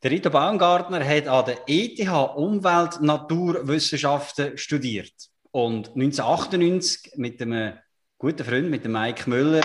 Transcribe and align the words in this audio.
Der 0.00 0.12
Rito 0.12 0.30
Baumgartner 0.30 1.04
hat 1.04 1.26
an 1.26 1.44
der 1.44 1.58
ETH 1.66 2.08
Umwelt 2.36 3.00
Naturwissenschaften 3.00 4.56
studiert 4.56 5.12
und 5.50 5.88
1998 5.88 7.14
mit 7.16 7.42
einem 7.42 7.76
guten 8.16 8.44
Freund, 8.44 8.70
mit 8.70 8.84
dem 8.84 8.92
Mike 8.92 9.28
Müller, 9.28 9.64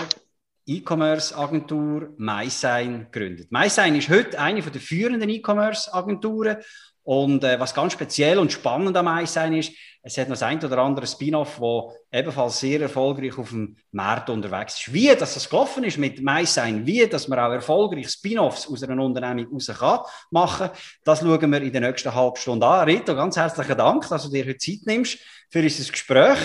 E-Commerce-Agentur 0.66 2.14
MySign 2.16 3.06
gegründet. 3.12 3.52
MySign 3.52 3.94
ist 3.94 4.08
heute 4.08 4.40
eine 4.40 4.60
der 4.60 4.80
führenden 4.80 5.30
E-Commerce-Agenturen 5.30 6.56
und 7.04 7.44
äh, 7.44 7.60
was 7.60 7.74
ganz 7.74 7.92
speziell 7.92 8.38
und 8.38 8.50
spannend 8.50 8.96
am 8.96 9.04
MySign 9.04 9.52
ist, 9.54 9.72
es 10.02 10.18
hat 10.18 10.28
noch 10.28 10.34
das 10.34 10.42
ein 10.42 10.62
oder 10.62 10.78
andere 10.78 11.06
Spin-off, 11.06 11.58
das 11.60 12.18
ebenfalls 12.20 12.60
sehr 12.60 12.80
erfolgreich 12.80 13.38
auf 13.38 13.50
dem 13.50 13.76
Markt 13.92 14.30
unterwegs 14.30 14.78
ist. 14.78 14.92
Wie 14.92 15.14
dass 15.14 15.34
das 15.34 15.48
gelaufen 15.48 15.84
ist 15.84 15.98
mit 15.98 16.22
MySign, 16.22 16.86
wie 16.86 17.06
dass 17.06 17.28
man 17.28 17.38
auch 17.38 17.52
erfolgreich 17.52 18.10
Spin-offs 18.10 18.66
aus 18.66 18.82
einer 18.82 19.02
Unternehmung 19.02 19.52
raus 19.52 19.70
kann 19.78 20.00
machen, 20.30 20.70
das 21.04 21.20
schauen 21.20 21.52
wir 21.52 21.62
in 21.62 21.72
der 21.72 21.82
nächsten 21.82 22.14
halben 22.14 22.36
Stunde 22.36 22.66
an. 22.66 22.88
Rito, 22.88 23.14
ganz 23.14 23.36
herzlichen 23.36 23.76
Dank, 23.76 24.08
dass 24.08 24.24
du 24.24 24.30
dir 24.30 24.44
heute 24.44 24.58
Zeit 24.58 24.80
nimmst 24.86 25.18
für 25.50 25.62
unser 25.62 25.92
Gespräch. 25.92 26.38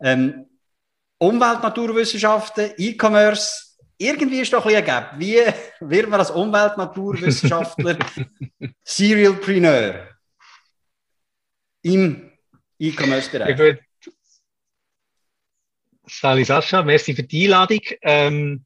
Ähm, 0.00 0.46
Umwelt, 1.18 1.62
Naturwissenschaften, 1.62 2.72
E-Commerce, 2.76 3.73
irgendwie 4.04 4.40
ist 4.40 4.52
doch 4.52 4.64
ein 4.66 4.74
bisschen 4.74 4.86
ergeben. 4.86 5.20
Wie 5.20 5.88
wird 5.88 6.08
man 6.08 6.20
als 6.20 6.30
Umwelt, 6.30 6.76
Naturwissenschaftler 6.76 7.98
Serialpreneur 8.84 10.08
im 11.82 12.32
E-Commerce-Bereich. 12.78 13.58
Ja, 13.58 13.76
Sali 16.06 16.44
Sascha, 16.44 16.82
merci 16.82 17.14
für 17.14 17.22
die 17.22 17.44
Einladung. 17.44 17.80
Ähm, 18.02 18.64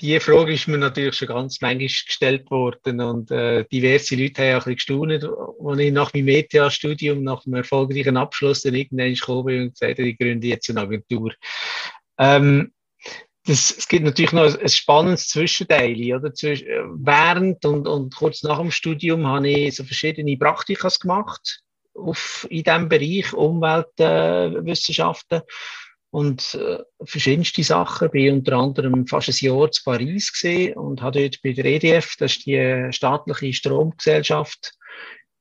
die 0.00 0.18
Frage 0.18 0.54
ist 0.54 0.66
mir 0.66 0.78
natürlich 0.78 1.14
schon 1.14 1.28
ganz 1.28 1.60
manchmal 1.60 1.86
gestellt 1.86 2.50
worden 2.50 3.00
und 3.00 3.30
äh, 3.30 3.64
diverse 3.70 4.16
Leute 4.16 4.42
haben 4.42 4.60
auch 4.60 4.66
ein 4.66 4.74
bisschen 4.74 5.08
gestaunt, 5.08 5.68
als 5.70 5.78
ich 5.78 5.92
nach 5.92 6.12
meinem 6.12 6.28
ETH-Studium, 6.28 7.22
nach 7.22 7.46
einem 7.46 7.54
erfolgreichen 7.54 8.16
Abschluss, 8.16 8.62
dann 8.62 8.74
irgendwann 8.74 9.14
gekommen 9.14 9.46
bin 9.46 9.62
und 9.62 9.72
gesagt 9.72 9.98
habe, 9.98 10.08
ich 10.08 10.18
gründe 10.18 10.48
jetzt 10.48 10.68
eine 10.68 10.80
Agentur. 10.80 11.32
Ähm, 12.18 12.73
das, 13.46 13.74
es 13.76 13.88
gibt 13.88 14.04
natürlich 14.04 14.32
noch 14.32 14.44
ein, 14.44 14.58
ein 14.58 14.68
spannendes 14.68 15.28
Zwischenteil, 15.28 16.14
oder? 16.14 16.32
Zwisch 16.32 16.62
während 16.62 17.64
und, 17.66 17.86
und 17.86 18.14
kurz 18.14 18.42
nach 18.42 18.58
dem 18.58 18.70
Studium 18.70 19.26
habe 19.26 19.48
ich 19.48 19.76
so 19.76 19.84
verschiedene 19.84 20.36
Praktikas 20.36 20.98
gemacht 20.98 21.60
auf, 21.94 22.46
in 22.50 22.62
diesem 22.62 22.88
Bereich 22.88 23.34
Umweltwissenschaften 23.34 25.40
äh, 25.40 25.42
und 26.10 26.54
äh, 26.54 26.78
verschiedenste 27.04 27.62
Sachen. 27.62 28.10
Bin 28.10 28.36
unter 28.36 28.54
anderem 28.54 29.06
fast 29.06 29.28
ein 29.28 29.46
Jahr 29.46 29.70
zu 29.70 29.82
Paris 29.84 30.32
gesehen 30.32 30.76
und 30.76 31.02
habe 31.02 31.20
dort 31.20 31.42
bei 31.42 31.52
der 31.52 31.66
EDF, 31.66 32.16
das 32.18 32.32
ist 32.32 32.46
die 32.46 32.88
staatliche 32.90 33.52
Stromgesellschaft, 33.52 34.72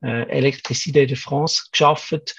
äh, 0.03 0.23
Electricité 0.29 1.05
de 1.05 1.15
France, 1.15 1.63
geschafft 1.71 2.35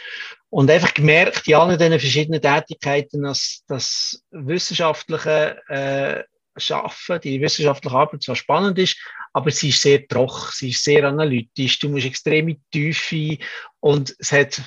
und 0.50 0.70
einfach 0.70 0.94
gemerkt, 0.94 1.48
in 1.48 1.54
allen 1.54 1.78
diesen 1.78 1.98
verschiedenen 1.98 2.40
Tätigkeiten, 2.40 3.22
dass 3.22 3.64
das 3.66 4.22
wissenschaftliche 4.30 5.60
äh, 5.68 6.22
Schaffen, 6.56 7.20
die 7.20 7.40
wissenschaftliche 7.40 7.96
Arbeit 7.96 8.22
zwar 8.22 8.36
spannend 8.36 8.78
ist, 8.78 8.96
aber 9.32 9.50
sie 9.50 9.70
ist 9.70 9.82
sehr 9.82 10.06
trocken, 10.06 10.50
sie 10.52 10.70
ist 10.70 10.84
sehr 10.84 11.04
analytisch, 11.04 11.80
du 11.80 11.88
musst 11.88 12.06
extrem 12.06 12.48
in 12.48 12.62
die 12.72 12.92
Tiefe 12.92 13.44
und 13.80 14.14
es 14.18 14.30
hat, 14.30 14.62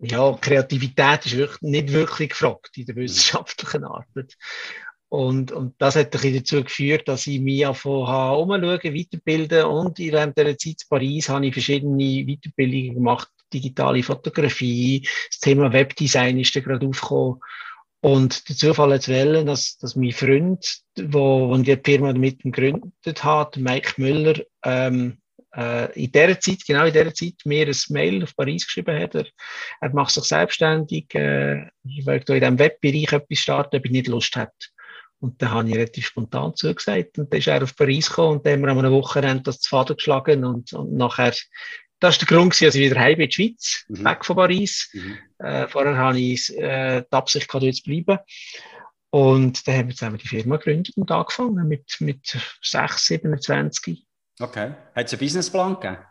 ja, 0.00 0.36
Kreativität 0.40 1.26
ist 1.26 1.36
wirklich, 1.36 1.62
nicht 1.62 1.92
wirklich 1.92 2.30
gefragt 2.30 2.76
in 2.76 2.86
der 2.86 2.96
wissenschaftlichen 2.96 3.84
Arbeit. 3.84 4.34
Und, 5.08 5.52
und 5.52 5.74
das 5.78 5.96
hat 5.96 6.14
dazu 6.14 6.64
geführt, 6.64 7.06
dass 7.06 7.26
ich 7.26 7.40
mich 7.40 7.64
habe, 7.64 7.76
umschauen, 7.78 8.60
weiterbilden 8.60 9.64
und 9.64 9.98
in 10.00 10.06
dieser 10.06 10.34
Zeit 10.34 10.64
in 10.64 10.88
Paris 10.88 11.28
habe 11.28 11.46
ich 11.46 11.52
verschiedene 11.52 12.24
Weiterbildungen 12.26 12.94
gemacht, 12.94 13.28
digitale 13.52 14.02
Fotografie, 14.02 15.06
das 15.30 15.38
Thema 15.38 15.72
Webdesign 15.72 16.40
ist 16.40 16.56
da 16.56 16.60
gerade 16.60 16.86
aufgekommen 16.88 17.38
und 18.04 18.48
der 18.50 18.56
Zufall 18.56 18.92
hat 18.92 19.08
wollen, 19.08 19.46
dass, 19.46 19.78
dass 19.78 19.96
mein 19.96 20.12
Freund, 20.12 20.80
wo, 20.98 21.48
wo 21.48 21.56
die 21.56 21.78
Firma 21.82 22.12
mit 22.12 22.42
gegründet 22.42 23.24
hat, 23.24 23.56
Mike 23.56 23.94
Müller, 23.96 24.42
ähm, 24.62 25.16
äh, 25.56 25.90
in 26.04 26.12
der 26.12 26.38
Zeit, 26.38 26.66
genau 26.66 26.84
in 26.84 26.92
der 26.92 27.14
Zeit, 27.14 27.34
mir 27.46 27.66
ein 27.66 27.76
Mail 27.88 28.22
auf 28.22 28.36
Paris 28.36 28.66
geschrieben 28.66 29.00
hat. 29.00 29.14
Er, 29.14 29.26
er 29.80 29.94
macht 29.94 30.10
sich 30.10 30.24
selbstständig, 30.24 31.14
äh, 31.14 31.66
ich 31.84 32.04
möchte 32.04 32.34
in 32.34 32.40
diesem 32.40 32.58
Webbereich 32.58 33.10
etwas 33.10 33.38
starten, 33.38 33.76
ob 33.76 33.86
ich 33.86 33.92
nicht 33.92 34.08
Lust 34.08 34.36
hätte. 34.36 34.52
Und 35.24 35.40
dann 35.40 35.52
habe 35.52 35.68
ich 35.70 35.74
relativ 35.74 36.08
spontan 36.08 36.54
zugesagt. 36.54 37.18
Und 37.18 37.32
dann 37.32 37.38
ist 37.38 37.48
er 37.48 37.62
auf 37.62 37.74
Paris 37.74 38.10
gekommen 38.10 38.36
und 38.36 38.46
dann 38.46 38.52
haben 38.52 38.62
wir 38.62 38.72
an 38.72 38.78
einer 38.80 38.92
Wochenende 38.92 39.42
das 39.42 39.58
zu 39.58 39.70
Faden 39.70 39.96
geschlagen 39.96 40.44
und, 40.44 40.74
und 40.74 40.92
nachher 40.92 41.32
das 41.98 42.20
war 42.20 42.26
der 42.26 42.36
Grund, 42.36 42.52
dass 42.60 42.74
ich 42.74 42.90
wieder 42.90 43.00
heim 43.00 43.18
in 43.18 43.30
die 43.30 43.32
Schweiz, 43.32 43.84
mhm. 43.88 44.04
weg 44.04 44.22
von 44.22 44.36
Paris. 44.36 44.90
Mhm. 44.92 45.18
Äh, 45.38 45.66
vorher 45.68 45.96
hatte 45.96 46.18
ich 46.18 46.54
äh, 46.58 47.00
die 47.10 47.16
Absicht, 47.16 47.48
dort 47.50 47.74
zu 47.74 47.82
bleiben. 47.84 48.18
Und 49.08 49.66
dann 49.66 49.76
haben 49.78 49.88
wir 49.88 49.94
zusammen 49.94 50.18
die 50.18 50.28
Firma 50.28 50.58
gegründet 50.58 50.94
und 50.98 51.10
angefangen 51.10 51.66
mit, 51.68 51.96
mit 52.00 52.38
6, 52.60 53.06
27. 53.06 54.06
Okay. 54.38 54.74
Hat 54.94 55.06
es 55.06 55.12
einen 55.14 55.20
Businessplan 55.20 55.80
gegeben? 55.80 56.04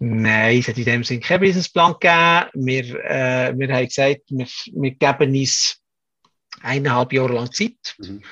Nein, 0.00 0.58
es 0.58 0.66
hat 0.66 0.78
in 0.78 0.84
dem 0.86 1.04
Sinne 1.04 1.20
keinen 1.20 1.40
Businessplan 1.40 1.92
gegeben. 2.00 2.66
Wir, 2.66 3.04
äh, 3.04 3.56
wir 3.56 3.72
haben 3.72 3.86
gesagt, 3.86 4.22
wir, 4.30 4.46
wir 4.72 4.90
geben 4.96 5.38
uns 5.38 5.83
eineinhalb 6.62 7.12
Jahre 7.12 7.34
lang 7.34 7.52
Zeit. 7.52 7.96
Mhm 7.98 8.22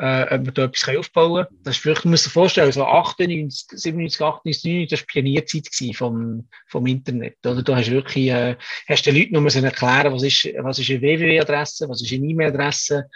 äh, 0.00 0.34
ob 0.34 0.46
wir 0.46 0.52
da 0.52 0.64
etwas 0.64 0.96
aufbauen 0.96 1.44
können. 1.44 1.62
Das 1.62 1.76
ist 1.76 1.82
vielleicht, 1.82 2.04
man 2.04 2.12
muss 2.12 2.24
sich 2.24 2.32
vorstellen, 2.32 2.72
so 2.72 2.84
98, 2.84 3.66
97, 3.78 4.20
98, 4.20 4.64
99, 4.64 4.88
das 4.90 5.00
war 5.00 5.06
Pionierzeit 5.06 5.96
vom, 5.96 6.48
vom 6.68 6.86
Internet. 6.86 7.36
Oder 7.44 7.62
du 7.62 7.74
hast 7.74 7.90
wirklich, 7.90 8.28
äh, 8.28 8.56
hast 8.88 9.06
den 9.06 9.16
Leuten 9.16 9.34
nur 9.34 9.54
erklären, 9.54 10.12
was 10.12 10.22
ist, 10.22 10.48
was 10.60 10.78
ist 10.78 10.90
eine 10.90 11.02
www-Adresse, 11.02 11.88
was 11.88 12.02
ist 12.02 12.12
eine 12.12 12.26
E-Mail-Adresse, 12.26 13.08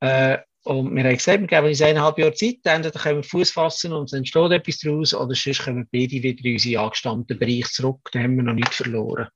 äh, 0.00 0.38
und 0.64 0.96
wir 0.96 1.04
haben 1.04 1.16
gesagt, 1.16 1.40
wir 1.42 1.46
geben 1.46 1.66
uns 1.66 1.82
eineinhalb 1.82 2.18
Jahre 2.18 2.32
Zeit, 2.32 2.56
dann 2.62 2.82
können 2.82 3.18
wir 3.18 3.22
Fuß 3.22 3.50
fassen 3.50 3.92
und 3.92 4.04
es 4.04 4.14
entsteht 4.14 4.50
etwas 4.50 4.78
daraus, 4.78 5.12
oder 5.12 5.34
sonst 5.34 5.66
wir 5.66 5.86
beide 5.92 6.22
wieder 6.22 6.42
in 6.42 6.52
unseren 6.54 6.76
angestammten 6.78 7.38
Bereich 7.38 7.66
zurück, 7.66 8.08
da 8.12 8.20
haben 8.20 8.36
wir 8.36 8.44
noch 8.44 8.54
nichts 8.54 8.76
verloren. 8.76 9.28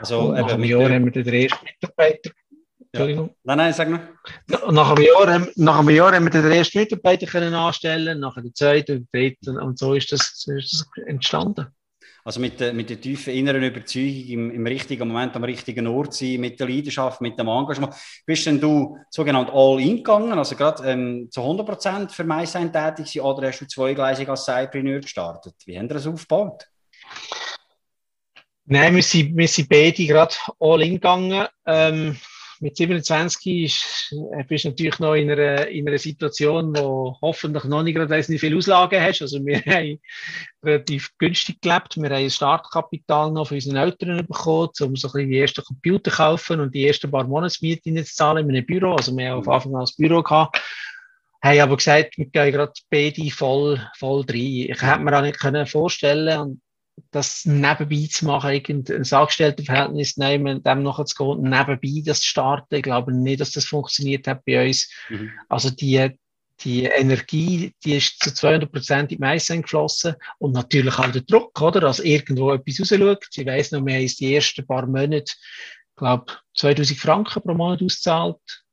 Also, 0.00 0.32
nach 0.32 0.52
einem 0.52 0.64
Jahr 0.64 0.90
haben 0.90 1.04
wir 1.04 1.22
den 1.22 1.32
ersten 1.32 1.64
Mitarbeiter 1.64 2.30
Entschuldigung. 2.92 3.28
Ja. 3.28 3.34
Nein, 3.44 3.58
nein, 3.58 3.72
sag 3.74 3.88
mal. 3.90 4.08
Nach 4.70 4.90
einem 4.90 5.04
Jahr, 5.04 5.46
nach 5.56 5.78
einem 5.78 5.90
Jahr 5.90 6.12
haben 6.14 6.24
wir 6.24 6.30
den 6.30 6.50
ersten 6.50 6.78
Mitarbeiter 6.78 7.26
können 7.26 7.54
anstellen, 7.54 8.20
nachher 8.20 8.42
den 8.42 8.54
zweiten 8.54 8.86
den 8.86 9.08
dritten 9.12 9.58
und 9.58 9.78
so 9.78 9.94
ist 9.94 10.10
das, 10.10 10.46
ist 10.46 10.72
das 10.72 10.86
entstanden. 11.06 11.66
Also 12.24 12.40
mit 12.40 12.60
der, 12.60 12.72
mit 12.74 12.90
der 12.90 13.00
tiefen 13.00 13.32
inneren 13.32 13.62
Überzeugung, 13.62 14.28
im, 14.28 14.50
im 14.50 14.66
richtigen 14.66 15.08
Moment 15.08 15.34
am 15.36 15.44
richtigen 15.44 15.86
Ort 15.86 16.12
sein, 16.12 16.40
mit 16.40 16.60
der 16.60 16.68
Leidenschaft, 16.68 17.20
mit 17.20 17.38
dem 17.38 17.48
Engagement. 17.48 17.94
Bist 18.26 18.44
denn 18.44 18.60
du 18.60 18.98
sogenannt 19.10 19.50
all-in 19.50 19.96
gegangen, 19.96 20.38
also 20.38 20.54
gerade 20.54 20.90
ähm, 20.90 21.28
zu 21.30 21.40
100% 21.40 22.10
für 22.10 22.24
MySign 22.24 22.72
tätig 22.72 23.06
sein, 23.12 23.22
oder 23.22 23.48
hast 23.48 23.60
du 23.60 23.66
zweigleisig 23.66 24.28
als 24.28 24.44
Cypreneur 24.44 25.00
gestartet? 25.00 25.54
Wie 25.64 25.78
haben 25.78 25.88
wir 25.88 25.94
das 25.94 26.06
aufgebaut? 26.06 26.66
Nein, 28.66 28.94
wir 28.94 29.02
sind, 29.02 29.34
wir 29.34 29.48
sind 29.48 29.68
beide 29.70 30.04
gerade 30.04 30.34
all-in 30.60 30.94
gegangen. 30.94 31.46
Ähm, 31.64 32.18
mit 32.60 32.76
27 32.76 33.64
ist, 33.64 34.14
äh, 34.32 34.44
bist 34.44 34.64
du 34.64 34.68
natürlich 34.68 34.98
noch 34.98 35.14
in 35.14 35.30
einer, 35.30 35.68
in 35.68 35.88
einer 35.88 35.98
Situation, 35.98 36.76
wo 36.76 37.16
hoffentlich 37.20 37.64
noch 37.64 37.82
nicht 37.82 37.94
gerade 37.94 38.14
nicht 38.14 38.40
viel 38.40 38.56
Auslagen 38.56 39.00
hast. 39.00 39.22
Also 39.22 39.44
wir 39.44 39.60
haben 39.66 40.00
relativ 40.62 41.16
günstig 41.18 41.60
gelebt. 41.60 41.96
Wir 41.96 42.10
haben 42.10 42.24
ein 42.24 42.30
Startkapital 42.30 43.30
noch 43.32 43.48
von 43.48 43.56
unseren 43.56 43.76
Eltern 43.76 44.26
bekommen, 44.26 44.68
um 44.80 44.96
so 44.96 45.08
ein 45.08 45.12
bisschen 45.12 45.30
die 45.30 45.38
ersten 45.38 45.64
Computer 45.64 46.10
kaufen 46.10 46.60
und 46.60 46.74
die 46.74 46.86
ersten 46.86 47.10
paar 47.10 47.24
Monatsmieten 47.24 47.96
zu 48.04 48.14
zahlen 48.14 48.48
in 48.48 48.56
einem 48.56 48.66
Büro. 48.66 48.94
Also 48.94 49.16
wir 49.16 49.30
haben 49.30 49.40
auf 49.40 49.48
Anfang 49.48 49.74
an 49.74 49.80
das 49.82 49.96
Büro 49.96 50.22
gehabt. 50.22 50.60
Haben 51.42 51.60
aber 51.60 51.76
gesagt, 51.76 52.18
wir 52.18 52.26
gehen 52.26 52.52
gerade 52.52 52.72
beide 52.90 53.30
voll, 53.30 53.80
voll 53.96 54.24
rein. 54.28 54.36
Ich 54.36 54.82
hätte 54.82 55.00
mir 55.00 55.16
auch 55.16 55.22
nicht 55.22 55.70
vorstellen 55.70 56.38
können 56.38 56.60
das 57.10 57.44
nebenbei 57.44 58.08
zu 58.10 58.26
machen, 58.26 58.50
irgendein 58.50 59.04
Angestelltenverhältnis 59.10 60.16
nehmen, 60.16 60.62
dem 60.62 60.82
nachher 60.82 61.04
zu 61.04 61.16
gehen, 61.16 61.42
nebenbei 61.42 62.02
das 62.04 62.20
zu 62.20 62.28
starten. 62.28 62.76
Ich 62.76 62.82
glaube 62.82 63.12
nicht, 63.12 63.40
dass 63.40 63.52
das 63.52 63.64
funktioniert 63.64 64.26
hat 64.26 64.44
bei 64.44 64.66
uns. 64.66 64.90
Mhm. 65.08 65.30
Also 65.48 65.70
die, 65.70 66.18
die 66.60 66.84
Energie, 66.84 67.74
die 67.84 67.96
ist 67.96 68.22
zu 68.22 68.34
200 68.34 68.70
Prozent 68.70 69.12
in 69.12 69.20
Mais 69.20 69.46
geflossen 69.48 70.14
und 70.38 70.52
natürlich 70.52 70.98
auch 70.98 71.10
der 71.10 71.22
Druck, 71.22 71.60
oder? 71.60 71.84
Als 71.84 72.00
irgendwo 72.00 72.52
etwas 72.52 72.80
rausschaut. 72.80 73.26
Ich 73.34 73.46
weiss 73.46 73.70
noch, 73.70 73.84
wir 73.84 73.94
haben 73.94 74.06
die 74.06 74.34
ersten 74.34 74.66
paar 74.66 74.86
Monate, 74.86 75.32
glaube 75.96 76.32
2000 76.56 76.98
Franken 76.98 77.42
pro 77.42 77.54
Monat 77.54 77.82
auszahlt. 77.82 78.64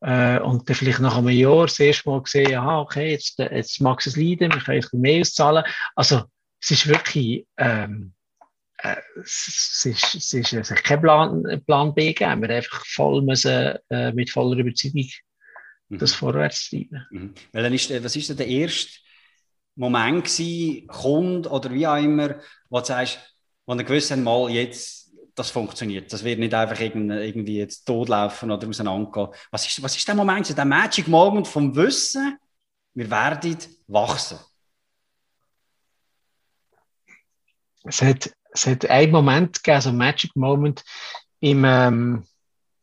Äh, 0.00 0.38
und 0.40 0.68
dann 0.68 0.76
vielleicht 0.76 1.00
nach 1.00 1.16
einem 1.16 1.30
Jahr 1.30 1.66
das 1.66 1.80
erste 1.80 2.08
Mal 2.08 2.22
gesehen, 2.22 2.54
aha, 2.54 2.80
okay, 2.80 3.10
jetzt, 3.10 3.38
jetzt 3.38 3.80
mag 3.80 4.04
es 4.06 4.16
leiden, 4.16 4.52
wir 4.52 4.60
können 4.60 4.76
ein 4.76 4.80
bisschen 4.80 5.00
mehr 5.00 5.20
auszahlen. 5.20 5.64
Also, 5.96 6.22
es 6.60 6.70
ist 6.70 6.86
wirklich, 6.86 7.46
ähm, 7.56 8.12
äh, 8.78 8.96
es, 9.20 9.84
ist, 9.84 10.14
es 10.14 10.32
ist 10.32 10.54
also 10.54 10.74
kein 10.74 11.00
Plan, 11.00 11.62
Plan 11.66 11.94
B 11.94 12.12
gegeben. 12.12 12.42
Wir 12.42 12.50
einfach 12.50 12.84
voll 12.86 13.22
müssen, 13.22 13.76
äh, 13.90 14.12
mit 14.12 14.30
voller 14.30 14.58
Überzeugung 14.58 15.08
mhm. 15.88 15.98
das 15.98 16.14
vorwärts 16.14 16.70
treiben. 16.70 17.06
Mhm. 17.10 17.34
Weil 17.52 17.62
dann 17.62 17.74
ist, 17.74 17.90
was 18.02 18.16
ist 18.16 18.28
denn 18.28 18.36
der 18.36 18.48
erste 18.48 19.00
Moment 19.76 20.24
gewesen, 20.24 20.86
Kunde 20.88 21.48
oder 21.50 21.72
wie 21.72 21.86
auch 21.86 21.96
immer, 21.96 22.36
wo 22.68 22.80
du 22.80 22.84
sagst, 22.84 23.18
wo 23.66 23.74
du 23.74 23.84
gewusst 23.84 24.14
mal 24.16 24.50
jetzt, 24.50 25.12
das 25.34 25.50
funktioniert. 25.50 26.12
Das 26.12 26.24
wird 26.24 26.40
nicht 26.40 26.52
einfach 26.52 26.80
irgendwie 26.80 27.58
jetzt 27.58 27.84
totlaufen 27.84 28.50
oder 28.50 28.66
auseinandergehen. 28.66 29.28
Was 29.52 29.68
ist, 29.68 29.80
was 29.80 29.96
ist 29.96 30.08
der 30.08 30.16
Moment, 30.16 30.56
der 30.56 30.64
Magic 30.64 31.06
Moment 31.06 31.46
vom 31.46 31.74
Wissen, 31.76 32.36
wir 32.94 33.08
werden 33.08 33.56
wachsen? 33.86 34.38
Es 37.84 38.02
hat, 38.02 38.30
es 38.52 38.66
hat 38.66 38.86
einen 38.86 39.12
Moment 39.12 39.62
gegeben, 39.62 39.80
so 39.80 39.88
einen 39.90 39.98
Magic 39.98 40.34
Moment 40.36 40.84
im, 41.40 41.64
ähm, 41.64 42.24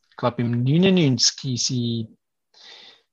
ich 0.09 0.15
glaube 0.17 0.41
im 0.41 0.63
99 0.63 1.63
sind 1.63 2.17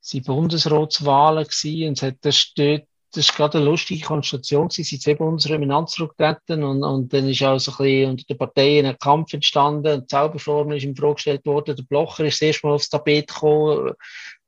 sind 0.05 0.27
Bundesratswahlen 0.27 1.45
gewesen 1.45 1.89
und 1.89 1.99
es 1.99 2.03
hat 2.03 2.17
das 2.23 2.53
dort 2.57 2.87
das 3.15 3.27
ist 3.27 3.37
gerade 3.37 3.59
eine 3.59 3.67
lustige 3.67 4.05
Konstellation 4.05 4.69
gewesen. 4.69 4.85
Sie 4.85 4.97
sind 4.97 5.19
Bundesräte 5.19 5.59
miteinander 5.59 5.87
zurückgetreten 5.87 6.65
und, 6.65 6.83
und 6.83 7.13
dann 7.13 7.29
ist 7.29 7.43
auch 7.43 7.59
so 7.59 7.71
ein 7.73 7.77
bisschen 7.77 8.11
unter 8.11 8.25
den 8.25 8.39
Parteien 8.39 8.87
ein 8.87 8.99
Kampf 8.99 9.35
entstanden. 9.35 10.01
Die 10.01 10.07
Zauberformel 10.07 10.79
ist 10.79 10.85
ihm 10.85 10.97
vorgestellt 10.97 11.45
worden. 11.45 11.77
Der 11.77 11.83
Blocher 11.83 12.25
ist 12.25 12.41
erste 12.41 12.67
Mal 12.67 12.75
aufs 12.75 12.89
Tapet 12.89 13.29
gekommen, 13.29 13.93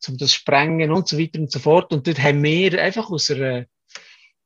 um 0.08 0.16
das 0.16 0.32
Sprengen 0.32 0.92
und 0.92 1.06
so 1.06 1.18
weiter 1.18 1.40
und 1.40 1.52
so 1.52 1.58
fort. 1.58 1.92
Und 1.92 2.06
dort 2.06 2.18
haben 2.18 2.42
wir 2.42 2.80
einfach 2.80 3.10
aus 3.10 3.30
einer, 3.30 3.66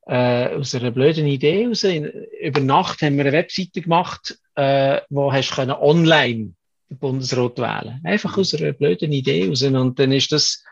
äh, 0.09 0.55
aus 0.55 0.75
einer 0.75 0.91
blöden 0.91 1.27
Idee 1.27 1.67
raus, 1.67 1.85
über 1.85 2.61
Nacht 2.61 3.03
haben 3.03 3.17
wir 3.17 3.27
eine 3.27 3.33
Webseite 3.33 3.83
gemacht, 3.83 4.39
äh, 4.55 5.01
wo 5.11 5.33
hast 5.33 5.55
können 5.55 5.73
online 5.73 6.55
den 6.89 6.99
Bundesrat 6.99 7.59
wählen. 7.59 8.01
Einfach 8.05 8.39
aus 8.39 8.55
einer 8.55 8.73
blöden 8.73 9.13
Idee 9.13 9.47
raus. 9.47 9.63
Und 9.63 9.99
dann 9.99 10.13
ist 10.13 10.33
das, 10.33 10.65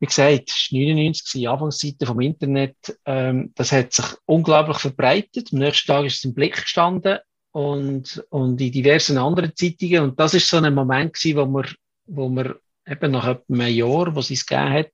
wie 0.00 0.06
gesagt, 0.06 0.48
es 0.48 0.72
war 0.72 0.78
99, 0.78 1.48
Anfangszeiten 1.48 2.06
vom 2.06 2.20
Internet. 2.20 2.76
Ähm, 3.04 3.52
das 3.56 3.72
hat 3.72 3.92
sich 3.92 4.06
unglaublich 4.24 4.78
verbreitet. 4.78 5.50
Am 5.52 5.58
nächsten 5.58 5.86
Tag 5.86 6.06
ist 6.06 6.16
es 6.16 6.24
im 6.24 6.32
Blick 6.32 6.54
gestanden 6.54 7.18
und, 7.52 8.24
und 8.30 8.58
in 8.58 8.72
diversen 8.72 9.18
anderen 9.18 9.54
Zeitungen. 9.54 10.00
Und 10.00 10.18
das 10.18 10.32
ist 10.32 10.48
so 10.48 10.56
ein 10.56 10.74
Moment 10.74 11.12
gewesen, 11.12 11.36
wo 11.36 11.46
wir, 11.46 11.66
wo 12.06 12.28
wir 12.30 12.58
eben 12.86 13.12
nach 13.12 13.26
etwa 13.26 13.52
einem 13.52 13.74
Jahr, 13.74 14.14
wo 14.14 14.20
es 14.20 14.28
gegeben 14.28 14.72
hat, 14.72 14.92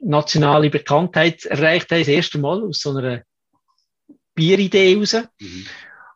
nationale 0.00 0.70
Bekanntheit 0.70 1.44
erreicht 1.44 1.90
haben, 1.90 2.00
das 2.00 2.08
erste 2.08 2.38
Mal 2.38 2.62
aus 2.62 2.80
so 2.80 2.96
einer 2.96 3.22
Bieridee 4.34 4.96
raus. 4.96 5.16
Mhm. 5.38 5.66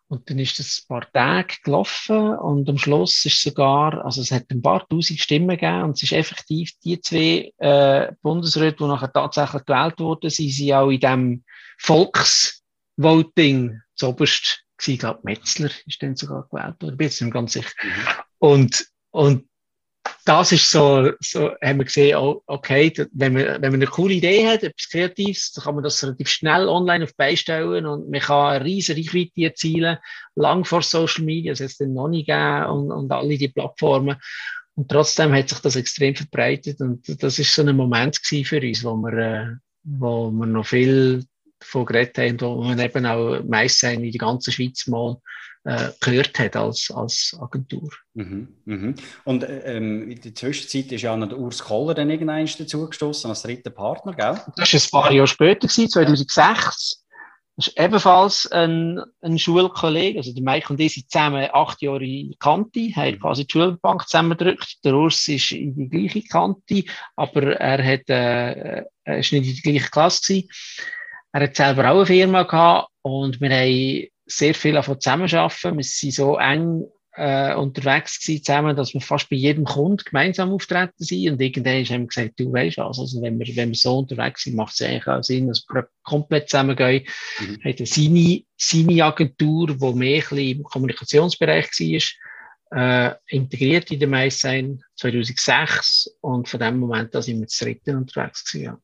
Und 0.08 0.28
dann 0.28 0.40
ist 0.40 0.58
das 0.58 0.82
ein 0.82 0.88
paar 0.88 1.12
Tage 1.12 1.54
gelaufen 1.62 2.34
und 2.34 2.68
am 2.68 2.78
Schluss 2.78 3.24
ist 3.24 3.42
sogar, 3.42 4.04
also 4.04 4.22
es 4.22 4.32
hat 4.32 4.50
ein 4.50 4.60
paar 4.60 4.88
tausend 4.88 5.20
Stimmen 5.20 5.56
gegeben 5.56 5.84
und 5.84 5.96
es 5.96 6.02
ist 6.02 6.12
effektiv 6.12 6.72
die 6.82 7.00
zwei 7.00 7.52
äh, 7.58 8.12
Bundesräte, 8.20 8.78
die 8.78 8.88
nachher 8.88 9.12
tatsächlich 9.12 9.64
gewählt 9.64 10.00
wurden, 10.00 10.28
sie 10.28 10.50
sind 10.50 10.72
auch 10.72 10.90
in 10.90 10.98
dem 10.98 11.44
Volksvoting 11.78 13.80
zuoberst 13.94 14.64
gewesen. 14.76 14.94
Ich 14.94 14.98
glaube, 14.98 15.20
Metzler 15.22 15.70
ist 15.86 16.02
dann 16.02 16.16
sogar 16.16 16.48
gewählt 16.50 16.82
worden, 16.82 16.96
bin 16.96 17.06
jetzt 17.06 17.22
nicht 17.22 17.32
ganz 17.32 17.52
sicher. 17.52 17.70
Mhm. 17.80 17.90
Und, 18.38 18.86
und 19.10 19.49
das 20.24 20.52
ist 20.52 20.70
so, 20.70 21.10
so 21.20 21.50
haben 21.62 21.78
wir 21.78 21.84
gesehen, 21.84 22.16
oh, 22.16 22.42
okay, 22.46 22.92
wenn 23.12 23.32
man, 23.32 23.44
wenn 23.44 23.72
man 23.72 23.74
eine 23.74 23.86
coole 23.86 24.14
Idee 24.14 24.46
hat, 24.46 24.62
etwas 24.62 24.88
Kreatives, 24.88 25.52
dann 25.52 25.64
kann 25.64 25.74
man 25.74 25.84
das 25.84 26.02
relativ 26.02 26.28
schnell 26.28 26.68
online 26.68 27.04
auf 27.04 27.16
beistellen 27.16 27.86
und 27.86 28.10
man 28.10 28.20
kann 28.20 28.54
eine 28.54 28.64
riesige 28.64 29.00
Reichweite 29.00 29.42
erzielen, 29.42 29.98
lang 30.34 30.64
vor 30.64 30.82
Social 30.82 31.24
Media, 31.24 31.52
das 31.52 31.60
heißt 31.60 31.80
dann 31.80 31.94
noch 31.94 32.08
nicht 32.08 32.26
gegeben 32.26 32.66
und, 32.66 32.92
und 32.92 33.12
alle 33.12 33.38
die 33.38 33.48
Plattformen. 33.48 34.16
Und 34.74 34.90
trotzdem 34.90 35.34
hat 35.34 35.48
sich 35.48 35.58
das 35.58 35.76
extrem 35.76 36.14
verbreitet 36.14 36.80
und 36.80 37.22
das 37.22 37.38
ist 37.38 37.54
so 37.54 37.62
ein 37.62 37.76
Moment 37.76 38.18
für 38.22 38.60
uns, 38.60 38.84
wo 38.84 38.96
wir, 38.96 39.12
äh, 39.12 39.46
wo 39.82 40.30
wir 40.30 40.46
noch 40.46 40.66
viel 40.66 41.24
davon 41.60 41.86
geredet 41.86 42.18
haben, 42.18 42.40
wo 42.40 42.62
man 42.62 42.78
eben 42.78 43.06
auch 43.06 43.42
meist 43.44 43.82
in 43.84 44.02
der 44.02 44.10
ganzen 44.12 44.52
Schweiz 44.52 44.86
mal 44.86 45.16
äh, 45.64 45.90
gehört 46.00 46.38
hat 46.38 46.56
als, 46.56 46.90
als 46.90 47.36
Agentur. 47.38 47.90
Mhm, 48.14 48.48
mhm. 48.64 48.94
Und 49.24 49.46
ähm, 49.46 50.10
in 50.10 50.20
der 50.20 50.34
Zwischenzeit 50.34 50.90
ist 50.92 51.02
ja 51.02 51.16
noch 51.16 51.28
der 51.28 51.38
Urs 51.38 51.58
Koller 51.58 51.94
dann 51.94 52.10
irgendwann 52.10 52.46
dazugestoßen 52.46 53.28
als 53.28 53.42
dritter 53.42 53.70
Partner, 53.70 54.12
gell? 54.14 54.40
Das 54.56 54.72
war 54.92 55.02
ein 55.02 55.04
paar 55.04 55.12
Jahre 55.12 55.26
später, 55.26 55.68
2006. 55.68 57.04
Das 57.56 57.66
ist 57.66 57.78
ebenfalls 57.78 58.50
ein, 58.50 59.02
ein 59.20 59.38
Schulkollege, 59.38 60.18
also 60.18 60.32
der 60.32 60.42
Mike 60.42 60.72
und 60.72 60.80
ich 60.80 60.94
sind 60.94 61.10
zusammen 61.10 61.46
acht 61.52 61.82
Jahre 61.82 62.06
in 62.06 62.34
Kante, 62.38 62.90
haben 62.96 63.16
mhm. 63.16 63.20
quasi 63.20 63.46
die 63.46 63.52
Schulbank 63.52 64.08
zusammengedrückt. 64.08 64.82
Der 64.82 64.94
Urs 64.94 65.28
ist 65.28 65.52
in 65.52 65.74
die 65.74 65.90
gleiche 65.90 66.22
Kante, 66.22 66.84
aber 67.16 67.60
er 67.60 67.84
hat, 67.84 68.08
äh, 68.08 68.84
er 69.04 69.18
ist 69.18 69.32
nicht 69.32 69.46
in 69.46 69.54
die 69.56 69.60
gleiche 69.60 69.90
Klasse 69.90 70.22
gewesen. 70.22 70.48
Er 71.32 71.42
hat 71.42 71.56
selber 71.56 71.90
auch 71.90 71.96
eine 71.96 72.06
Firma 72.06 72.42
gehabt 72.42 72.88
und 73.02 73.40
wir 73.40 73.50
haben 73.50 74.08
sehr 74.26 74.54
viel 74.54 74.74
davon 74.74 75.00
zusammenarbeiten. 75.00 75.76
Wir 75.76 75.84
sind 75.84 76.14
so 76.14 76.36
eng 76.38 76.84
äh, 77.12 77.54
unterwegs 77.54 78.20
gewesen 78.20 78.44
zusammen, 78.44 78.76
dass 78.76 78.94
wir 78.94 79.00
fast 79.00 79.28
bei 79.28 79.36
jedem 79.36 79.64
Kunden 79.64 80.02
gemeinsam 80.04 80.52
auftreten 80.52 80.92
sind. 80.98 81.32
Und 81.32 81.40
irgendwann 81.40 81.84
haben 81.84 82.02
wir 82.02 82.06
gesagt, 82.06 82.40
du 82.40 82.52
weißt 82.52 82.78
was, 82.78 82.98
also 82.98 83.20
wenn 83.22 83.38
wir, 83.38 83.56
wenn 83.56 83.70
wir 83.70 83.76
so 83.76 83.98
unterwegs 83.98 84.44
sind, 84.44 84.56
macht 84.56 84.74
es 84.74 84.82
eigentlich 84.82 85.06
auch 85.06 85.22
Sinn, 85.22 85.48
dass 85.48 85.64
wir 85.68 85.88
komplett 86.02 86.48
zusammengehen. 86.48 87.06
Mhm. 87.38 87.64
Hat 87.64 87.86
seine, 87.86 88.42
seine 88.56 89.04
Agentur, 89.04 89.76
die 89.76 89.94
mehr 89.94 90.32
im 90.32 90.62
Kommunikationsbereich 90.62 91.68
war, 91.78 92.02
äh, 92.72 93.14
integriert 93.26 93.90
in 93.90 93.98
der 93.98 94.08
MySign 94.08 94.82
2006 94.96 96.16
und 96.20 96.48
von 96.48 96.60
dem 96.60 96.78
Moment 96.78 97.14
an 97.16 97.22
sind 97.22 97.40
wir 97.40 97.48
zu 97.48 97.64
dritten 97.64 97.96
unterwegs 97.96 98.44
gewesen, 98.44 98.64
ja. 98.64 98.78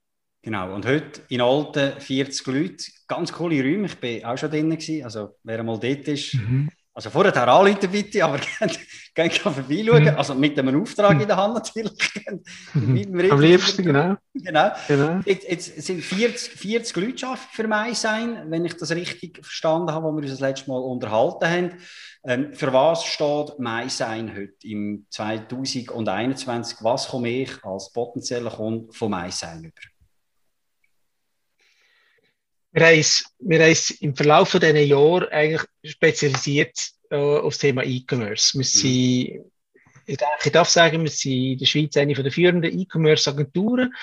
Genau, 0.47 0.73
und 0.76 0.87
heute 0.87 1.23
in 1.29 1.41
alten 1.41 2.00
40 2.00 2.47
Leute, 2.47 2.85
ganz 3.09 3.33
coole 3.33 3.61
Räume, 3.61 3.88
ich 3.88 4.23
war 4.23 4.33
auch 4.33 4.38
schon 4.38 4.49
drin, 4.49 4.71
gewesen, 4.71 5.03
also 5.03 5.35
wer 5.43 5.61
mal 5.65 5.76
dort 5.76 6.07
ist, 6.07 6.35
mhm. 6.35 6.71
also 6.95 7.11
vorher 7.11 7.37
anrufen 7.49 7.91
bitte, 7.91 8.25
aber 8.25 8.38
gerne 9.17 9.33
vorbeischauen, 9.33 10.05
mhm. 10.05 10.09
also 10.11 10.37
mit 10.37 10.57
einem 10.57 10.81
Auftrag 10.81 11.21
in 11.21 11.26
der 11.26 11.37
Hand 11.37 11.55
natürlich. 11.55 11.93
Mhm. 12.75 13.29
Am 13.29 13.41
liebsten, 13.41 13.83
genau. 13.83 14.17
genau. 14.35 14.71
genau. 14.87 15.21
Jetzt, 15.25 15.50
jetzt, 15.50 15.83
sind 15.83 16.00
40, 16.00 16.53
40 16.53 16.97
Leute 16.97 17.26
für 17.50 17.67
mich 17.67 17.99
sein, 17.99 18.45
wenn 18.49 18.65
ich 18.65 18.76
das 18.76 18.93
richtig 18.93 19.38
verstanden 19.43 19.91
habe, 19.91 20.07
wo 20.07 20.12
wir 20.12 20.23
uns 20.23 20.31
das 20.31 20.38
letzte 20.38 20.71
Mal 20.71 20.79
unterhalten 20.79 21.50
haben. 21.50 21.71
Ähm, 22.23 22.55
für 22.55 22.73
was 22.73 23.05
steht 23.05 23.59
mein 23.59 23.88
Sein 23.88 24.33
heute 24.33 24.55
im 24.62 25.07
2021? 25.11 26.79
Was 26.83 27.09
komme 27.09 27.31
ich 27.31 27.65
als 27.65 27.91
potenzieller 27.93 28.50
Kunde 28.50 28.93
von 28.93 29.11
mein 29.11 29.33
Sein 29.33 29.65
über? 29.65 29.96
Wir 32.76 32.88
haben, 32.88 33.04
wir 33.38 33.64
haben 33.64 33.76
im 34.00 34.14
Verlauf 34.14 34.50
von 34.50 34.61
diesen 34.61 34.76
Jahren 34.76 35.28
eigentlich 35.30 35.62
spezialisiert 35.83 36.78
äh, 37.11 37.16
auf 37.16 37.54
das 37.54 37.59
Thema 37.59 37.83
E-Commerce. 37.83 38.52
Wir 38.52 38.59
mhm. 38.59 38.64
sind, 38.64 39.50
ich, 40.04 40.18
ich 40.45 40.52
darf 40.52 40.68
sagen, 40.68 41.02
wir 41.02 41.11
sind 41.11 41.33
in 41.52 41.59
der 41.59 41.64
Schweiz 41.64 41.97
eine 41.97 42.12
der 42.12 42.30
führenden 42.30 42.78
E-Commerce-Agenturen. 42.78 43.95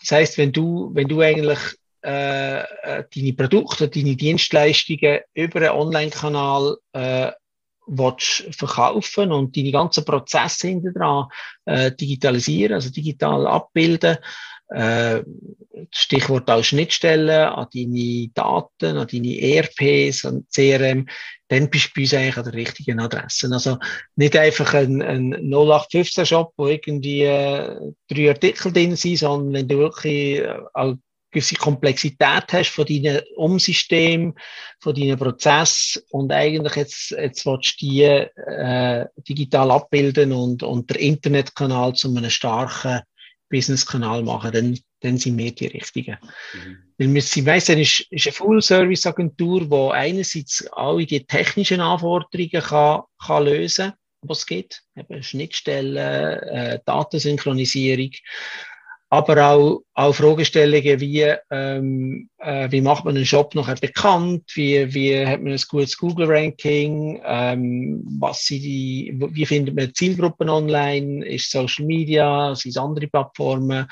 Das 0.00 0.12
heißt, 0.12 0.38
wenn 0.38 0.52
du, 0.52 0.90
wenn 0.94 1.06
du 1.06 1.20
eigentlich 1.20 1.58
äh, 2.02 2.60
äh 2.60 3.04
deine 3.14 3.32
Produkte, 3.34 3.90
deine 3.90 4.16
Dienstleistungen 4.16 5.20
über 5.34 5.60
einen 5.60 5.78
Online-Kanal 5.78 6.78
äh, 6.94 7.30
verkaufen 7.86 9.32
und 9.32 9.56
deine 9.56 9.72
ganzen 9.72 10.04
Prozesse 10.04 10.68
hinter 10.68 10.92
dran 10.92 11.26
äh, 11.64 11.92
digitalisieren, 11.92 12.74
also 12.74 12.90
digital 12.90 13.46
abbilden, 13.46 14.18
äh, 14.68 15.22
Stichwort 15.90 16.50
auch 16.50 16.62
Schnittstellen 16.62 17.48
an 17.48 17.66
deine 17.72 18.28
Daten, 18.34 18.96
an 18.96 19.06
deine 19.06 19.40
ERPs, 19.40 20.24
an 20.24 20.46
CRM, 20.52 21.06
dann 21.48 21.70
bist 21.70 21.88
du 21.88 21.90
bei 21.94 22.02
uns 22.02 22.14
eigentlich 22.14 22.36
an 22.38 22.44
der 22.44 22.54
richtigen 22.54 23.00
Adresse. 23.00 23.48
Also 23.52 23.78
nicht 24.16 24.36
einfach 24.36 24.74
ein, 24.74 25.02
ein 25.02 25.34
0815-Shop, 25.34 26.54
wo 26.56 26.68
irgendwie 26.68 27.22
äh, 27.22 27.76
drei 28.08 28.28
Artikel 28.30 28.72
drin 28.72 28.96
sind, 28.96 29.18
sondern 29.18 29.52
wenn 29.52 29.68
du 29.68 29.78
wirklich 29.78 30.40
äh, 30.40 30.58
gewisse 31.34 31.56
Komplexität 31.56 32.52
hast 32.52 32.70
von 32.70 32.86
deinen 32.86 33.20
Umsystemen, 33.36 34.34
von 34.80 34.94
deinen 34.94 35.18
Prozessen 35.18 36.02
und 36.10 36.32
eigentlich 36.32 36.76
jetzt, 36.76 37.10
jetzt 37.10 37.44
willst 37.44 37.82
du 37.82 37.86
die 37.86 38.02
äh, 38.02 39.06
digital 39.28 39.70
abbilden 39.70 40.32
und, 40.32 40.62
und 40.62 40.88
der 40.90 41.00
Internetkanal 41.00 41.92
zu 41.94 42.08
einem 42.08 42.30
starken 42.30 43.00
Business-Kanal 43.50 44.22
machen, 44.22 44.52
dann, 44.52 44.78
dann 45.00 45.18
sind 45.18 45.36
wir 45.38 45.54
die 45.54 45.66
Richtigen. 45.66 46.16
Mhm. 46.54 46.78
Weil 46.98 47.14
wir 47.14 47.22
sind, 47.22 47.46
weiss, 47.46 47.68
ist, 47.68 48.06
ist 48.10 48.26
eine 48.26 48.32
Full-Service-Agentur, 48.32 49.66
die 49.68 49.94
einerseits 49.94 50.66
alle 50.72 51.06
die 51.06 51.24
technischen 51.24 51.80
Anforderungen 51.80 52.62
kann, 52.62 53.02
kann 53.24 53.44
lösen 53.44 53.90
kann, 53.90 53.98
was 54.22 54.38
es 54.38 54.46
gibt, 54.46 54.82
eben 54.96 55.22
Schnittstellen, 55.22 55.96
äh, 55.96 56.80
Datensynchronisierung, 56.84 58.10
aber 59.10 59.46
auch, 59.46 59.82
auch 59.94 60.14
Fragestellungen 60.14 61.00
wie, 61.00 61.34
ähm, 61.50 62.28
äh, 62.38 62.70
wie 62.70 62.80
macht 62.80 63.04
man 63.04 63.16
einen 63.16 63.26
Shop 63.26 63.54
nachher 63.54 63.76
bekannt, 63.76 64.44
wie, 64.54 64.92
wie 64.92 65.26
hat 65.26 65.40
man 65.40 65.52
ein 65.52 65.62
gutes 65.68 65.96
Google-Ranking, 65.96 67.22
ähm, 67.24 68.02
was 68.18 68.44
sind 68.44 68.62
die, 68.62 69.14
wie 69.16 69.46
findet 69.46 69.76
man 69.76 69.94
Zielgruppen 69.94 70.48
online, 70.48 71.24
ist 71.26 71.50
Social 71.50 71.84
Media, 71.84 72.54
sind 72.54 72.70
es 72.70 72.76
andere 72.76 73.06
Plattformen, 73.06 73.86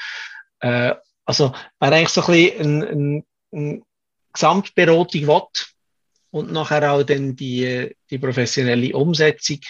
äh, 0.61 0.95
also 1.25 1.53
wer 1.79 1.93
eigentlich 1.93 2.09
so 2.09 2.23
ein 2.23 2.27
bisschen 2.27 2.83
eine, 2.83 3.25
eine 3.53 3.83
Gesamtberatung 4.33 5.27
will 5.27 5.43
und 6.31 6.53
nachher 6.53 6.91
auch 6.91 7.03
dann 7.03 7.37
die, 7.37 7.95
die 8.11 8.19
professionelle 8.19 8.97
Umsetzung, 8.97 9.61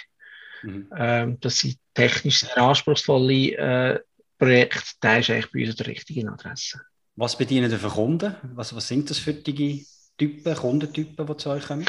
mhm. 0.62 0.88
äh, 0.96 1.26
das 1.40 1.58
sind 1.58 1.76
technisch 1.94 2.40
sehr 2.40 2.56
anspruchsvolle 2.56 3.52
äh, 3.52 4.00
Projekt, 4.42 5.00
der 5.04 5.20
ist 5.20 5.30
eigentlich 5.30 5.52
bei 5.52 5.64
uns 5.64 5.76
der 5.76 5.86
richtigen 5.86 6.28
Adresse. 6.28 6.80
Was 7.14 7.38
bedienen 7.38 7.70
ihr 7.70 7.78
für 7.78 7.90
Kunden? 7.90 8.34
Was, 8.54 8.74
was 8.74 8.88
sind 8.88 9.08
das 9.08 9.18
für 9.18 9.34
die 9.34 9.86
Typen, 10.18 10.56
Kundentypen, 10.56 11.24
die 11.24 11.36
zu 11.36 11.50
euch 11.50 11.64
kommen? 11.64 11.86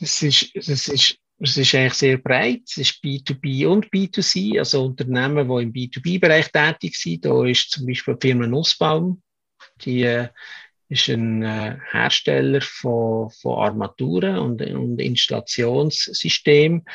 Das 0.00 0.22
ist, 0.22 0.50
das 0.54 0.88
ist, 0.88 1.18
das 1.38 1.56
ist 1.58 1.74
eigentlich 1.74 1.92
sehr 1.92 2.16
breit. 2.16 2.62
Es 2.66 2.78
ist 2.78 3.04
B2B 3.04 3.66
und 3.66 3.90
B2C, 3.90 4.58
also 4.58 4.86
Unternehmen, 4.86 5.46
die 5.46 5.62
im 5.62 5.72
B2B-Bereich 5.74 6.50
tätig 6.50 6.96
sind. 6.96 7.26
Da 7.26 7.44
ist 7.44 7.70
zum 7.70 7.84
Beispiel 7.86 8.16
die 8.16 8.28
Firma 8.28 8.46
Nussbaum. 8.46 9.20
Die 9.82 10.02
äh, 10.04 10.28
ist 10.88 11.06
ein 11.10 11.42
äh, 11.42 11.76
Hersteller 11.90 12.62
von, 12.62 13.28
von 13.28 13.58
Armaturen 13.58 14.38
und, 14.38 14.62
und 14.62 14.98
Installationssystemen. 14.98 16.86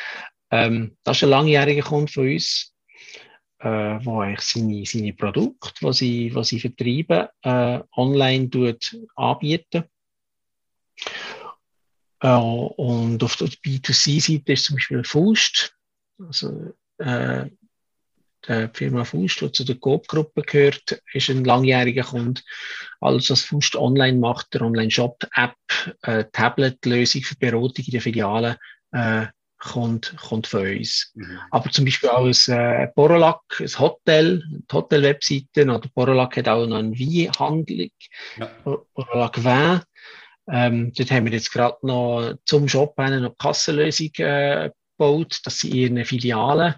Ähm, 0.49 0.97
das 1.03 1.17
ist 1.17 1.23
ein 1.25 1.29
langjähriger 1.29 1.83
Kunde 1.83 2.11
von 2.11 2.27
uns 2.27 2.74
äh, 3.59 3.99
wo 4.05 4.21
eigentlich 4.21 4.41
seine, 4.41 4.85
seine 4.85 5.13
Produkte, 5.13 5.73
die 5.81 5.93
sie, 5.93 6.29
die 6.29 6.43
sie 6.43 6.59
vertreiben, 6.59 7.27
äh, 7.41 7.81
online 7.95 8.49
tut, 8.49 8.97
anbieten. 9.15 9.85
Äh, 12.19 12.35
und 12.35 13.23
auf 13.23 13.35
der 13.37 13.47
B2C-Seite 13.47 14.53
ist 14.53 14.65
zum 14.65 14.75
Beispiel 14.75 15.03
Faust, 15.03 15.75
also 16.19 16.73
äh, 16.97 17.49
die 18.47 18.69
Firma 18.73 19.03
Faust, 19.03 19.41
die 19.41 19.51
zu 19.51 19.63
der 19.63 19.75
Coop-Gruppe 19.75 20.43
gehört, 20.43 21.01
ist 21.13 21.29
ein 21.29 21.45
langjähriger 21.45 22.03
Kunde. 22.03 22.41
Alles, 23.01 23.29
was 23.29 23.41
Faust 23.41 23.75
online 23.75 24.19
macht, 24.19 24.53
der 24.53 24.61
Online-Shop-App, 24.61 25.55
äh, 26.03 26.25
Tablet-Lösung 26.31 27.23
für 27.23 27.35
Beratung 27.35 27.85
in 27.85 27.91
den 27.91 28.01
Filialen, 28.01 28.55
äh, 28.91 29.27
kommt, 29.65 30.15
kommt 30.17 30.47
von 30.47 30.61
uns. 30.61 31.11
Mhm. 31.15 31.39
Aber 31.51 31.69
zum 31.71 31.85
Beispiel 31.85 32.09
auch 32.09 32.25
ein 32.25 32.53
äh, 32.53 32.87
Borolac, 32.95 33.41
ein 33.59 33.79
Hotel, 33.79 34.43
die 34.49 34.73
Hotel-Webseite, 34.73 35.63
oder 35.63 35.89
Borolac 35.93 36.37
hat 36.37 36.47
auch 36.47 36.65
noch 36.65 36.77
eine 36.77 36.91
Weinhandlung, 36.91 37.89
ja. 38.37 38.49
Borolac 38.93 39.43
Wein. 39.43 39.81
Ähm, 40.47 40.93
dort 40.95 41.11
haben 41.11 41.25
wir 41.25 41.33
jetzt 41.33 41.51
gerade 41.51 41.77
noch 41.81 42.35
zum 42.45 42.67
Shop 42.67 42.93
eine 42.97 43.19
noch 43.19 43.37
Kassenlösung 43.37 44.11
äh, 44.17 44.69
gebaut, 44.97 45.39
dass 45.43 45.59
sie 45.59 45.69
ihre 45.69 46.05
Filialen 46.05 46.75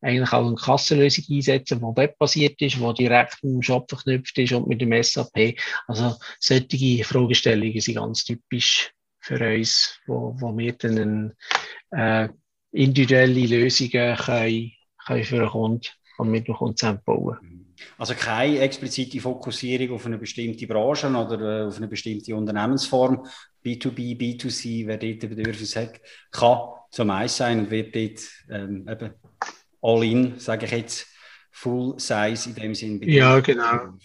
eigentlich 0.00 0.32
auch 0.32 0.46
eine 0.46 0.54
Kassenlösung 0.54 1.24
einsetzen, 1.28 1.80
die 1.80 2.00
webbasiert 2.00 2.62
ist, 2.62 2.76
die 2.76 2.94
direkt 2.94 3.42
mit 3.42 3.54
dem 3.54 3.62
Shop 3.62 3.88
verknüpft 3.88 4.38
ist 4.38 4.52
und 4.52 4.68
mit 4.68 4.80
dem 4.80 5.02
SAP. 5.02 5.58
Also 5.88 6.14
solche 6.38 7.02
Fragestellungen 7.02 7.80
sind 7.80 7.96
ganz 7.96 8.22
typisch 8.22 8.92
für 9.28 9.54
uns, 9.54 10.00
wo, 10.06 10.34
wo 10.38 10.56
wir 10.56 10.72
dann 10.72 11.34
äh, 11.90 12.28
individuelle 12.72 13.46
Lösungen 13.46 14.16
können, 14.16 14.72
können 15.06 15.24
für 15.24 15.36
einen 15.36 15.48
Kunden 15.50 15.86
und 16.16 16.30
mit 16.30 16.48
dem 16.48 16.54
Kunden 16.54 16.76
zusammenbauen. 16.76 17.66
Also 17.98 18.14
keine 18.14 18.58
explizite 18.60 19.20
Fokussierung 19.20 19.94
auf 19.94 20.06
eine 20.06 20.18
bestimmte 20.18 20.66
Branche 20.66 21.08
oder 21.08 21.40
äh, 21.40 21.66
auf 21.66 21.76
eine 21.76 21.88
bestimmte 21.88 22.34
Unternehmensform. 22.34 23.26
B2B, 23.64 24.16
B2C, 24.18 24.86
wer 24.86 24.96
dort 24.96 25.22
ein 25.22 25.28
Bedürfnis 25.28 25.76
hat, 25.76 26.00
kann 26.30 26.58
zum 26.90 27.10
eins 27.10 27.36
sein 27.36 27.60
und 27.60 27.70
wird 27.70 27.94
dort 27.94 28.20
ähm, 28.50 28.88
eben 28.88 29.12
all 29.82 30.04
in, 30.04 30.38
sage 30.38 30.66
ich 30.66 30.72
jetzt, 30.72 31.06
Full 31.50 31.98
Size 31.98 32.48
in 32.48 32.54
dem 32.54 32.74
Sinn. 32.74 33.02
Ja, 33.02 33.40
genau. 33.40 33.98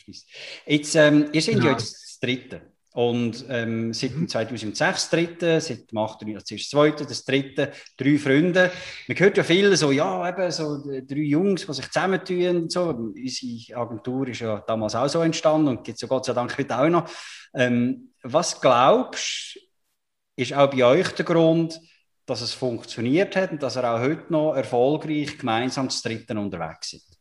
Jetzt, 0.66 0.96
ähm, 0.96 1.30
ihr 1.32 1.42
seid 1.42 1.56
genau. 1.56 1.68
ja 1.68 1.72
jetzt 1.72 1.94
das 1.94 2.20
Dritte. 2.20 2.73
Und 2.94 3.46
ähm, 3.50 3.92
seit 3.92 4.12
2006 4.28 5.12
mhm. 5.12 5.16
dritte, 5.16 5.62
seit 5.62 5.92
dem 5.92 5.98
8. 5.98 6.22
das 6.36 6.52
ist 6.52 6.52
das 6.52 6.70
zweite, 6.70 7.06
das 7.08 7.26
dritte, 7.26 7.72
drei 7.98 8.20
Freunde. 8.20 8.72
Man 9.08 9.18
hört 9.18 9.36
ja 9.36 9.44
viele 9.44 9.76
so, 9.76 9.92
ja, 9.92 10.30
eben 10.30 10.52
so 10.52 10.78
drei 10.84 11.16
Jungs, 11.22 11.66
die 11.66 11.74
sich 11.74 11.86
zusammentun 11.90 12.56
und 12.56 12.72
so. 12.72 12.90
Unsere 12.90 13.80
Agentur 13.80 14.28
ist 14.28 14.42
ja 14.42 14.64
damals 14.68 14.94
auch 14.94 15.08
so 15.08 15.22
entstanden 15.22 15.70
und 15.70 15.84
gibt 15.84 15.96
es 15.96 16.02
ja 16.02 16.08
Gott 16.08 16.26
sei 16.26 16.34
Dank 16.34 16.56
heute 16.56 16.78
auch 16.78 16.90
noch. 16.90 17.10
Ähm, 17.56 18.14
was 18.22 18.62
glaubst 18.62 19.56
du, 19.56 19.60
ist 20.36 20.54
auch 20.54 20.70
bei 20.70 20.86
euch 20.86 21.10
der 21.14 21.26
Grund, 21.26 21.80
dass 22.28 22.42
es 22.42 22.54
funktioniert 22.54 23.36
hat 23.36 23.52
und 23.52 23.64
dass 23.64 23.76
ihr 23.76 23.92
auch 23.92 24.00
heute 24.00 24.32
noch 24.32 24.54
erfolgreich 24.54 25.38
gemeinsam 25.40 25.88
das 25.88 26.02
dritte 26.04 26.38
unterwegs 26.40 26.92
sind? 26.92 27.13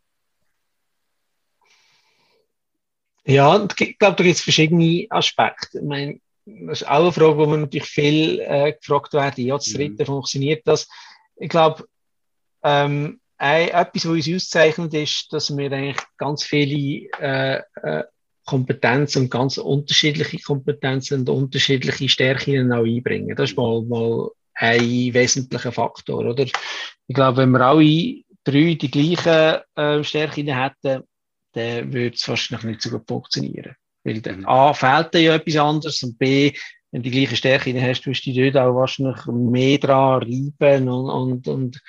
Ja, 3.25 3.64
ich 3.79 3.99
glaube, 3.99 4.17
da 4.17 4.25
gibt 4.25 4.37
es 4.37 4.43
verschiedene 4.43 5.07
Aspekte. 5.11 5.79
Ich 5.79 5.85
meine, 5.85 6.19
das 6.45 6.83
ist 6.83 6.88
auch 6.88 7.02
eine 7.02 7.12
Frage, 7.12 7.38
wo 7.38 7.47
man 7.47 7.61
natürlich 7.61 7.88
viel 7.88 8.41
äh, 8.41 8.73
gefragt 8.73 9.12
werden. 9.12 9.47
Ja, 9.47 9.57
das 9.57 9.73
dritte, 9.73 10.02
mhm. 10.02 10.07
funktioniert 10.07 10.67
das? 10.67 10.88
Ich 11.37 11.49
glaube, 11.49 11.85
ähm, 12.64 13.21
etwas, 13.38 14.07
was 14.07 14.26
uns 14.26 14.35
auszeichnet, 14.35 14.95
ist, 14.95 15.33
dass 15.33 15.57
wir 15.57 15.73
eigentlich 15.73 16.02
ganz 16.17 16.45
viele 16.45 17.09
äh, 17.21 17.62
äh, 17.83 18.05
Kompetenzen 18.45 19.23
und 19.23 19.31
ganz 19.31 19.59
unterschiedliche 19.59 20.38
Kompetenzen 20.38 21.21
und 21.21 21.29
unterschiedliche 21.29 22.09
Stärken 22.09 22.73
auch 22.73 22.85
einbringen. 22.85 23.37
Das 23.37 23.50
ist 23.50 23.57
mal, 23.57 23.83
mal 23.83 24.31
ein 24.55 25.14
wesentlicher 25.14 25.73
Faktor, 25.73 26.25
oder? 26.25 26.45
Ich 26.45 26.52
glaube, 27.14 27.38
wenn 27.38 27.50
wir 27.50 27.61
alle 27.61 28.23
drei 28.45 28.75
die 28.75 28.91
gleichen 28.91 29.61
äh, 29.76 30.05
Stärken 30.05 30.49
hätten, 30.49 31.05
dann 31.53 31.93
würde 31.93 32.17
es 32.17 32.29
wahrscheinlich 32.29 32.65
nicht 32.65 32.83
so 32.83 32.91
gut 32.91 33.07
funktionieren. 33.07 33.77
Weil 34.05 34.21
dann, 34.21 34.41
mhm. 34.41 34.49
A, 34.49 34.75
fehlt 34.75 35.15
dir 35.15 35.21
ja 35.21 35.35
etwas 35.35 35.57
anderes 35.57 36.03
und 36.03 36.19
B, 36.19 36.53
wenn 36.93 37.03
du 37.03 37.11
die 37.11 37.19
gleiche 37.19 37.37
Stärke 37.37 37.81
hast, 37.81 38.07
wirst 38.07 38.27
du 38.27 38.33
dort 38.33 38.57
auch 38.57 38.75
wahrscheinlich 38.75 39.25
mehr 39.27 39.79
dran 39.79 40.23
reiben 40.23 40.89
und, 40.91 41.09
und, 41.09 41.49
und, 41.49 41.83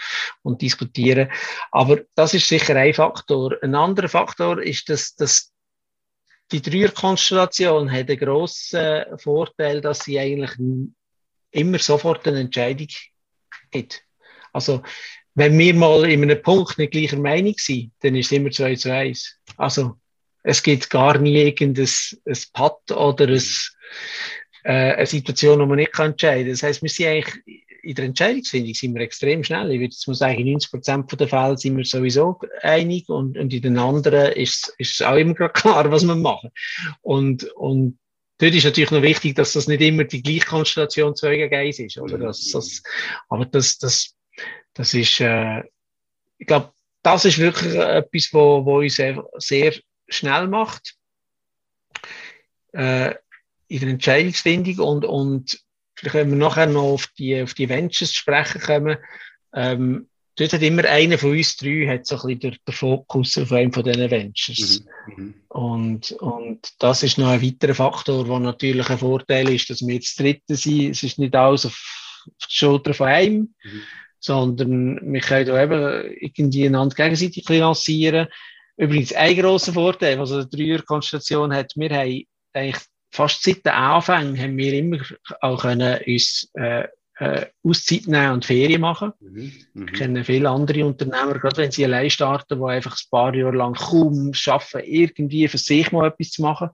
und 0.43 0.61
diskutieren. 0.61 1.29
Aber 1.71 1.99
das 2.15 2.33
ist 2.33 2.47
sicher 2.47 2.75
ein 2.77 2.93
Faktor. 2.93 3.57
Ein 3.61 3.75
anderer 3.75 4.07
Faktor 4.07 4.61
ist, 4.61 4.87
dass, 4.87 5.13
dass 5.15 5.51
die 6.53 6.61
Dreierkonstellation 6.61 7.91
hat 7.91 8.09
einen 8.09 8.19
grossen 8.19 9.03
Vorteil, 9.17 9.81
dass 9.81 9.99
sie 10.05 10.19
eigentlich 10.19 10.51
immer 11.51 11.79
sofort 11.79 12.25
eine 12.27 12.39
Entscheidung 12.39 12.87
hat. 13.75 14.01
Also, 14.53 14.83
wenn 15.35 15.57
wir 15.57 15.73
mal 15.73 16.09
in 16.09 16.23
einem 16.23 16.41
Punkt 16.41 16.77
nicht 16.77 16.91
gleicher 16.91 17.17
Meinung 17.17 17.55
sind, 17.57 17.91
dann 18.01 18.15
ist 18.15 18.27
es 18.27 18.31
immer 18.33 18.51
2 18.51 18.75
zu 18.75 18.93
1. 18.93 19.39
Also, 19.57 19.95
es 20.43 20.61
gibt 20.61 20.89
gar 20.89 21.17
nie 21.17 21.41
irgendein 21.41 21.87
ein 22.25 22.37
Pad 22.53 22.91
oder 22.91 23.27
ein, 23.27 23.43
äh, 24.63 24.93
eine 24.95 25.05
Situation, 25.05 25.59
wo 25.59 25.65
man 25.65 25.77
nicht 25.77 25.97
entscheiden 25.97 26.43
kann. 26.43 26.51
Das 26.51 26.63
heisst, 26.63 26.81
wir 26.81 26.89
sind 26.89 27.07
eigentlich 27.07 27.65
in 27.83 27.95
der 27.95 28.05
Entscheidungsfindung 28.05 28.73
sind 28.73 28.93
wir 28.95 29.01
extrem 29.01 29.43
schnell. 29.43 29.69
Ich 29.71 29.79
würde 29.79 29.93
jetzt 29.93 30.05
sagen, 30.17 30.39
in 30.39 30.53
90 30.53 30.71
Prozent 30.71 31.19
der 31.19 31.27
Fälle 31.27 31.57
sind 31.57 31.75
wir 31.75 31.83
sowieso 31.83 32.39
einig 32.61 33.09
und, 33.09 33.37
und 33.37 33.53
in 33.53 33.61
den 33.61 33.77
anderen 33.77 34.31
ist, 34.31 34.73
ist 34.77 34.93
es 34.93 35.01
auch 35.01 35.17
immer 35.17 35.49
klar, 35.49 35.91
was 35.91 36.07
wir 36.07 36.15
machen. 36.15 36.51
Und, 37.01 37.43
und 37.55 37.99
dort 38.37 38.55
ist 38.55 38.63
natürlich 38.63 38.91
noch 38.91 39.01
wichtig, 39.01 39.35
dass 39.35 39.51
das 39.51 39.67
nicht 39.67 39.81
immer 39.81 40.05
die 40.05 40.23
gleiche 40.23 40.45
Konstellation 40.45 41.13
2 41.13 41.35
gegen 41.35 41.55
1 41.55 41.79
ist. 41.79 41.97
Oder? 41.97 42.17
Das, 42.17 42.51
das, 42.51 42.83
aber 43.27 43.45
das, 43.47 43.77
das 43.79 44.15
das 44.73 44.93
ist, 44.93 45.19
äh, 45.19 45.61
ich 46.37 46.47
glaube, 46.47 46.72
das 47.03 47.25
ist 47.25 47.37
wirklich 47.37 47.75
etwas, 47.75 48.29
wo, 48.31 48.65
wo 48.65 48.79
uns 48.79 48.95
sehr, 48.95 49.23
sehr 49.37 49.73
schnell 50.07 50.47
macht 50.47 50.95
äh, 52.71 53.13
in 53.67 53.79
der 53.79 53.89
Entscheidungsfindung 53.89 54.79
und, 54.79 55.05
und 55.05 55.59
vielleicht 55.95 56.15
wenn 56.15 56.29
wir 56.31 56.37
nachher 56.37 56.65
noch 56.65 56.83
auf 56.83 57.07
die, 57.17 57.41
auf 57.41 57.53
die 57.53 57.69
Ventures 57.69 58.11
zu 58.11 58.17
sprechen 58.17 58.61
kommen, 58.61 58.97
ähm, 59.53 60.07
dort 60.35 60.53
hat 60.53 60.61
immer 60.61 60.85
einer 60.85 61.17
von 61.17 61.31
uns 61.31 61.57
drei 61.57 61.87
hat 61.87 62.05
so 62.05 62.15
ein 62.15 62.21
bisschen 62.21 62.39
den, 62.39 62.57
den 62.67 62.73
Fokus 62.73 63.37
auf 63.37 63.51
einem 63.51 63.73
von 63.73 63.83
diesen 63.83 64.09
Ventures. 64.09 64.85
Mhm. 65.07 65.23
Mhm. 65.23 65.33
Und, 65.49 66.11
und 66.13 66.73
das 66.79 67.03
ist 67.03 67.17
noch 67.17 67.27
ein 67.27 67.41
weiterer 67.41 67.75
Faktor, 67.75 68.25
der 68.25 68.39
natürlich 68.39 68.89
ein 68.89 68.97
Vorteil 68.97 69.49
ist, 69.49 69.69
dass 69.69 69.85
wir 69.85 69.95
jetzt 69.95 70.19
Dritte 70.19 70.55
sind. 70.55 70.91
Es 70.91 71.03
ist 71.03 71.19
nicht 71.19 71.35
alles 71.35 71.65
auf, 71.65 71.73
auf 72.27 72.47
die 72.47 72.55
Schulter 72.55 72.93
von 72.93 73.07
einem. 73.07 73.55
Mhm 73.63 73.81
sondern 74.23 75.13
wir 75.13 75.21
können 75.21 75.47
da 75.47 75.61
eben 75.61 76.15
irgendwie 76.19 76.65
einander 76.65 76.95
gegenseitig 76.95 77.47
lancieren. 77.49 78.27
übrigens 78.77 79.13
ein 79.13 79.35
grosser 79.35 79.73
Vorteil, 79.73 80.17
was 80.19 80.31
also 80.31 80.47
die 80.47 80.65
Dreier-Konstellation 80.65 81.53
hat, 81.53 81.73
wir 81.75 81.89
haben 81.89 82.23
eigentlich 82.53 82.83
fast 83.11 83.43
seit 83.43 83.65
den 83.65 83.73
Anfängen 83.73 84.39
haben 84.39 84.57
wir 84.57 84.73
immer 84.73 84.97
auch 85.41 85.61
können 85.61 85.99
uns 86.07 86.49
äh, 86.55 86.87
äh, 87.19 87.45
Auszeit 87.63 88.07
nehmen 88.07 88.33
und 88.33 88.45
Ferien 88.45 88.81
machen. 88.81 89.13
Mhm. 89.19 89.51
Mhm. 89.73 89.87
Ich 89.87 89.93
kenne 89.93 90.23
viele 90.23 90.49
andere 90.49 90.85
Unternehmer, 90.85 91.37
gerade 91.37 91.57
wenn 91.57 91.71
sie 91.71 91.85
allein 91.85 92.09
starten, 92.09 92.59
die 92.59 92.65
einfach 92.65 92.97
ein 92.97 93.09
paar 93.11 93.35
Jahre 93.35 93.55
lang 93.55 93.73
kaum 93.73 94.33
schaffen, 94.33 94.81
irgendwie 94.83 95.47
für 95.47 95.59
sich 95.59 95.91
mal 95.91 96.07
etwas 96.07 96.31
zu 96.31 96.41
machen, 96.41 96.69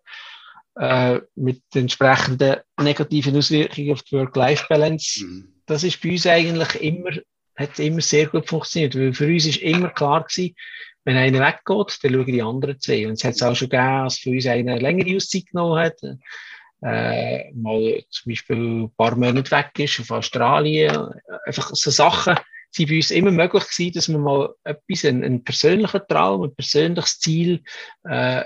äh, 0.75 1.19
mit 1.35 1.61
entsprechenden 1.73 2.57
negativen 2.81 3.35
Auswirkungen 3.35 3.91
auf 3.91 4.03
die 4.03 4.15
Work-Life-Balance. 4.15 5.25
Mhm. 5.25 5.61
Das 5.65 5.83
ist 5.83 6.01
bei 6.01 6.11
uns 6.11 6.25
eigentlich 6.25 6.81
immer, 6.81 7.11
hat 7.59 7.79
immer 7.79 8.01
sehr 8.01 8.27
gut 8.27 8.47
funktioniert, 8.47 8.95
weil 8.95 9.13
für 9.13 9.27
uns 9.27 9.45
ist 9.45 9.57
immer 9.57 9.89
klar 9.89 10.23
gewesen, 10.23 10.55
wenn 11.05 11.17
einer 11.17 11.39
weggeht, 11.39 11.97
dann 12.03 12.13
schauen 12.13 12.25
die 12.25 12.41
anderen 12.41 12.79
zwei. 12.79 13.07
Und 13.07 13.13
es 13.13 13.23
hat 13.23 13.33
es 13.33 13.43
auch 13.43 13.55
schon 13.55 13.69
gegeben, 13.69 14.03
dass 14.03 14.17
für 14.17 14.31
uns 14.31 14.45
einer 14.45 14.73
eine 14.73 14.81
längere 14.81 15.15
Auszeit 15.15 15.45
genommen 15.47 15.79
hat 15.79 15.97
äh, 16.81 17.51
mal 17.53 18.03
zum 18.09 18.31
Beispiel 18.31 18.57
ein 18.57 18.91
paar 18.95 19.15
Monate 19.15 19.51
weg 19.51 19.71
ist 19.77 19.99
auf 19.99 20.11
Australien. 20.11 21.09
Einfach 21.45 21.71
so 21.73 21.91
Sachen 21.91 22.35
sind 22.71 22.89
bei 22.89 22.95
uns 22.97 23.11
immer 23.11 23.31
möglich 23.31 23.63
gewesen, 23.63 23.93
dass 23.93 24.07
man 24.07 24.21
mal 24.21 24.53
etwas, 24.63 25.05
einen, 25.05 25.23
einen 25.23 25.43
persönlichen 25.43 26.01
Traum, 26.07 26.43
ein 26.43 26.55
persönliches 26.55 27.19
Ziel 27.19 27.63
äh, 28.07 28.43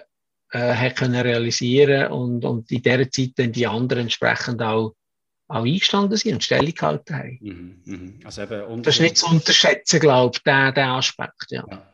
äh, 0.51 0.91
können 0.91 1.21
realisieren 1.21 2.11
und, 2.11 2.45
und 2.45 2.71
in 2.71 2.81
dieser 2.81 3.09
Zeit 3.09 3.31
dann 3.35 3.51
die 3.51 3.67
anderen 3.67 4.03
entsprechend 4.03 4.61
auch, 4.61 4.95
auch 5.53 5.65
eingestanden 5.65 6.17
sind 6.17 6.33
und 6.33 6.43
Stellung 6.43 6.73
gehalten 6.73 7.15
haben. 7.15 7.39
Mhm, 7.41 7.81
mhm. 7.85 8.19
Also 8.23 8.43
eben 8.43 8.83
das 8.83 8.95
ist 8.95 9.01
nicht 9.01 9.17
zu 9.17 9.27
unterschätzen, 9.27 9.99
glaube 9.99 10.35
ich, 10.35 10.43
der, 10.43 10.71
der 10.71 10.89
Aspekt. 10.89 11.45
Ja. 11.49 11.65
ja. 11.69 11.93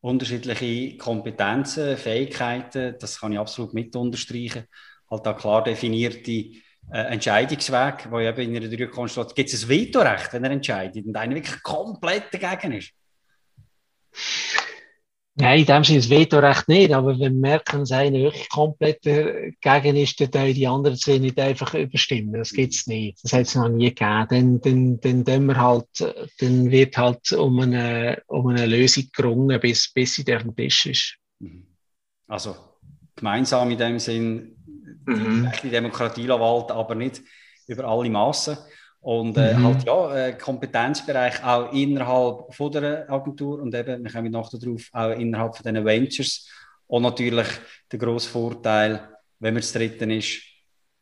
Unterschiedliche 0.00 0.96
Kompetenzen, 0.96 1.96
Fähigkeiten, 1.96 2.94
das 3.00 3.18
kann 3.18 3.32
ich 3.32 3.38
absolut 3.38 3.74
mit 3.74 3.94
unterstreichen 3.96 4.64
halt 5.10 5.26
da 5.26 5.32
klar 5.32 5.64
definierte 5.64 6.30
äh, 6.30 6.52
Entscheidungsweg, 6.90 8.10
wo 8.10 8.20
eben 8.20 8.40
in 8.40 8.56
einer 8.56 8.68
Dreikonstellation 8.68 9.34
gibt 9.34 9.52
es 9.52 9.64
ein 9.64 9.68
Vetorecht, 9.68 10.32
wenn 10.32 10.44
er 10.44 10.50
entscheidet 10.50 11.06
und 11.06 11.16
einer 11.16 11.34
wirklich 11.34 11.62
komplett 11.62 12.32
dagegen 12.32 12.72
ist. 12.78 12.92
Nein, 15.40 15.60
in 15.60 15.66
dem 15.66 15.84
Sinne 15.84 16.00
das 16.00 16.10
Vetorecht 16.10 16.68
nicht, 16.68 16.92
aber 16.92 17.10
wenn 17.10 17.18
wir 17.20 17.30
merken, 17.30 17.80
dass 17.80 17.92
einer 17.92 18.18
wirklich 18.18 18.48
komplett 18.48 19.06
dagegen 19.62 19.96
ist, 19.96 20.20
dann 20.34 20.52
die 20.52 20.66
anderen 20.66 20.96
zwei 20.96 21.18
nicht 21.18 21.38
einfach 21.38 21.74
überstimmen. 21.74 22.32
Das 22.32 22.50
gibt 22.50 22.74
es 22.74 22.88
nicht. 22.88 23.22
Das 23.22 23.32
hat 23.32 23.42
es 23.42 23.54
noch 23.54 23.68
nie 23.68 23.94
gegeben. 23.94 24.60
Dann, 24.60 25.00
dann, 25.00 25.24
dann, 25.24 25.46
wir 25.46 25.56
halt, 25.56 25.86
dann 26.40 26.70
wird 26.72 26.96
halt 26.98 27.32
um 27.32 27.60
eine, 27.60 28.20
um 28.26 28.48
eine 28.48 28.66
Lösung 28.66 29.04
gerungen, 29.14 29.60
bis, 29.60 29.92
bis 29.92 30.16
sie 30.16 30.34
auf 30.34 30.42
dem 30.42 30.56
Tisch 30.56 30.86
ist. 30.86 31.16
Mhm. 31.38 31.66
Also 32.26 32.56
gemeinsam 33.14 33.70
in 33.70 33.78
dem 33.78 33.98
Sinn 34.00 34.56
mhm. 35.06 35.52
die 35.62 35.70
Demokratie 35.70 36.28
walten, 36.28 36.72
aber 36.72 36.96
nicht 36.96 37.22
über 37.68 37.84
alle 37.84 38.10
Massen. 38.10 38.58
Und 39.08 39.38
äh, 39.38 39.54
mhm. 39.54 39.64
halt 39.64 39.86
ja, 39.86 40.16
äh, 40.16 40.32
Kompetenzbereich 40.34 41.42
auch 41.42 41.72
innerhalb 41.72 42.54
von 42.54 42.70
der 42.70 43.10
Agentur 43.10 43.58
und 43.58 43.74
eben, 43.74 44.04
wir 44.04 44.12
kommen 44.12 44.30
noch 44.30 44.50
darauf, 44.50 44.90
auch 44.92 45.18
innerhalb 45.18 45.56
von 45.56 45.64
den 45.64 45.82
Ventures. 45.82 46.46
Und 46.86 47.04
natürlich 47.04 47.46
der 47.90 47.98
grosse 47.98 48.28
Vorteil, 48.28 49.08
wenn 49.38 49.54
man 49.54 49.62
das 49.62 49.72
Dritten 49.72 50.10
ist, 50.10 50.42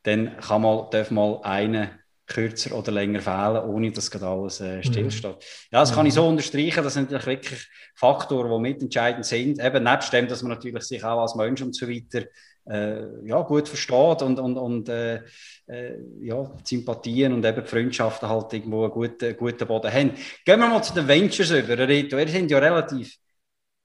dann 0.04 0.36
kann 0.36 0.62
man, 0.62 0.88
darf 0.92 1.10
mal 1.10 1.40
einen 1.42 1.90
kürzer 2.28 2.78
oder 2.78 2.92
länger 2.92 3.18
fehlen, 3.18 3.64
ohne 3.64 3.90
dass 3.90 4.08
gerade 4.08 4.28
alles 4.28 4.60
äh, 4.60 4.76
mhm. 4.76 4.82
stillsteht. 4.84 5.44
Ja, 5.72 5.80
das 5.80 5.92
kann 5.92 6.06
ich 6.06 6.14
so 6.14 6.22
mhm. 6.22 6.28
unterstreichen. 6.28 6.84
Das 6.84 6.94
sind 6.94 7.10
natürlich 7.10 7.40
wirklich 7.40 7.68
Faktoren, 7.96 8.52
die 8.52 8.68
mitentscheidend 8.68 9.26
sind. 9.26 9.58
Eben 9.58 9.82
nebst 9.82 10.12
dem, 10.12 10.28
dass 10.28 10.42
man 10.42 10.52
natürlich 10.52 10.84
sich 10.84 11.02
auch 11.02 11.22
als 11.22 11.34
Mensch 11.34 11.60
und 11.60 11.74
so 11.74 11.88
weiter 11.88 12.26
äh, 12.68 13.26
ja, 13.26 13.40
gut 13.42 13.68
versteht 13.68 14.22
und, 14.22 14.38
und, 14.38 14.56
und 14.56 14.88
äh, 14.88 15.22
äh, 15.66 15.98
ja, 16.20 16.52
Sympathien 16.64 17.32
und 17.32 17.44
eben 17.44 17.64
Freundschaften 17.64 18.28
halt 18.28 18.52
irgendwo 18.52 18.84
einen 18.84 18.92
guten, 18.92 19.36
guten 19.36 19.66
Boden 19.66 19.92
haben. 19.92 20.12
Gehen 20.44 20.60
wir 20.60 20.68
mal 20.68 20.82
zu 20.82 20.94
den 20.94 21.06
Ventures 21.08 21.50
über. 21.50 21.78
Rito, 21.78 22.18
ihr 22.18 22.28
sind 22.28 22.50
ja 22.50 22.58
relativ, 22.58 23.16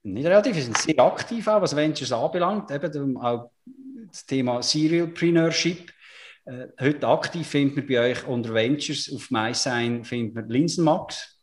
nicht 0.02 0.26
relativ, 0.26 0.56
wir 0.56 0.62
sind 0.62 0.78
sehr 0.78 0.98
aktiv 0.98 1.46
auch, 1.46 1.62
was 1.62 1.76
Ventures 1.76 2.12
anbelangt. 2.12 2.70
Eben 2.70 3.16
auch 3.16 3.50
das 4.10 4.26
Thema 4.26 4.62
Serialpreneurship. 4.62 5.92
Äh, 6.44 6.66
heute 6.80 7.06
aktiv 7.06 7.46
findet 7.46 7.76
man 7.76 7.86
bei 7.86 8.10
euch 8.10 8.26
unter 8.26 8.52
Ventures 8.52 9.12
auf 9.14 9.30
MySign 9.30 10.04
findet 10.04 10.34
man 10.34 10.48
Linsenmax. 10.48 11.38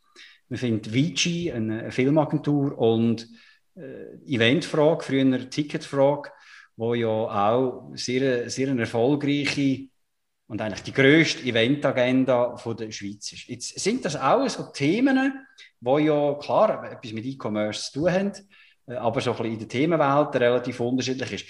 Man 0.49 0.57
findet 0.57 0.93
Vici, 0.93 1.51
eine 1.51 1.91
Filmagentur 1.91 2.77
und 2.77 3.27
äh, 3.75 4.15
Eventfrage, 4.25 5.03
früher 5.03 5.21
eine 5.21 5.49
Ticketfrage 5.49 6.31
wo 6.79 6.93
ja 6.93 7.07
auch 7.07 7.91
sehr, 7.93 8.49
sehr 8.49 8.69
eine 8.69 8.81
erfolgreiche 8.81 9.89
und 10.47 10.61
eigentlich 10.61 10.83
die 10.83 10.93
grösste 10.93 11.43
Eventagenda 11.43 12.55
der 12.55 12.91
Schweiz 12.91 13.33
ist. 13.33 13.49
Jetzt 13.49 13.77
sind 13.79 14.05
das 14.05 14.15
auch 14.15 14.47
so 14.47 14.63
Themen, 14.71 15.45
die 15.81 16.03
ja 16.05 16.33
klar 16.35 16.89
etwas 16.89 17.11
mit 17.11 17.25
E-Commerce 17.25 17.91
zu 17.91 17.99
tun 17.99 18.11
haben, 18.11 18.31
äh, 18.87 18.93
aber 18.93 19.19
so 19.19 19.31
ein 19.31 19.37
bisschen 19.37 19.53
in 19.53 19.59
der 19.59 19.67
Themenwelt 19.67 20.35
relativ 20.37 20.79
unterschiedlich 20.79 21.33
ist. 21.33 21.45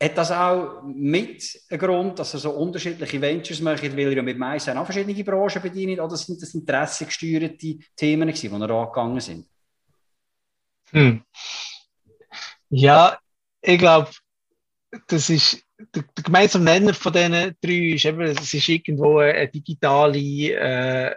Hat 0.00 0.16
das 0.16 0.30
auch 0.30 0.82
mit 0.84 1.60
einem 1.68 1.80
Grund, 1.80 2.18
dass 2.20 2.34
er 2.34 2.40
so 2.40 2.50
unterschiedliche 2.52 3.20
Ventures 3.20 3.60
macht, 3.60 3.82
weil 3.82 3.98
er 3.98 4.12
ja 4.12 4.22
mit 4.22 4.38
meisten 4.38 4.78
auch 4.78 4.84
verschiedene 4.84 5.24
Branchen 5.24 5.60
bedient, 5.60 6.00
oder 6.00 6.16
sind 6.16 6.40
das 6.40 6.54
interessengesteuerte 6.54 7.76
Themen 7.96 8.32
die 8.32 8.46
er 8.46 8.70
angegangen 8.70 9.20
sind? 9.20 9.46
Hm. 10.92 11.24
Ja, 12.70 13.18
ich 13.60 13.78
glaube, 13.78 14.10
das 15.06 15.30
ist 15.30 15.62
der, 15.94 16.02
der 16.16 16.24
gemeinsame 16.24 16.64
Nenner 16.64 16.94
von 16.94 17.12
diesen 17.12 17.32
drei 17.32 17.94
ist 17.94 18.04
eben, 18.04 18.20
es 18.22 18.52
ist 18.52 18.68
irgendwo 18.68 19.18
eine 19.18 19.48
digitale 19.48 20.18
äh, 20.18 21.14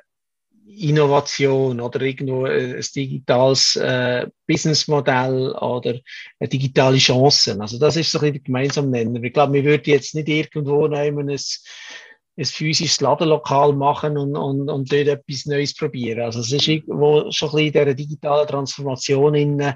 Innovation 0.66 1.82
oder 1.82 2.02
irgendwo 2.02 2.46
ein 2.46 2.84
digitales 2.96 3.76
äh, 3.76 4.28
Businessmodell 4.48 5.52
oder 5.52 6.00
eine 6.40 6.50
digitale 6.50 6.98
Chance. 6.98 7.58
Also 7.60 7.78
das 7.78 7.98
ist 7.98 8.12
so 8.12 8.20
ein 8.20 8.22
bisschen 8.22 8.34
der 8.34 8.44
gemeinsame 8.44 8.88
Nenner. 8.90 9.22
Ich 9.22 9.34
glaube, 9.34 9.54
wir 9.54 9.64
würden 9.64 9.84
jetzt 9.86 10.16
nicht 10.16 10.30
irgendwo 10.30 10.88
nehmen, 10.88 11.30
ein, 11.30 11.40
ein 12.38 12.46
physisches 12.46 13.02
Ladenlokal 13.02 13.74
machen 13.74 14.18
und, 14.18 14.36
und, 14.36 14.70
und 14.70 14.92
dort 14.92 15.08
etwas 15.08 15.46
Neues 15.46 15.76
probieren. 15.76 16.22
Also 16.22 16.40
es 16.40 16.52
ist 16.52 16.68
irgendwo 16.68 17.30
schon 17.32 17.50
ein 17.50 17.56
bisschen 17.56 17.68
in 17.68 17.74
dieser 17.74 17.94
digitalen 17.94 18.48
Transformation 18.48 19.36
in, 19.36 19.74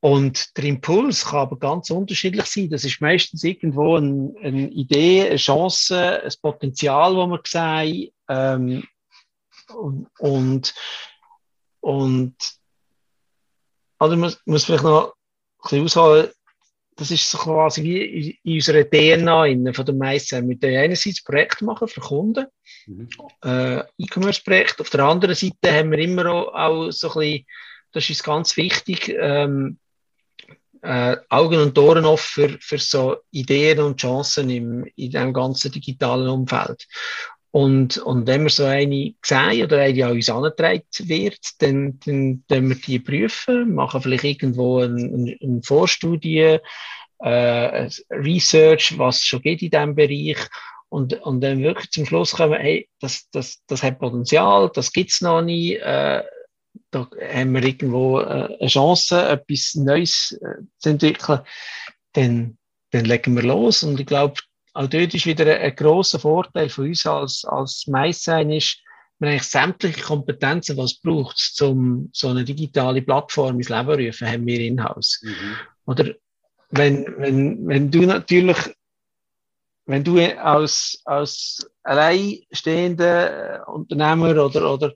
und 0.00 0.56
der 0.56 0.64
Impuls 0.64 1.24
kann 1.24 1.40
aber 1.40 1.58
ganz 1.58 1.90
unterschiedlich 1.90 2.46
sein. 2.46 2.70
Das 2.70 2.84
ist 2.84 3.00
meistens 3.00 3.42
irgendwo 3.42 3.96
ein, 3.96 4.36
eine 4.40 4.68
Idee, 4.68 5.26
eine 5.26 5.36
Chance, 5.36 6.22
ein 6.22 6.32
Potenzial, 6.40 7.16
wo 7.16 7.26
man 7.26 7.40
sieht. 7.44 8.12
Ähm, 8.28 8.84
und, 9.74 10.74
und, 11.80 12.36
also 13.98 14.16
man 14.16 14.34
muss 14.44 14.64
vielleicht 14.64 14.84
noch 14.84 15.08
ein 15.08 15.62
bisschen 15.62 15.84
ausholen. 15.84 16.28
Das 16.94 17.10
ist 17.10 17.30
so 17.30 17.38
quasi 17.38 17.82
wie 17.82 18.38
in 18.42 18.54
unserer 18.54 18.84
DNA 18.84 19.46
innen 19.46 19.74
von 19.74 19.86
der 19.86 19.94
meisten. 19.94 20.48
Wir 20.48 20.80
einerseits 20.80 21.22
Projekte 21.22 21.64
machen 21.64 21.86
für 21.86 22.00
Kunden, 22.00 22.46
mhm. 22.86 23.08
äh, 23.44 23.80
E-Commerce-Projekte. 23.98 24.82
Auf 24.82 24.90
der 24.90 25.04
anderen 25.04 25.34
Seite 25.34 25.72
haben 25.72 25.90
wir 25.90 25.98
immer 25.98 26.26
auch, 26.26 26.54
auch 26.54 26.90
so 26.90 27.08
ein 27.08 27.14
bisschen, 27.14 27.46
das 27.92 28.10
ist 28.10 28.24
ganz 28.24 28.56
wichtig, 28.56 29.14
ähm, 29.16 29.78
äh, 30.82 31.16
Augen 31.28 31.60
und 31.60 31.78
Ohren 31.78 32.04
offen 32.04 32.50
für, 32.50 32.58
für 32.60 32.78
so 32.78 33.16
Ideen 33.30 33.80
und 33.80 34.00
Chancen 34.00 34.50
im, 34.50 34.86
in 34.96 35.10
dem 35.10 35.32
ganzen 35.32 35.72
digitalen 35.72 36.28
Umfeld. 36.28 36.86
Und, 37.50 37.96
und 37.98 38.26
wenn 38.26 38.42
wir 38.42 38.50
so 38.50 38.64
eine 38.64 39.14
sehen 39.24 39.64
oder 39.64 39.78
eine 39.78 40.04
an 40.04 40.12
uns 40.12 40.28
angetragen 40.28 40.82
wird, 40.98 41.40
dann, 41.58 41.98
dann, 42.04 42.44
dann 42.46 42.68
wir 42.68 42.76
die 42.76 42.98
prüfen, 42.98 43.74
machen 43.74 44.02
vielleicht 44.02 44.24
irgendwo 44.24 44.80
eine, 44.80 45.36
eine 45.40 45.62
Vorstudie, 45.62 46.58
äh, 47.20 47.88
Research, 48.10 48.98
was 48.98 49.16
es 49.16 49.24
schon 49.24 49.42
geht 49.42 49.62
in 49.62 49.70
diesem 49.70 49.94
Bereich. 49.94 50.38
Und, 50.90 51.20
und 51.22 51.42
dann 51.42 51.62
wirklich 51.62 51.90
zum 51.90 52.06
Schluss 52.06 52.32
kommen, 52.32 52.58
hey, 52.58 52.88
das, 53.00 53.28
das, 53.30 53.62
das 53.66 53.82
hat 53.82 53.98
Potenzial, 53.98 54.70
das 54.72 54.92
gibt's 54.92 55.20
noch 55.20 55.42
nie, 55.42 55.74
äh, 55.74 56.22
da 56.90 57.08
haben 57.32 57.54
wir 57.54 57.64
irgendwo 57.64 58.20
äh, 58.20 58.56
eine 58.58 58.68
Chance, 58.68 59.28
etwas 59.28 59.74
Neues 59.74 60.38
äh, 60.40 60.62
zu 60.78 60.90
entwickeln, 60.90 61.40
dann, 62.12 62.58
dann 62.90 63.04
legen 63.04 63.36
wir 63.36 63.42
los. 63.42 63.82
Und 63.82 64.00
ich 64.00 64.06
glaube, 64.06 64.40
auch 64.74 64.86
dort 64.86 65.14
ist 65.14 65.26
wieder 65.26 65.44
ein, 65.44 65.60
ein 65.62 65.76
grosser 65.76 66.18
Vorteil 66.18 66.68
für 66.68 66.82
uns 66.82 67.06
als, 67.06 67.44
als 67.44 67.86
Meistein 67.86 68.50
ist, 68.50 68.78
wir 69.18 69.30
eigentlich 69.30 69.42
sämtliche 69.44 70.00
Kompetenzen, 70.00 70.76
was 70.76 70.92
es 70.92 71.00
braucht, 71.00 71.60
um 71.62 72.08
so 72.12 72.28
eine 72.28 72.44
digitale 72.44 73.02
Plattform 73.02 73.56
ins 73.56 73.68
Leben 73.68 73.86
zu 73.86 74.06
rufen, 74.06 74.28
haben 74.28 74.46
wir 74.46 74.60
in-house. 74.60 75.20
Mhm. 75.22 75.56
Oder 75.86 76.14
wenn, 76.70 77.06
wenn, 77.18 77.66
wenn 77.66 77.90
du 77.90 78.02
natürlich, 78.02 78.58
wenn 79.86 80.04
du 80.04 80.18
als, 80.38 81.00
als 81.04 81.68
alleinstehender 81.82 83.66
Unternehmer 83.66 84.44
oder, 84.44 84.72
oder 84.72 84.94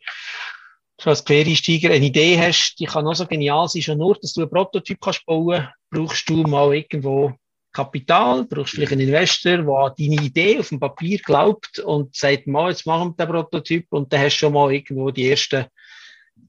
als 1.06 1.24
Quereinsteiger 1.24 1.90
eine 1.90 2.06
Idee 2.06 2.38
hast, 2.38 2.76
die 2.78 2.86
kann 2.86 3.06
auch 3.06 3.14
so 3.14 3.26
genial 3.26 3.68
sein, 3.68 3.82
schon 3.82 3.98
nur, 3.98 4.16
dass 4.20 4.32
du 4.32 4.42
einen 4.42 4.50
Prototyp 4.50 5.00
kannst 5.00 5.24
bauen, 5.26 5.68
brauchst 5.90 6.28
du 6.28 6.36
mal 6.42 6.74
irgendwo 6.74 7.32
Kapital, 7.72 8.44
brauchst 8.44 8.74
vielleicht 8.74 8.92
einen 8.92 9.08
Investor, 9.08 9.56
der 9.58 9.94
deine 9.96 10.22
Idee 10.22 10.58
auf 10.58 10.68
dem 10.68 10.80
Papier 10.80 11.18
glaubt 11.18 11.78
und 11.78 12.14
sagt, 12.14 12.46
mal, 12.46 12.70
jetzt 12.70 12.86
machen 12.86 13.14
wir 13.16 13.26
den 13.26 13.32
Prototyp 13.32 13.86
und 13.90 14.12
dann 14.12 14.20
hast 14.20 14.34
du 14.34 14.38
schon 14.38 14.52
mal 14.52 14.72
irgendwo 14.72 15.10
die 15.10 15.30
ersten 15.30 15.66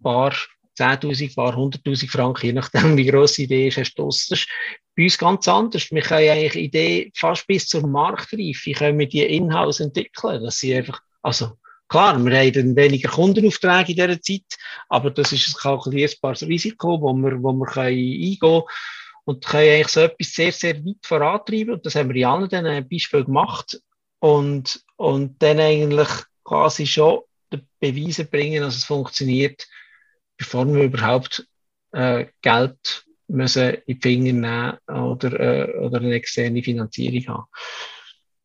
paar 0.01 0.33
10.000, 0.77 1.35
paar 1.35 1.55
100.000 1.55 2.09
Franken, 2.09 2.47
je 2.47 2.53
nachdem, 2.53 2.97
wie 2.97 3.05
gross 3.05 3.33
die 3.33 3.43
Idee 3.43 3.67
ist, 3.67 3.77
hast 3.77 3.93
du 3.95 4.05
das. 4.05 4.45
bei 4.95 5.03
uns 5.03 5.17
ganz 5.17 5.47
anders. 5.47 5.91
Wir 5.91 6.01
können 6.01 6.29
eigentlich 6.29 6.55
Idee 6.55 7.11
fast 7.15 7.47
bis 7.47 7.67
zur 7.67 7.87
Marktreife, 7.87 8.71
können 8.71 8.99
wir 8.99 9.07
die 9.07 9.23
Inhouse 9.23 9.79
entwickeln, 9.79 10.43
dass 10.43 10.59
sie 10.59 10.75
einfach, 10.75 10.99
also, 11.21 11.57
Klar, 11.93 12.17
wir 12.25 12.35
haben 12.35 12.75
weniger 12.75 13.07
Kundenaufträge 13.07 13.91
in 13.91 13.95
dieser 13.95 14.19
Zeit, 14.19 14.57
aber 14.89 15.11
das 15.11 15.31
ist 15.31 15.49
ein 15.49 15.59
kalkulierbares 15.61 16.41
Risiko, 16.41 16.99
wo 16.99 17.13
wir, 17.13 17.43
wo 17.43 17.53
wir 17.53 17.67
können 17.67 17.89
eingehen 17.89 18.39
können 18.39 18.63
und 19.25 19.45
können 19.45 19.69
eigentlich 19.69 19.87
so 19.89 19.99
etwas 19.99 20.33
sehr, 20.33 20.51
sehr 20.51 20.83
weit 20.83 21.05
vorantreiben. 21.05 21.75
Und 21.75 21.85
das 21.85 21.93
haben 21.93 22.09
wir 22.09 22.15
in 22.15 22.25
allen 22.25 22.49
diesen 22.49 22.89
Beispielen 22.89 23.25
gemacht 23.25 23.79
und, 24.17 24.83
und 24.95 25.39
dann 25.43 25.59
eigentlich 25.59 26.07
quasi 26.43 26.87
schon 26.87 27.19
Beweise 27.79 28.25
bringen, 28.25 28.63
dass 28.63 28.75
es 28.75 28.85
funktioniert, 28.85 29.67
bevor 30.35 30.65
wir 30.65 30.85
überhaupt 30.85 31.47
äh, 31.91 32.25
Geld 32.41 33.05
müssen 33.27 33.69
in 33.85 33.99
die 33.99 34.01
Finger 34.01 34.33
nehmen 34.33 34.77
oder, 34.87 35.39
äh, 35.39 35.77
oder 35.77 35.99
eine 35.99 36.15
externe 36.15 36.63
Finanzierung 36.63 37.27
haben. 37.27 37.45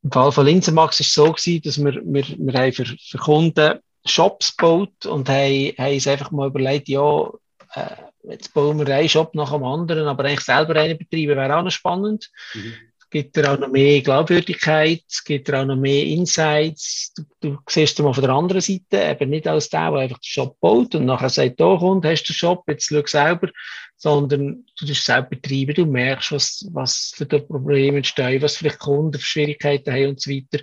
Im 0.02 0.12
Fall 0.12 0.32
von 0.32 0.46
Linsenmax 0.46 1.00
war 1.00 1.04
es 1.04 1.14
so, 1.14 1.32
gewesen, 1.32 1.62
dass 1.62 1.78
wir, 1.78 1.94
wir, 2.04 2.24
wir 2.38 2.60
haben 2.60 2.72
für, 2.72 2.86
für 2.86 3.18
Kunden 3.18 3.78
Shops 4.06 4.56
gebaut 4.56 5.06
und 5.06 5.28
haben, 5.28 5.72
haben 5.76 5.94
uns 5.94 6.06
einfach 6.06 6.30
mal 6.30 6.48
überlegt, 6.48 6.88
ja, 6.88 7.28
äh, 7.74 7.96
jetzt 8.24 8.54
bauen 8.54 8.78
wir 8.78 8.94
einen 8.94 9.08
Shop 9.08 9.34
nach 9.34 9.52
dem 9.52 9.64
anderen, 9.64 10.06
aber 10.06 10.24
eigentlich 10.24 10.44
selber 10.44 10.76
einen 10.76 10.98
betreiben 10.98 11.36
wäre 11.36 11.56
auch 11.56 11.62
noch 11.62 11.70
spannend. 11.70 12.30
Mhm. 12.54 12.74
Gibt 13.10 13.36
dir 13.36 13.50
auch 13.50 13.58
noch 13.58 13.68
mehr 13.68 14.02
Glaubwürdigkeit, 14.02 15.02
es 15.08 15.24
gibt 15.24 15.48
dir 15.48 15.60
auch 15.60 15.64
noch 15.64 15.76
mehr 15.76 16.04
Insights. 16.04 17.14
Du, 17.16 17.24
du 17.40 17.58
siehst 17.66 17.98
mal 18.00 18.12
von 18.12 18.22
der 18.22 18.34
anderen 18.34 18.60
Seite, 18.60 19.02
eben 19.02 19.30
nicht 19.30 19.48
als 19.48 19.70
der, 19.70 19.90
der 19.90 20.00
einfach 20.00 20.18
den 20.18 20.24
Shop 20.24 20.60
baut 20.60 20.94
und 20.94 21.06
nachher 21.06 21.30
sagt, 21.30 21.58
da 21.58 21.76
kommt, 21.76 22.04
hast 22.04 22.24
du 22.24 22.32
den 22.32 22.36
Shop, 22.36 22.64
jetzt 22.68 22.88
schau 22.88 23.02
selber, 23.06 23.48
sondern 23.96 24.64
du 24.78 24.86
bist 24.86 25.04
selber 25.04 25.28
betreiben, 25.30 25.74
du 25.74 25.86
merkst, 25.86 26.32
was, 26.32 26.68
was 26.72 27.12
für 27.16 27.24
die 27.24 27.40
Probleme 27.40 27.98
entstehen, 27.98 28.42
was 28.42 28.56
vielleicht 28.56 28.78
Kunden 28.78 29.18
für 29.18 29.26
Schwierigkeiten 29.26 29.92
haben 29.92 30.08
und 30.08 30.20
so 30.20 30.30
weiter. 30.30 30.62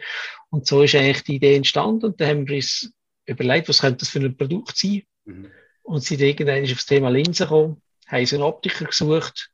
Und 0.49 0.67
so 0.67 0.83
ist 0.83 0.95
eigentlich 0.95 1.23
die 1.23 1.35
Idee 1.35 1.55
entstanden 1.55 2.05
und 2.05 2.21
dann 2.21 2.29
haben 2.29 2.47
wir 2.47 2.57
uns 2.57 2.91
überlegt, 3.25 3.69
was 3.69 3.81
könnte 3.81 3.97
das 3.97 4.09
für 4.09 4.19
ein 4.19 4.37
Produkt 4.37 4.77
sein? 4.77 5.03
Mhm. 5.25 5.51
Und 5.83 6.03
sind 6.03 6.21
irgendwann 6.21 6.63
auf 6.63 6.69
das 6.69 6.85
Thema 6.85 7.09
Linsen 7.09 7.45
gekommen, 7.45 7.81
haben 8.07 8.25
sie 8.25 8.35
einen 8.35 8.43
Optiker 8.43 8.85
gesucht, 8.85 9.51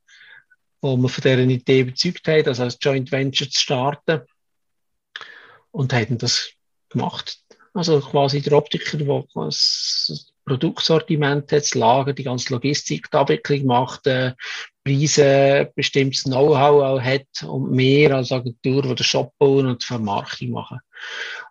wo 0.82 0.96
wir 0.96 1.08
von 1.08 1.22
dieser 1.22 1.38
Idee 1.38 1.80
überzeugt 1.80 2.26
haben, 2.28 2.44
das 2.44 2.60
als 2.60 2.78
Joint 2.80 3.10
Venture 3.10 3.48
zu 3.48 3.58
starten. 3.58 4.22
Und 5.70 5.92
haben 5.94 6.18
das 6.18 6.50
gemacht. 6.90 7.38
Also 7.72 8.00
quasi 8.00 8.42
der 8.42 8.52
Optiker, 8.52 8.98
der 8.98 9.24
das 9.34 10.32
Produktsortiment 10.44 11.50
hat, 11.52 11.62
das 11.62 11.74
Lager, 11.74 12.12
die 12.12 12.24
ganze 12.24 12.52
Logistik, 12.52 13.10
die 13.10 13.16
Abwicklung 13.16 13.64
macht, 13.64 14.06
äh, 14.06 14.32
Preise, 14.84 15.70
bestimmtes 15.74 16.24
Know-how 16.24 16.82
auch 16.82 17.00
hat 17.00 17.26
und 17.46 17.70
mehr 17.70 18.16
als 18.16 18.32
Agentur, 18.32 18.82
die 18.82 18.94
den 18.96 19.04
Shop 19.04 19.32
bauen 19.38 19.66
und 19.66 19.82
die 19.82 19.86
Vermarktung 19.86 20.50
machen. 20.50 20.80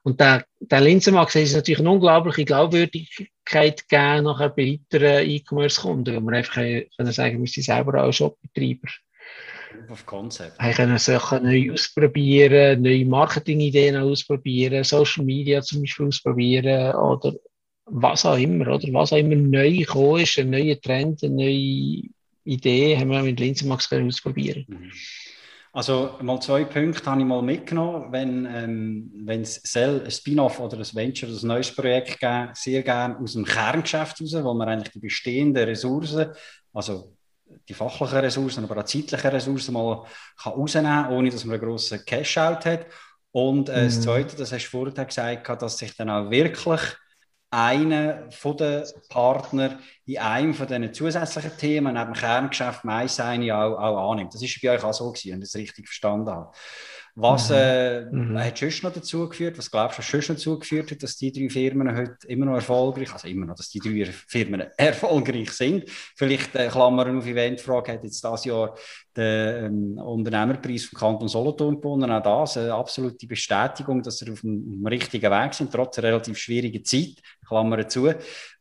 Und 0.04 0.20
der, 0.20 0.46
der 0.60 0.82
Linsenmarkt 0.82 1.36
ist 1.36 1.56
natürlich 1.56 1.80
eine 1.80 1.92
unglaubliche 1.92 2.46
Glaubwürdigkeit 2.46 3.88
gegeben 3.88 4.24
nachher 4.26 4.50
bei 4.50 4.80
weiteren 4.92 5.30
E-Commerce-Kunden, 5.30 6.16
wo 6.16 6.20
man 6.20 6.36
einfach 6.36 6.56
können 6.56 7.12
sagen, 7.12 7.42
wir 7.42 7.48
sind 7.48 7.64
selber 7.64 8.04
auch 8.04 8.12
Shopbetreiber. 8.12 8.90
Auf 9.90 10.06
Konzept. 10.06 10.62
Wir 10.62 10.74
können 10.74 10.98
Sachen 10.98 11.44
neu 11.44 11.74
ausprobieren, 11.74 12.82
neue 12.82 13.06
Marketingideen 13.06 13.98
ausprobieren, 13.98 14.84
Social 14.84 15.26
Media 15.26 15.62
zum 15.62 15.82
Beispiel 15.82 16.08
ausprobieren 16.08 16.96
oder 16.96 17.34
was 17.86 18.26
auch 18.26 18.38
immer, 18.38 18.68
oder? 18.68 18.88
Was 18.94 19.12
auch 19.14 19.18
immer 19.18 19.36
neu 19.36 19.78
gekommen 19.78 20.22
ist, 20.22 20.38
ein 20.40 20.50
neuer 20.50 20.80
Trend, 20.80 21.24
eine 21.24 21.36
neue 21.36 22.04
Idee, 22.44 22.98
haben 22.98 23.10
wir 23.10 23.22
mit 23.22 23.40
Linsenmax 23.40 23.92
ausprobieren. 23.92 24.66
Mhm. 24.68 24.92
Also 25.74 26.18
mal 26.22 26.42
zwei 26.42 26.66
Punkte 26.66 27.10
habe 27.10 27.22
ich 27.22 27.28
mal 27.28 27.42
mitgenommen. 27.42 28.12
Wenn 28.12 28.46
ähm, 28.46 29.42
es 29.42 29.76
ein 29.76 30.12
Spin-off 30.12 30.60
oder 30.60 30.78
ein 30.78 30.96
Venture 30.96 31.30
oder 31.30 31.42
ein 31.42 31.48
neues 31.48 31.74
Projekt 31.74 32.20
geben, 32.20 32.50
sehr 32.54 32.84
gerne 32.84 33.18
aus 33.18 33.34
dem 33.34 33.46
Kerngeschäft 33.46 34.22
raus, 34.22 34.36
wo 34.44 34.54
man 34.54 34.68
eigentlich 34.68 34.92
die 34.92 35.00
bestehenden 35.00 35.64
Ressourcen, 35.64 36.32
also 36.74 37.16
die 37.68 37.74
fachlichen 37.74 38.18
Ressourcen, 38.18 38.64
aber 38.64 38.82
auch 38.82 38.86
zeitlichen 38.86 39.30
Ressourcen 39.30 39.74
mal 39.74 40.06
kann 40.42 40.54
rausnehmen 40.54 41.04
kann, 41.04 41.12
ohne 41.12 41.30
dass 41.30 41.46
man 41.46 41.56
einen 41.56 41.68
grossen 41.68 42.04
Cash-out 42.06 42.66
hat. 42.66 42.86
Und 43.32 43.70
äh, 43.70 43.84
mhm. 43.84 43.86
das 43.86 44.02
Zweite, 44.02 44.36
das 44.36 44.52
hast 44.52 44.66
du 44.66 44.70
vorher 44.70 45.06
gesagt, 45.06 45.62
dass 45.62 45.78
sich 45.78 45.96
dann 45.96 46.10
auch 46.10 46.30
wirklich 46.30 46.82
einer 47.52 48.32
von 48.32 48.56
den 48.56 48.84
Partner 49.10 49.78
in 50.06 50.18
einem 50.18 50.54
von 50.54 50.68
diesen 50.68 50.94
zusätzlichen 50.94 51.58
Themen 51.58 51.94
neben 51.94 52.14
dem 52.14 52.20
Kerngeschäft 52.20 52.86
meist 52.86 53.20
eine 53.20 53.56
auch, 53.56 53.78
auch 53.78 54.12
annimmt. 54.12 54.34
Das 54.34 54.42
ist 54.42 54.62
bei 54.62 54.72
euch 54.72 54.84
auch 54.84 54.94
so 54.94 55.12
gewesen, 55.12 55.34
wenn 55.34 55.42
ich 55.42 55.52
das 55.52 55.56
richtig 55.56 55.88
verstanden 55.88 56.30
habe. 56.30 56.52
Was 57.16 57.50
mhm. 57.50 57.56
äh, 57.56 58.02
mhm. 58.02 58.40
hat 58.40 58.58
sonst 58.58 58.84
noch 58.84 58.94
dazu 58.94 59.28
geführt? 59.28 59.58
Was 59.58 59.70
glaubst 59.70 59.98
du, 59.98 60.02
was 60.02 60.10
sonst 60.10 60.30
noch 60.30 60.36
dazu 60.36 60.60
geführt 60.60 60.92
hat, 60.92 61.04
dass 61.04 61.18
die 61.18 61.32
drei 61.32 61.50
Firmen 61.50 61.96
heute 61.96 62.16
immer 62.28 62.46
noch 62.46 62.56
erfolgreich, 62.56 63.12
also 63.12 63.28
immer 63.28 63.46
noch, 63.46 63.56
dass 63.56 63.70
die 63.70 63.80
drei 63.80 64.06
Firmen 64.06 64.62
erfolgreich 64.78 65.52
sind? 65.52 65.90
Vielleicht 66.16 66.56
äh, 66.56 66.68
Klammern 66.70 67.18
auf 67.18 67.26
Eventfrage 67.26 67.94
hat 67.94 68.04
jetzt 68.04 68.24
dieses 68.24 68.46
Jahr 68.46 68.76
den 69.16 69.66
ähm, 69.66 69.98
Unternehmerpreis 69.98 70.86
vom 70.86 71.00
Kanton 71.00 71.28
Solothurn 71.28 71.76
gewonnen. 71.76 72.10
Auch 72.10 72.24
das 72.24 72.58
eine 72.58 72.74
absolute 72.74 73.28
Bestätigung, 73.28 74.02
dass 74.02 74.20
sie 74.20 74.32
auf 74.32 74.42
dem, 74.42 74.86
richtigen 74.88 75.32
Weg 75.32 75.54
sind, 75.54 75.72
trotz 75.72 76.00
einer 76.00 76.10
relativ 76.10 76.38
schwierigen 76.38 76.84
Zeit. 76.86 77.16
Klammern 77.46 77.90
zu. 77.90 78.10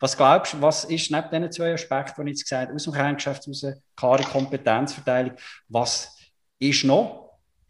Was 0.01 0.17
glaubst 0.17 0.55
du, 0.55 0.63
was 0.63 0.85
ist 0.85 1.13
neben 1.13 1.31
diesen 1.31 1.53
zwei 1.53 1.75
Aspekten, 1.75 2.27
die 2.27 2.33
ich 2.33 2.39
jetzt 2.39 2.45
gesagt 2.49 2.67
habe, 2.67 2.75
aus 2.75 2.83
dem 2.83 2.93
Kerngeschäft 2.93 3.47
raus, 3.47 3.67
klare 3.95 4.25
Kompetenzverteilung, 4.25 5.35
was 5.69 6.17
ist 6.59 6.85
noch 6.85 7.20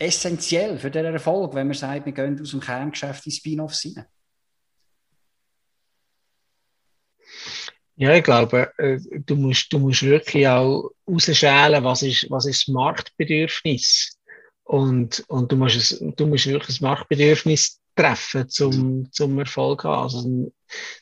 essentiell 0.01 0.79
für 0.79 0.91
den 0.91 1.05
Erfolg, 1.05 1.55
wenn 1.55 1.67
man 1.67 1.77
sagt, 1.77 2.07
wir 2.07 2.13
gehen 2.13 2.41
aus 2.41 2.51
dem 2.51 2.61
Kerngeschäft 2.61 3.27
in 3.27 3.33
Spin-offs 3.33 3.85
rein? 3.85 4.07
Ja, 7.97 8.15
ich 8.15 8.25
glaube, 8.25 8.73
äh, 8.79 8.99
du 9.27 9.37
musst, 9.37 9.71
du 9.73 9.79
musst 9.79 10.03
wirklich 10.03 10.49
auch 10.49 10.91
rausschälen, 11.07 11.85
was 11.85 12.03
ist, 12.03 12.31
was 12.31 12.47
ist 12.47 12.67
das 12.67 12.73
Marktbedürfnis. 12.73 14.19
Und, 14.65 15.23
und 15.29 15.53
du, 15.53 15.57
musst 15.57 15.77
es, 15.77 16.03
du 16.17 16.27
musst 16.27 16.47
wirklich 16.47 16.69
das 16.69 16.81
Marktbedürfnis 16.81 17.79
treffen, 17.95 18.49
zum, 18.49 19.13
zum 19.13 19.39
Erfolg 19.39 19.85
haben. 19.85 20.03
Also, 20.05 20.53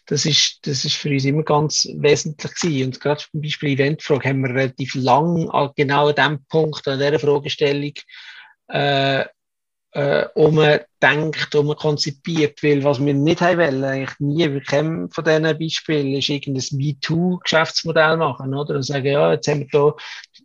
das 0.07 0.27
ist, 0.27 0.59
das 0.63 0.85
ist 0.85 0.97
für 0.97 1.11
uns 1.11 1.25
immer 1.25 1.45
ganz 1.45 1.87
wesentlich 1.95 2.55
gewesen. 2.55 2.87
Und 2.87 3.01
gerade 3.01 3.23
zum 3.31 3.43
Beispiel 3.43 3.71
Eventfrage 3.71 4.29
haben 4.31 4.43
wir 4.43 4.51
relativ 4.51 4.97
lang 4.97 5.49
genau 5.77 6.09
an 6.09 6.15
dem 6.17 6.45
Punkt, 6.47 6.89
an 6.89 6.99
dieser 6.99 7.21
Fragestellung 7.21 7.93
äh, 8.69 9.25
äh, 9.93 10.27
umdenkt, 10.35 11.55
umkonzipiert, 11.55 12.63
weil 12.63 12.85
was 12.85 13.05
wir 13.05 13.15
nicht 13.15 13.41
haben 13.41 13.59
wollen, 13.59 13.85
eigentlich 13.85 14.21
nie, 14.21 14.53
wir 14.53 14.61
kennen 14.61 15.11
von 15.11 15.25
diesen 15.25 15.43
Beispielen, 15.43 16.15
ist 16.15 16.29
irgendein 16.29 16.65
MeToo-Geschäftsmodell 16.73 18.17
machen, 18.19 18.55
oder? 18.55 18.77
Und 18.77 18.83
sagen, 18.83 19.07
ja, 19.07 19.33
jetzt 19.33 19.49
haben 19.49 19.61
wir 19.61 19.69
hier 19.71 19.95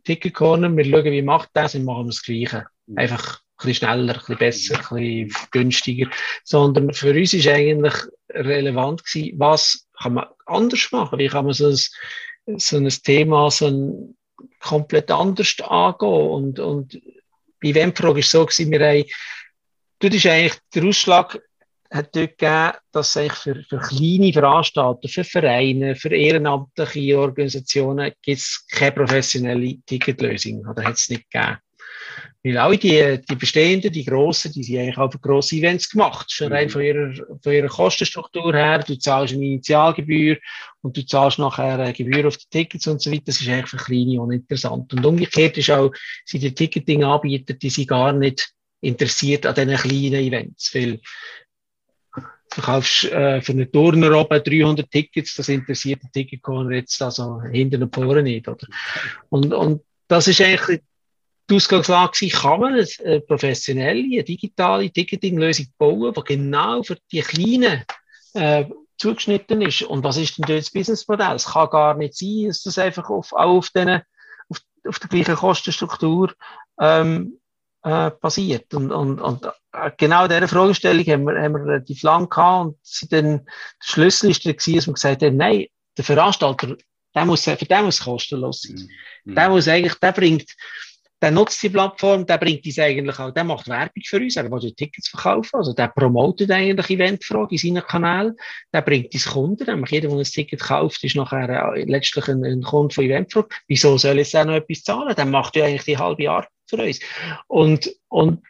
Ticket 0.06 0.34
Corner, 0.34 0.76
wir 0.76 0.86
schauen, 0.86 1.12
wie 1.12 1.22
macht 1.22 1.50
das 1.54 1.76
und 1.76 1.84
machen 1.84 2.06
wir 2.06 2.12
das 2.12 2.24
Gleiche. 2.24 2.66
Mhm. 2.88 2.98
Einfach 2.98 3.40
ein 3.40 3.68
bisschen 3.68 3.88
schneller, 3.88 4.14
ein 4.14 4.20
bisschen 4.20 4.38
besser, 4.38 4.76
ein 4.76 5.28
bisschen 5.28 5.50
günstiger. 5.52 6.10
Sondern 6.44 6.94
für 6.94 7.12
uns 7.12 7.34
ist 7.34 7.48
eigentlich 7.48 7.94
relevant 8.30 9.06
gewesen, 9.06 9.40
was 9.40 9.88
kann 10.02 10.14
man 10.16 10.26
anders 10.46 10.88
machen? 10.92 11.20
Wie 11.20 11.28
kann 11.28 11.46
man 11.46 11.54
so 11.54 11.68
ein, 11.68 12.60
so 12.60 12.78
ein 12.78 12.90
Thema 12.90 13.52
so 13.52 13.68
ein 13.68 14.18
komplett 14.60 15.12
anders 15.12 15.56
angehen 15.62 16.30
und, 16.30 16.60
und 16.60 17.02
bei 17.64 17.70
Eventfrage 17.70 18.16
war 18.16 18.20
es 18.20 18.30
so, 18.30 18.46
gewesen, 18.46 18.72
wir 18.72 18.82
eigentlich 20.26 20.60
der 20.76 20.84
Ausschlag, 20.84 21.40
hat 21.90 22.16
dort 22.16 22.38
gegeben, 22.38 22.74
dass 22.92 23.16
eigentlich 23.16 23.34
für, 23.34 23.64
für 23.64 23.78
kleine 23.78 24.34
Veranstalter, 24.34 25.08
für 25.08 25.24
Vereine, 25.24 25.96
für 25.96 26.14
ehrenamtliche 26.14 27.20
Organisationen 27.20 28.12
gibt 28.22 28.40
es 28.40 28.66
keine 28.70 28.92
professionelle 28.94 29.78
Ticketlösung. 29.86 30.66
Oder 30.68 30.84
hat 30.84 30.96
es 30.96 31.10
nicht 31.10 31.30
gegeben. 31.30 31.58
Weil 32.46 32.58
auch 32.58 32.76
die, 32.76 33.22
die 33.30 33.36
bestehenden, 33.36 33.94
die 33.94 34.04
grossen, 34.04 34.52
die 34.52 34.64
sind 34.64 34.80
eigentlich 34.80 34.98
auch 34.98 35.12
für 35.12 35.20
grosse 35.20 35.56
Events 35.56 35.90
gemacht. 35.90 36.30
Schon 36.30 36.52
rein 36.52 36.68
mhm. 36.68 36.72
von 36.72 36.82
ihrer, 36.82 37.14
von 37.42 37.54
ihrer 37.54 37.70
Kostenstruktur 37.70 38.54
her. 38.54 38.80
Du 38.80 38.98
zahlst 38.98 39.34
eine 39.34 39.46
Initialgebühr 39.46 40.38
und 40.82 40.98
du 40.98 41.06
zahlst 41.06 41.40
nachher 41.40 41.80
eine 41.80 41.94
Gebühr 41.94 42.28
auf 42.28 42.36
die 42.36 42.50
Tickets 42.50 42.86
und 42.88 43.02
so 43.02 43.12
weiter. 43.12 43.24
Das 43.28 43.40
ist 43.40 43.48
eigentlich 43.48 43.70
für 43.70 43.78
kleine 43.78 44.22
uninteressant. 44.22 44.92
Und 44.94 45.06
umgekehrt 45.06 45.58
ist 45.58 45.72
auch, 45.72 45.92
sind 46.26 46.44
die 46.44 46.54
Ticketing-Anbieter, 46.54 47.54
die 47.54 47.70
sind 47.70 47.88
gar 47.88 48.12
nicht 48.12 48.52
interessiert 48.82 49.46
an 49.46 49.56
diesen 49.56 49.78
kleinen 49.78 50.14
Events. 50.16 50.76
Weil 50.76 51.00
verkaufst 52.50 53.06
äh, 53.06 53.42
für 53.42 53.54
einen 53.54 53.72
Turner 53.72 54.20
oben 54.20 54.44
300 54.44 54.92
Tickets, 54.92 55.36
das 55.36 55.48
interessiert 55.48 56.04
den 56.04 56.12
Ticketcaller 56.12 56.72
jetzt 56.72 57.02
also 57.02 57.42
hinten 57.42 57.84
und 57.84 57.96
vorne 57.96 58.22
nicht, 58.22 58.48
oder? 58.48 58.68
Und, 59.30 59.54
und 59.54 59.82
das 60.08 60.28
ist 60.28 60.42
eigentlich 60.42 60.82
die 61.50 61.56
Ausgangslage 61.56 62.30
kann 62.30 62.60
man 62.60 62.74
eine 62.74 63.22
professionelle, 63.22 64.04
eine 64.04 64.24
digitale 64.24 64.90
Ticketing-Lösung 64.90 65.68
bauen, 65.78 66.14
die 66.14 66.24
genau 66.24 66.84
für 66.84 66.98
die 67.12 67.22
Kleinen 67.22 67.84
äh, 68.34 68.66
zugeschnitten 68.98 69.62
ist. 69.62 69.84
Und 69.84 70.04
was 70.04 70.18
ist 70.18 70.38
denn 70.38 70.46
das 70.48 70.72
Businessmodell? 70.72 71.36
Es 71.36 71.46
kann 71.46 71.70
gar 71.70 71.96
nicht 71.96 72.16
sein, 72.16 72.48
dass 72.48 72.64
das 72.64 72.78
einfach 72.78 73.10
auf, 73.10 73.34
auch 73.34 73.58
auf, 73.58 73.70
den, 73.70 74.02
auf, 74.50 74.60
auf 74.88 75.00
der 75.00 75.10
gleichen 75.10 75.36
Kostenstruktur 75.36 76.34
ähm, 76.80 77.40
äh, 77.84 78.12
passiert. 78.12 78.74
Und, 78.74 78.92
und, 78.92 79.20
und 79.20 79.46
äh, 79.74 79.92
genau 79.98 80.28
diese 80.28 80.48
Fragestellung 80.48 81.06
haben 81.06 81.26
wir, 81.26 81.42
haben 81.42 81.54
wir 81.54 81.66
relativ 81.66 82.02
lang 82.04 82.30
gehabt 82.30 82.66
und 82.66 82.78
sie 82.82 83.08
dann, 83.10 83.46
der 83.46 83.46
Schlüssel 83.82 84.32
ist 84.32 84.46
dann 84.46 84.56
gewesen, 84.56 84.76
dass 84.78 84.88
wir 84.88 84.94
gesagt 84.94 85.24
haben, 85.24 85.38
nein, 85.38 85.66
der 85.98 86.06
Veranstalter, 86.06 86.78
der 87.14 87.26
muss, 87.26 87.44
für 87.44 87.56
den 87.58 87.86
muss 87.86 88.00
kostenlos 88.00 88.62
sein. 88.62 88.90
Mhm. 89.26 89.36
Der 89.36 89.50
muss 89.50 89.68
eigentlich, 89.68 89.96
der 89.96 90.12
bringt, 90.14 90.50
der 91.24 91.32
nutzt 91.32 91.64
die 91.64 91.70
Plattform, 91.70 92.26
der 92.26 92.38
bringt 92.38 92.66
uns 92.66 92.78
eigentlich 92.80 93.18
auch, 93.18 93.32
der 93.32 93.46
macht 93.46 93.70
Werbung 93.70 94.04
für 94.06 94.18
uns, 94.18 94.36
er 94.36 94.52
will 94.52 94.74
Tickets 94.74 95.08
verkaufen, 95.08 95.56
also 95.56 95.72
der 95.72 95.88
promotet 95.88 96.52
eigentlich 96.52 96.90
Eventfrage 96.90 97.52
in 97.52 97.58
seinen 97.58 97.82
Kanälen, 97.82 98.36
der 98.74 98.82
bringt 98.82 99.14
uns 99.14 99.26
Kunden, 99.28 99.66
nämlich 99.66 99.92
jeder, 99.92 100.10
der 100.10 100.18
ein 100.18 100.24
Ticket 100.26 100.60
kauft, 100.60 101.02
ist 101.02 101.16
nachher 101.16 101.48
äh, 101.76 101.86
letztlich 101.86 102.28
ein, 102.28 102.44
ein 102.44 102.62
Kunde 102.62 102.94
von 102.94 103.06
Eventfrage. 103.06 103.48
Wieso 103.70 103.98
soll 103.98 104.18
jetzt 104.18 104.36
auch 104.36 104.44
noch 104.44 104.56
etwas 104.56 104.84
zahlen? 104.84 105.16
Der 105.16 105.24
macht 105.24 105.56
ja 105.56 105.64
eigentlich 105.64 105.86
die 105.86 105.98
halbe 105.98 106.30
Arbeit 106.30 106.50
für 106.70 106.84
uns. 106.84 107.00
Und, 107.48 107.90
und, 108.10 108.44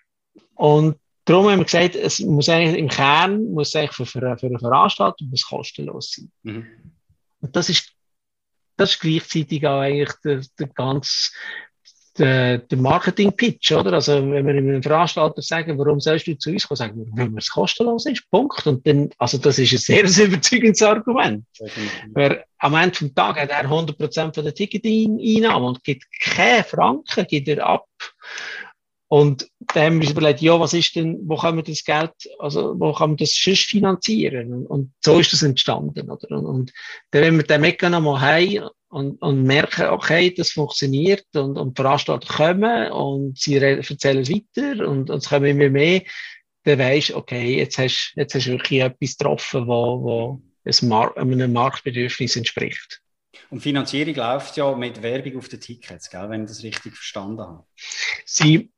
und 0.55 0.97
darum 1.25 1.49
haben 1.49 1.59
wir 1.59 1.65
gesagt, 1.65 1.95
es 1.95 2.21
muss 2.21 2.49
eigentlich 2.49 2.79
im 2.79 2.89
Kern, 2.89 3.51
muss 3.51 3.75
eigentlich 3.75 3.91
für, 3.91 4.07
für, 4.07 4.36
für 4.39 4.47
eine 4.47 4.57
Veranstaltung 4.57 5.29
muss 5.29 5.45
kostenlos 5.45 6.13
sein. 6.13 6.31
Mhm. 6.41 6.65
Und 7.39 7.55
das 7.55 7.69
ist, 7.69 7.93
das 8.77 8.95
ist 8.95 8.99
gleichzeitig 8.99 9.67
auch 9.67 9.81
eigentlich 9.81 10.13
der, 10.23 10.41
der 10.57 10.67
ganz 10.69 11.31
der, 12.17 12.60
der 12.60 12.78
Marketing-Pitch, 12.78 13.71
oder? 13.71 13.93
Also, 13.93 14.13
wenn 14.13 14.45
wir 14.45 14.54
einem 14.54 14.84
Veranstalter 14.84 15.41
sagen, 15.41 15.78
warum 15.78 15.99
sollst 15.99 16.28
du 16.28 16.38
zu 16.38 16.52
uns 16.52 16.67
kommen, 16.67 16.78
sagen 16.78 17.06
wir, 17.15 17.26
weil 17.32 17.38
es 17.38 17.49
kostenlos 17.49 18.06
ist, 18.06 18.30
Punkt. 18.30 18.65
Und 18.67 18.86
dann, 18.86 19.10
also, 19.17 19.38
das 19.38 19.58
ist 19.58 19.89
ein 19.89 20.08
sehr, 20.08 20.28
überzeugendes 20.28 20.82
Argument. 20.82 21.45
Weil 22.13 22.43
am 22.60 22.76
Ende 22.76 22.95
vom 22.95 23.15
Tag 23.15 23.39
hat 23.39 23.49
er 23.49 23.69
100% 23.69 24.34
von 24.34 24.43
der 24.43 24.54
Ticket-Einnahmen 24.54 25.67
und 25.67 25.84
gibt 25.84 26.06
keine 26.21 26.63
Franken, 26.63 27.26
gibt 27.28 27.47
er 27.47 27.65
ab. 27.65 27.88
Und 29.13 29.47
dann 29.76 29.84
haben 29.84 29.93
wir 29.97 30.08
uns 30.08 30.17
überlegt, 30.17 30.41
ja, 30.41 30.60
was 30.60 30.73
ist 30.73 30.95
denn, 30.95 31.19
wo 31.26 31.36
kann 31.36 31.54
man 31.54 31.63
das 31.63 31.84
Geld, 31.84 32.13
also, 32.39 32.73
wo 32.80 32.93
kann 32.93 33.12
man 33.12 33.17
das 33.17 33.36
sonst 33.36 33.65
finanzieren? 33.65 34.65
Und, 34.65 34.91
so 35.06 35.19
ist 35.19 35.32
das 35.32 35.43
entstanden, 35.43 36.10
oder? 36.10 36.36
Und, 36.36 36.45
und 36.47 36.73
dann, 37.12 37.21
wenn 37.21 37.38
wir 37.38 37.43
den 37.43 37.62
Mechanismus 37.62 38.19
haben 38.19 38.69
und, 38.89 39.21
und 39.21 39.43
merken, 39.43 39.89
okay, 39.89 40.34
das 40.34 40.49
funktioniert 40.49 41.28
und, 41.36 41.60
und 41.60 41.76
Veranstalter 41.76 42.28
kommen 42.28 42.91
und 42.91 43.38
sie 43.38 43.58
erzählen 43.58 44.23
es 44.23 44.32
weiter 44.32 44.88
und, 44.88 45.12
und 45.12 45.17
es 45.17 45.30
kommen 45.30 45.45
immer 45.45 45.69
mehr, 45.69 46.02
dann 46.63 46.80
weisst 46.80 47.10
du, 47.10 47.17
okay, 47.17 47.58
jetzt 47.58 47.78
hast, 47.78 48.13
jetzt 48.15 48.34
hast 48.34 48.47
du 48.47 48.54
wirklich 48.54 48.82
etwas 48.82 49.15
getroffen, 49.15 49.67
wo, 49.67 50.02
wo 50.02 50.41
Mar 50.88 51.15
einem 51.17 51.54
Marktbedürfnis 51.54 52.36
entspricht. 52.36 53.04
Und 53.52 53.60
Finanzierung 53.60 54.15
läuft 54.15 54.58
ja 54.58 54.76
mit 54.76 55.04
Werbung 55.04 55.38
auf 55.38 55.49
den 55.49 55.62
Tickets, 55.62 56.10
gell, 56.10 56.32
wenn 56.32 56.45
ich 56.45 56.49
das 56.49 56.63
richtig 56.63 56.95
verstanden 56.95 57.41
habe. 57.41 57.65
Sie, 58.26 58.71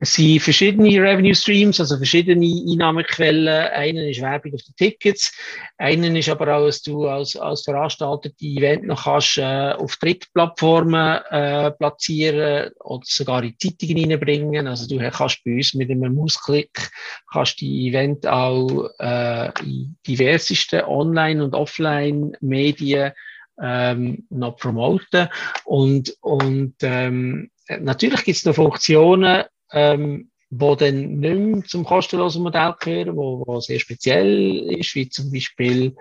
es 0.00 0.14
sind 0.14 0.40
verschiedene 0.40 1.02
Revenue 1.02 1.34
Streams, 1.34 1.80
also 1.80 1.96
verschiedene 1.96 2.46
Einnahmequellen. 2.46 3.48
Einen 3.48 4.08
ist 4.08 4.20
Werbung 4.20 4.54
auf 4.54 4.62
den 4.62 4.76
Tickets. 4.76 5.32
Einen 5.76 6.14
ist 6.14 6.28
aber 6.28 6.56
auch, 6.56 6.66
dass 6.66 6.82
du 6.82 7.06
als, 7.06 7.34
als 7.34 7.62
Veranstalter 7.62 8.30
die 8.40 8.58
Event 8.58 8.86
noch 8.86 9.04
kannst, 9.04 9.38
äh, 9.38 9.72
auf 9.72 9.96
Drittplattformen 9.96 11.18
äh, 11.30 11.72
platzieren 11.72 12.70
oder 12.78 13.02
sogar 13.04 13.42
in 13.42 13.56
Zeitungen 13.58 14.12
reinbringen. 14.12 14.68
Also 14.68 14.86
du 14.86 14.98
kannst 15.10 15.42
bei 15.44 15.54
uns 15.54 15.74
mit 15.74 15.90
einem 15.90 16.14
Mausklick 16.14 16.90
kannst 17.32 17.60
die 17.60 17.88
Event 17.88 18.24
auch 18.24 18.90
äh, 19.00 19.50
in 19.64 19.96
diversesten 20.06 20.82
Online- 20.82 21.42
und 21.42 21.54
Offline-Medien 21.54 23.12
ähm, 23.60 24.26
noch 24.30 24.56
promoten. 24.56 25.28
Und, 25.64 26.16
und 26.20 26.74
ähm, 26.82 27.50
natürlich 27.80 28.22
gibt 28.22 28.38
es 28.38 28.44
noch 28.44 28.54
Funktionen, 28.54 29.42
ähm, 29.72 30.30
wo 30.50 30.74
dann 30.74 31.18
nicht 31.18 31.38
mehr 31.38 31.64
zum 31.64 31.84
kostenlosen 31.84 32.42
Modell 32.42 32.74
gehören, 32.80 33.16
wo, 33.16 33.44
wo 33.46 33.60
sehr 33.60 33.78
speziell 33.78 34.70
ist, 34.78 34.94
wie 34.94 35.08
zum 35.08 35.30
Beispiel 35.30 35.94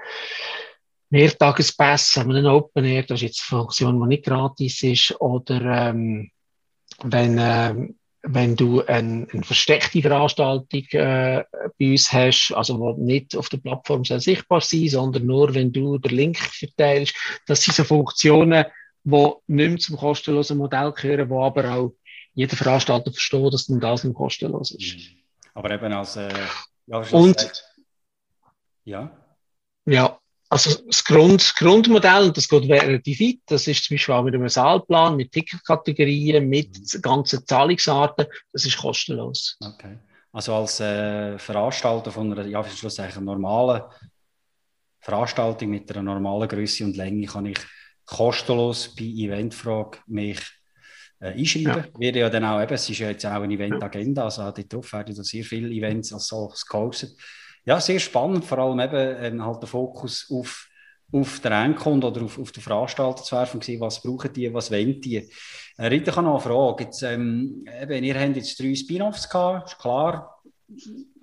Mehrtagespass 1.10 2.18
an 2.18 2.36
einem 2.36 2.46
Open 2.48 2.86
Air, 2.86 3.04
das 3.04 3.22
ist 3.22 3.28
jetzt 3.28 3.48
eine 3.50 3.62
Funktion, 3.62 4.00
die 4.02 4.08
nicht 4.08 4.26
gratis 4.26 4.84
ist, 4.84 5.20
oder 5.20 5.90
ähm, 5.90 6.32
wenn, 7.04 7.38
äh, 7.38 7.76
wenn 8.24 8.56
du 8.56 8.84
eine, 8.86 9.28
eine 9.32 9.44
versteckte 9.44 10.02
Veranstaltung 10.02 10.84
äh, 10.92 11.44
bei 11.80 11.92
uns 11.92 12.12
hast, 12.12 12.52
also 12.56 12.80
wo 12.80 12.94
nicht 12.94 13.36
auf 13.36 13.50
der 13.50 13.58
Plattform 13.58 14.04
soll 14.04 14.20
sichtbar 14.20 14.62
sein, 14.62 14.90
sondern 14.90 15.26
nur, 15.26 15.54
wenn 15.54 15.72
du 15.72 15.98
den 15.98 16.16
Link 16.16 16.38
verteilst, 16.38 17.16
das 17.46 17.64
sind 17.64 17.76
so 17.76 17.84
Funktionen, 17.84 18.66
die 19.04 19.32
nicht 19.48 19.70
mehr 19.70 19.78
zum 19.78 19.98
kostenlosen 19.98 20.58
Modell 20.58 20.92
gehören, 20.92 21.30
die 21.30 21.36
aber 21.36 21.74
auch 21.74 21.94
jeder 22.38 22.56
Veranstalter 22.56 23.12
versteht, 23.12 23.52
dass 23.52 23.66
denn 23.66 23.80
das 23.80 24.04
nicht 24.04 24.16
kostenlos 24.16 24.70
ist. 24.72 24.96
Mhm. 24.96 25.02
Aber 25.56 25.72
eben 25.72 25.92
als 25.92 26.18
äh, 26.18 26.30
ja, 26.86 27.00
und 27.12 27.64
ja. 28.86 29.12
Ja, 29.86 30.20
also 30.50 30.80
das 30.86 31.04
Grund, 31.04 31.56
Grundmodell, 31.58 32.26
und 32.26 32.38
das 32.38 32.48
geht 32.48 32.70
relativ 32.70 33.20
weit, 33.20 33.40
das 33.48 33.68
ist 33.68 33.84
zum 33.84 33.96
Beispiel 33.96 34.14
auch 34.14 34.24
mit 34.24 34.36
einem 34.36 34.50
Saalplan, 34.50 35.16
mit 35.16 35.32
Ticketkategorien, 35.32 36.48
mit 36.48 36.78
mhm. 36.78 37.02
ganzen 37.02 37.46
Zahlungsarten, 37.48 38.28
das 38.54 38.66
ist 38.66 38.78
kostenlos. 38.78 39.58
Okay. 39.60 39.98
Also 40.32 40.54
als 40.54 40.80
äh, 40.80 41.40
Veranstalter 41.40 42.12
von 42.12 42.32
einer, 42.32 42.46
ja, 42.46 42.64
schlussendlich 42.64 43.20
normalen 43.20 43.82
Veranstaltung 45.00 45.72
mit 45.72 45.92
einer 45.92 46.04
normalen 46.04 46.48
Größe 46.48 46.84
und 46.86 46.98
Länge 46.98 47.26
kann 47.26 47.48
ich 47.48 47.58
kostenlos 48.06 48.94
bei 48.96 49.06
Eventfrage 49.06 49.98
mich 50.06 50.40
äh, 51.20 51.32
einschreiben. 51.32 51.86
Ja. 51.94 52.00
Wird 52.00 52.16
ja 52.16 52.30
dann 52.30 52.46
auch 52.46 52.62
eben, 52.62 52.74
es 52.74 52.90
ist 52.90 53.00
ja 53.00 53.10
jetzt 53.10 53.26
auch 53.26 53.42
eine 53.42 53.54
Event-Agenda, 53.54 54.26
also 54.26 54.44
dort 54.44 54.72
drauf 54.72 54.94
werden 54.94 55.16
da 55.16 55.24
sehr 55.24 55.44
viele 55.44 55.70
Events 55.70 56.14
als 56.14 56.28
solches 56.28 56.66
gehostet. 56.66 57.16
Ja, 57.66 57.82
sehr 57.82 58.00
spannend, 58.00 58.46
vor 58.46 58.60
allem 58.60 58.80
eben 58.80 59.40
äh, 59.40 59.44
halt 59.44 59.62
der 59.62 59.68
Fokus 59.68 60.28
auf, 60.32 60.70
auf 61.12 61.40
den 61.40 61.52
Endkunden 61.52 62.10
oder 62.10 62.24
auf, 62.24 62.40
auf 62.40 62.52
den 62.52 62.64
Veranstalter 62.64 63.24
zu 63.24 63.36
werfen, 63.36 63.62
was 63.80 64.02
brauchen 64.02 64.32
die, 64.34 64.54
was 64.54 64.72
wollen 64.72 65.02
die. 65.02 65.30
Äh, 65.78 65.88
Rita, 65.88 66.16
habe 66.16 66.28
noch 66.28 66.46
eine 66.46 66.56
Frage. 66.56 66.86
Jetzt, 66.86 67.04
ähm, 67.04 67.66
eben, 67.82 68.04
ihr 68.04 68.20
habt 68.20 68.36
jetzt 68.36 68.60
drei 68.60 68.74
Spin-Offs 68.74 69.30
gehabt, 69.30 69.72
ist 69.72 69.80
klar, 69.80 70.42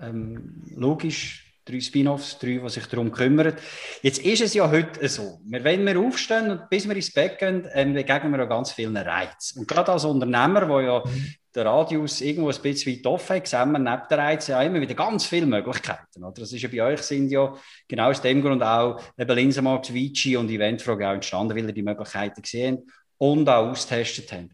ähm, 0.01 0.63
logisch, 0.75 1.44
drei 1.65 1.81
Spin-offs, 1.81 2.39
drei, 2.39 2.59
die 2.59 2.69
sich 2.69 2.87
darum 2.87 3.11
kümmern. 3.11 3.55
Jetzt 4.03 4.25
ist 4.25 4.43
es 4.43 4.55
ja 4.55 4.71
heute 4.71 5.09
so, 5.09 5.41
wenn 5.45 5.87
wir 5.87 5.99
aufstehen 5.99 6.51
und 6.51 6.69
bis 6.69 6.87
wir 6.87 6.95
ins 6.95 7.13
Bett 7.13 7.39
gehen, 7.39 7.67
ähm, 7.73 7.95
begegnen 7.95 8.33
wir 8.33 8.41
ja 8.41 8.45
ganz 8.45 8.73
vielen 8.73 8.97
Reizen. 8.97 9.61
Und 9.61 9.69
gerade 9.69 9.93
als 9.93 10.05
Unternehmer, 10.05 10.69
wo 10.69 10.81
ja 10.81 11.03
mhm. 11.05 11.35
der 11.55 11.67
Radius 11.67 12.21
irgendwo 12.21 12.51
ein 12.51 12.63
bisschen 12.63 12.95
weit 12.95 13.07
offen 13.07 13.37
hat, 13.37 13.49
sehen 13.49 13.73
wir 13.73 13.79
neben 13.79 14.03
den 14.09 14.19
Reizen 14.19 14.51
ja 14.53 14.63
immer 14.63 14.81
wieder 14.81 14.95
ganz 14.95 15.25
viele 15.25 15.47
Möglichkeiten. 15.47 16.23
Oder? 16.23 16.41
Das 16.41 16.53
ist 16.53 16.63
ja 16.63 16.69
bei 16.69 16.83
euch 16.83 17.01
sind 17.01 17.31
ja 17.31 17.55
genau 17.89 18.11
aus 18.11 18.21
dem 18.21 18.43
Grund 18.43 18.63
auch 18.63 19.01
eben 19.19 19.37
Linsenmarkt, 19.37 19.93
Vici 19.93 20.37
und 20.37 20.51
Eventfrage 20.51 21.09
auch 21.09 21.15
entstanden, 21.15 21.57
weil 21.57 21.67
ihr 21.67 21.73
die 21.73 21.83
Möglichkeiten 21.83 22.43
gesehen 22.43 22.87
und 23.19 23.49
auch 23.49 23.71
austestet 23.71 24.31
habt. 24.33 24.51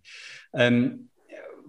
Ähm, 0.52 1.09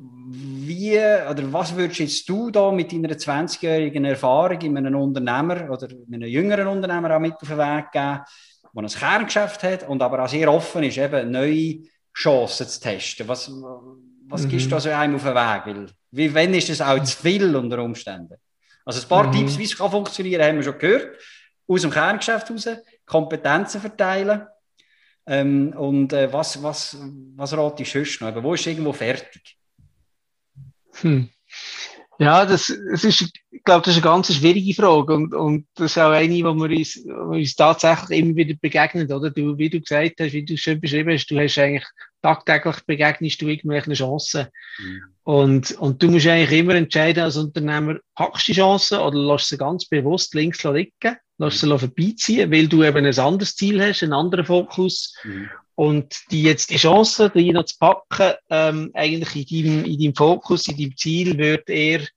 wie 0.03 0.97
oder 0.97 1.53
was 1.53 1.75
würdest 1.75 1.99
jetzt 1.99 2.29
du 2.29 2.49
da 2.49 2.71
mit 2.71 2.91
deiner 2.91 3.09
20-jährigen 3.09 4.05
Erfahrung 4.05 4.59
in 4.61 4.77
einem 4.77 4.95
Unternehmer 4.95 5.69
oder 5.69 5.89
in 5.91 6.15
einem 6.15 6.29
jüngeren 6.29 6.67
Unternehmer 6.67 7.15
auch 7.15 7.19
mit 7.19 7.33
auf 7.33 7.47
den 7.47 7.57
Weg 7.57 7.91
geben, 7.91 8.19
der 8.73 8.83
ein 8.83 8.87
Kerngeschäft 8.87 9.63
hat 9.63 9.87
und 9.87 10.01
aber 10.01 10.23
auch 10.23 10.29
sehr 10.29 10.51
offen 10.51 10.83
ist, 10.83 10.97
eben 10.97 11.29
neue 11.29 11.79
Chancen 12.15 12.67
zu 12.67 12.79
testen? 12.79 13.27
Was, 13.27 13.51
was 14.27 14.43
mhm. 14.43 14.49
gibst 14.49 14.71
du 14.71 14.75
also 14.75 14.89
einem 14.89 15.15
auf 15.15 15.23
den 15.23 15.35
Weg? 15.35 15.65
Weil, 15.65 15.85
wie, 16.11 16.33
wenn 16.33 16.53
ist 16.53 16.69
das 16.69 16.81
auch 16.81 17.01
zu 17.03 17.17
viel 17.17 17.55
unter 17.55 17.83
Umständen? 17.83 18.35
Also 18.83 19.01
ein 19.01 19.07
paar 19.07 19.27
mhm. 19.27 19.33
Tipps, 19.33 19.57
wie 19.57 19.65
es 19.65 19.77
kann 19.77 19.91
funktionieren, 19.91 20.43
haben 20.43 20.55
wir 20.57 20.63
schon 20.63 20.79
gehört. 20.79 21.15
Aus 21.67 21.81
dem 21.81 21.91
Kerngeschäft 21.91 22.49
raus, 22.49 22.67
Kompetenzen 23.05 23.81
verteilen. 23.81 24.47
Ähm, 25.27 25.73
und 25.77 26.11
äh, 26.13 26.33
was, 26.33 26.61
was, 26.63 26.97
was 27.35 27.55
rate 27.55 27.83
ich 27.83 27.91
sonst 27.91 28.19
noch? 28.21 28.43
Wo 28.43 28.55
ist 28.55 28.65
irgendwo 28.65 28.91
fertig? 28.93 29.60
Hm. 30.95 31.29
Ja, 32.19 32.45
das, 32.45 32.69
es 32.69 33.03
ist 33.03 33.31
ich 33.61 33.65
glaube, 33.65 33.85
das 33.85 33.95
ist 33.95 34.03
eine 34.03 34.11
ganz 34.11 34.33
schwierige 34.33 34.73
Frage 34.73 35.13
und, 35.13 35.35
und 35.35 35.67
das 35.75 35.91
ist 35.91 35.97
auch 35.99 36.09
eine, 36.09 36.33
die 36.33 36.43
wir 36.43 36.49
uns, 36.49 36.97
uns 36.97 37.55
tatsächlich 37.55 38.19
immer 38.19 38.35
wieder 38.35 38.55
begegnet, 38.59 39.11
oder? 39.11 39.29
Du, 39.29 39.55
wie 39.59 39.69
du 39.69 39.79
gesagt 39.79 40.15
hast, 40.19 40.33
wie 40.33 40.43
du 40.43 40.57
schön 40.57 40.81
beschrieben 40.81 41.13
hast, 41.13 41.29
du 41.29 41.39
hast 41.39 41.59
eigentlich 41.59 41.85
tagtäglich 42.23 42.77
begegnest 42.87 43.39
du 43.39 43.47
irgendwelchen 43.47 43.93
Chancen. 43.93 44.47
Mhm. 44.79 45.01
Und, 45.23 45.71
und 45.73 46.01
du 46.01 46.09
musst 46.09 46.25
eigentlich 46.25 46.59
immer 46.59 46.73
entscheiden 46.73 47.23
als 47.23 47.37
Unternehmer, 47.37 47.99
packst 48.15 48.47
du 48.47 48.53
die 48.53 48.59
Chancen 48.59 48.97
oder 48.97 49.19
lässt 49.19 49.49
sie 49.49 49.57
ganz 49.57 49.85
bewusst 49.85 50.33
links 50.33 50.63
liegen, 50.63 51.17
lässt 51.37 51.63
mhm. 51.63 51.69
sie 51.69 51.79
vorbeiziehen, 51.79 52.51
weil 52.51 52.67
du 52.67 52.83
eben 52.83 53.05
ein 53.05 53.19
anderes 53.19 53.55
Ziel 53.55 53.79
hast, 53.79 54.01
einen 54.01 54.13
anderen 54.13 54.45
Fokus. 54.45 55.15
Mhm. 55.23 55.51
Und 55.81 56.29
die 56.29 56.43
jetzt 56.43 56.69
die 56.69 56.77
Chance, 56.77 57.31
die 57.33 57.51
noch 57.51 57.65
zu 57.65 57.75
packen, 57.79 58.35
ähm, 58.51 58.91
eigentlich 58.93 59.51
in 59.51 59.65
deinem, 59.65 59.85
in 59.85 59.99
deinem 59.99 60.15
Fokus, 60.15 60.67
in 60.67 60.77
deinem 60.77 60.95
Ziel, 60.95 61.39
wird 61.39 61.67
eher 61.71 62.07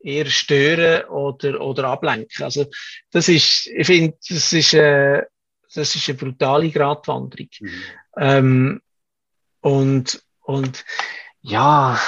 eher 0.00 0.26
stören 0.26 1.04
oder, 1.04 1.60
oder 1.60 1.84
ablenken. 1.84 2.44
Also, 2.44 2.66
das 3.12 3.28
ist, 3.28 3.68
ich 3.68 3.86
finde, 3.86 4.18
das 4.28 4.52
ist, 4.52 4.74
äh, 4.74 5.22
das 5.72 5.94
ist 5.94 6.08
eine 6.08 6.18
brutale 6.18 6.68
Gratwanderung. 6.68 7.48
Mhm. 7.60 7.82
Ähm, 8.16 8.82
und, 9.60 10.20
und, 10.40 10.84
ja, 11.42 12.00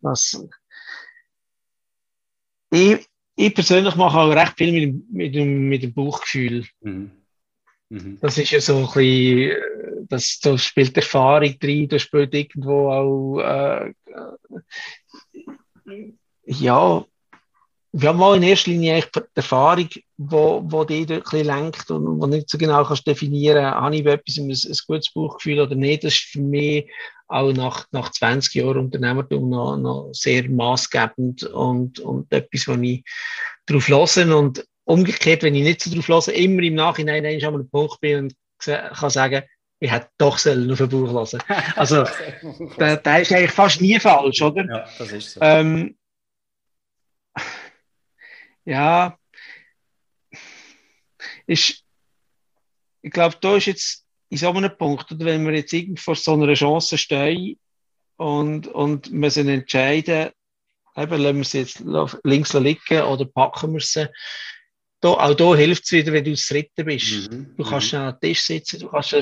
was, 0.00 0.44
ich, 2.72 3.06
ich 3.36 3.54
persönlich 3.54 3.94
mache 3.94 4.18
auch 4.18 4.34
recht 4.34 4.58
viel 4.58 4.72
mit 4.72 4.82
dem, 4.82 5.06
mit 5.12 5.34
mit 5.70 5.82
dem 5.84 5.94
Bauchgefühl. 5.94 6.66
Mhm. 6.80 7.23
Mhm. 7.88 8.18
Das 8.20 8.38
ist 8.38 8.50
ja 8.50 8.60
so 8.60 8.76
ein 8.76 8.86
bisschen, 8.86 9.56
das, 10.08 10.38
da 10.40 10.58
spielt 10.58 10.96
Erfahrung 10.96 11.58
drin, 11.58 11.88
da 11.88 11.98
spielt 11.98 12.34
irgendwo 12.34 12.90
auch, 12.90 13.40
äh, 13.40 13.92
ja, 16.46 17.04
wir 17.96 18.08
haben 18.08 18.18
mal 18.18 18.36
in 18.36 18.42
erster 18.42 18.72
Linie 18.72 19.04
die 19.14 19.20
Erfahrung, 19.36 19.88
wo, 20.16 20.62
wo 20.64 20.84
die 20.84 21.06
dort 21.06 21.32
ein 21.32 21.44
lenkt 21.44 21.90
und 21.92 22.20
wo 22.20 22.26
nicht 22.26 22.50
so 22.50 22.58
genau 22.58 22.84
kannst 22.84 23.06
definieren, 23.06 23.64
habe 23.64 23.94
ich 23.94 24.04
etwas 24.04 24.36
ein, 24.36 24.50
ein 24.50 24.78
gutes 24.86 25.12
Bauchgefühl 25.12 25.60
oder 25.60 25.76
nicht. 25.76 26.02
Das 26.02 26.14
ist 26.14 26.24
für 26.24 26.40
mich 26.40 26.90
auch 27.28 27.52
nach, 27.52 27.86
nach 27.92 28.10
20 28.10 28.54
Jahren 28.54 28.78
Unternehmertum 28.78 29.48
noch, 29.48 29.76
noch 29.76 30.10
sehr 30.12 30.48
maßgebend 30.48 31.44
und, 31.44 32.00
und 32.00 32.32
etwas, 32.32 32.66
wo 32.66 32.72
ich 32.72 33.04
darauf 33.66 33.86
höre. 33.86 34.36
Und 34.36 34.66
umgekehrt, 34.84 35.42
wenn 35.42 35.54
ich 35.54 35.64
nicht 35.64 35.82
so 35.82 35.90
darauf 35.90 36.08
höre, 36.08 36.34
immer 36.34 36.62
im 36.62 36.74
Nachhinein 36.74 37.24
einmal 37.24 37.48
an 37.48 37.54
einem 37.54 37.70
Punkt 37.70 38.00
bin 38.00 38.18
und 38.18 38.34
kann 38.58 39.10
sagen, 39.10 39.42
ich 39.80 39.90
hätte 39.90 40.08
doch 40.18 40.38
sollen 40.38 40.70
auf 40.70 40.78
den 40.78 40.88
Bauch 40.88 41.12
hören. 41.12 41.42
Also, 41.76 42.04
der, 42.78 42.96
der 42.98 43.20
ist 43.20 43.32
eigentlich 43.32 43.50
fast 43.50 43.80
nie 43.80 43.98
falsch, 43.98 44.40
oder? 44.40 44.64
Ja, 44.64 44.88
das 44.98 45.12
ist 45.12 45.32
so. 45.32 45.40
Ähm, 45.42 45.96
ja, 48.64 49.18
ist, 51.46 51.84
ich 53.02 53.10
glaube, 53.10 53.36
da 53.40 53.56
ist 53.56 53.66
jetzt 53.66 54.06
in 54.30 54.38
so 54.38 54.50
einem 54.50 54.76
Punkt, 54.76 55.12
oder 55.12 55.24
wenn 55.26 55.46
wir 55.46 55.54
jetzt 55.54 55.72
irgendwo 55.72 56.00
vor 56.00 56.16
so 56.16 56.32
einer 56.32 56.54
Chance 56.54 56.96
stehen 56.96 57.58
und, 58.16 58.66
und 58.68 59.12
müssen 59.12 59.48
entscheiden, 59.48 60.30
eben, 60.96 61.20
lassen 61.20 61.36
wir 61.36 61.44
sie 61.44 61.58
jetzt 61.58 61.84
links 62.24 62.54
liegen 62.54 63.02
oder 63.02 63.26
packen 63.26 63.74
wir 63.74 63.80
sie, 63.80 64.08
da, 65.04 65.10
auch 65.10 65.34
da 65.34 65.54
hilft 65.54 65.84
es 65.84 65.92
wieder, 65.92 66.12
wenn 66.14 66.24
du 66.24 66.30
das 66.30 66.46
Dritte 66.46 66.82
bist. 66.82 67.30
Mhm. 67.30 67.54
Du 67.58 67.64
kannst 67.64 67.92
mhm. 67.92 67.98
an 67.98 68.14
den 68.14 68.20
Tisch 68.20 68.40
sitzen, 68.40 68.80
du 68.80 68.88
kannst 68.88 69.14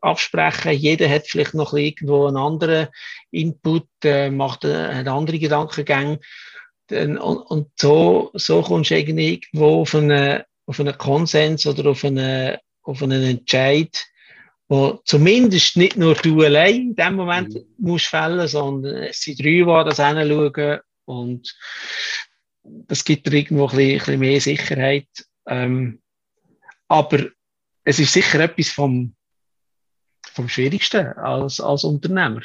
absprechen, 0.00 0.72
jeder 0.72 1.08
hat 1.08 1.26
vielleicht 1.26 1.52
noch 1.52 1.74
irgendwo 1.74 2.26
einen 2.26 2.38
anderen 2.38 2.88
Input, 3.30 3.86
äh, 4.04 4.30
macht 4.30 4.64
einen 4.64 5.06
andere 5.06 5.38
Gedankengänge. 5.38 6.18
Und, 6.90 7.18
und 7.18 7.68
so, 7.76 8.30
so 8.32 8.62
kommst 8.62 8.90
du 8.90 8.96
irgendwo 8.96 9.82
auf 9.82 9.94
einen, 9.94 10.42
auf 10.64 10.80
einen 10.80 10.96
Konsens 10.96 11.66
oder 11.66 11.90
auf 11.90 12.02
einen, 12.02 12.56
auf 12.82 13.02
einen 13.02 13.22
Entscheid, 13.22 14.02
wo 14.66 15.00
zumindest 15.04 15.76
nicht 15.76 15.98
nur 15.98 16.14
du 16.14 16.40
allein 16.42 16.74
in 16.74 16.96
dem 16.96 17.16
Moment 17.16 17.52
mhm. 17.52 17.64
musst 17.76 18.06
fällen, 18.06 18.48
sondern 18.48 18.94
es 19.02 19.20
sind 19.20 19.40
drei, 19.40 19.62
die 19.62 19.64
das 19.64 19.98
hinschauen 19.98 20.80
und 21.04 21.54
das 22.62 23.04
gibt 23.04 23.26
dir 23.26 23.32
irgendwo 23.32 23.68
ein 23.68 23.76
bisschen, 23.76 23.90
ein 23.90 23.98
bisschen 23.98 24.20
mehr 24.20 24.40
Sicherheit. 24.40 25.08
Ähm, 25.46 26.00
aber 26.88 27.26
es 27.84 27.98
ist 27.98 28.12
sicher 28.12 28.40
etwas 28.40 28.68
vom, 28.68 29.14
vom 30.32 30.48
Schwierigsten 30.48 31.06
als, 31.06 31.60
als 31.60 31.84
Unternehmer. 31.84 32.42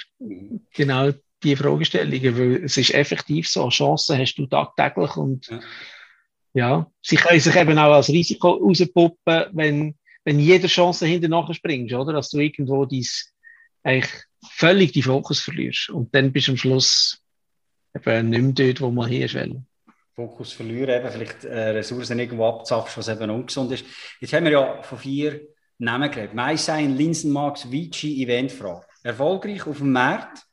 Genau 0.73 1.11
die 1.43 1.55
Fragestellungen, 1.55 2.37
weil 2.37 2.63
es 2.63 2.77
ist 2.77 2.93
effektiv 2.93 3.47
so, 3.47 3.69
Chancen 3.69 4.17
hast 4.17 4.35
du 4.35 4.47
tagtäglich 4.47 5.15
und 5.15 5.47
ja, 5.47 5.59
ja 6.53 6.91
sie 7.01 7.17
können 7.17 7.39
sich 7.39 7.55
eben 7.55 7.77
auch 7.77 7.93
als 7.93 8.09
Risiko 8.09 8.51
rauspuppen, 8.51 9.45
wenn, 9.51 9.95
wenn 10.23 10.39
jede 10.39 10.67
Chance 10.67 11.05
hinterher 11.05 11.53
springst, 11.53 11.93
oder? 11.93 12.13
Dass 12.13 12.29
du 12.29 12.39
irgendwo 12.39 12.85
dies 12.85 13.33
eigentlich 13.83 14.11
völlig 14.49 14.91
die 14.93 15.03
Fokus 15.03 15.39
verlierst 15.41 15.89
und 15.89 16.13
dann 16.15 16.31
bist 16.31 16.47
du 16.47 16.53
am 16.53 16.57
Schluss 16.57 17.21
eben 17.95 18.29
nicht 18.29 18.41
mehr 18.41 18.73
dort, 18.73 18.81
wo 18.81 18.91
man 18.91 19.09
hier 19.09 19.31
will. 19.33 19.63
Fokus 20.15 20.53
verlieren, 20.53 21.01
eben 21.01 21.11
vielleicht 21.11 21.43
äh, 21.43 21.69
Ressourcen 21.71 22.17
irgendwo 22.17 22.47
abzapfen, 22.47 23.01
was 23.01 23.09
eben 23.09 23.29
ungesund 23.29 23.71
ist. 23.73 23.85
Jetzt 24.21 24.31
haben 24.33 24.45
wir 24.45 24.51
ja 24.51 24.81
von 24.81 24.97
vier 24.97 25.41
Namen 25.77 26.09
geredet. 26.09 26.33
Meisein, 26.33 26.95
Linsenmax, 26.95 27.69
Vici, 27.69 28.23
Eventfrage. 28.23 28.85
Erfolgreich 29.03 29.67
auf 29.67 29.79
dem 29.79 29.91
Markt, 29.91 30.43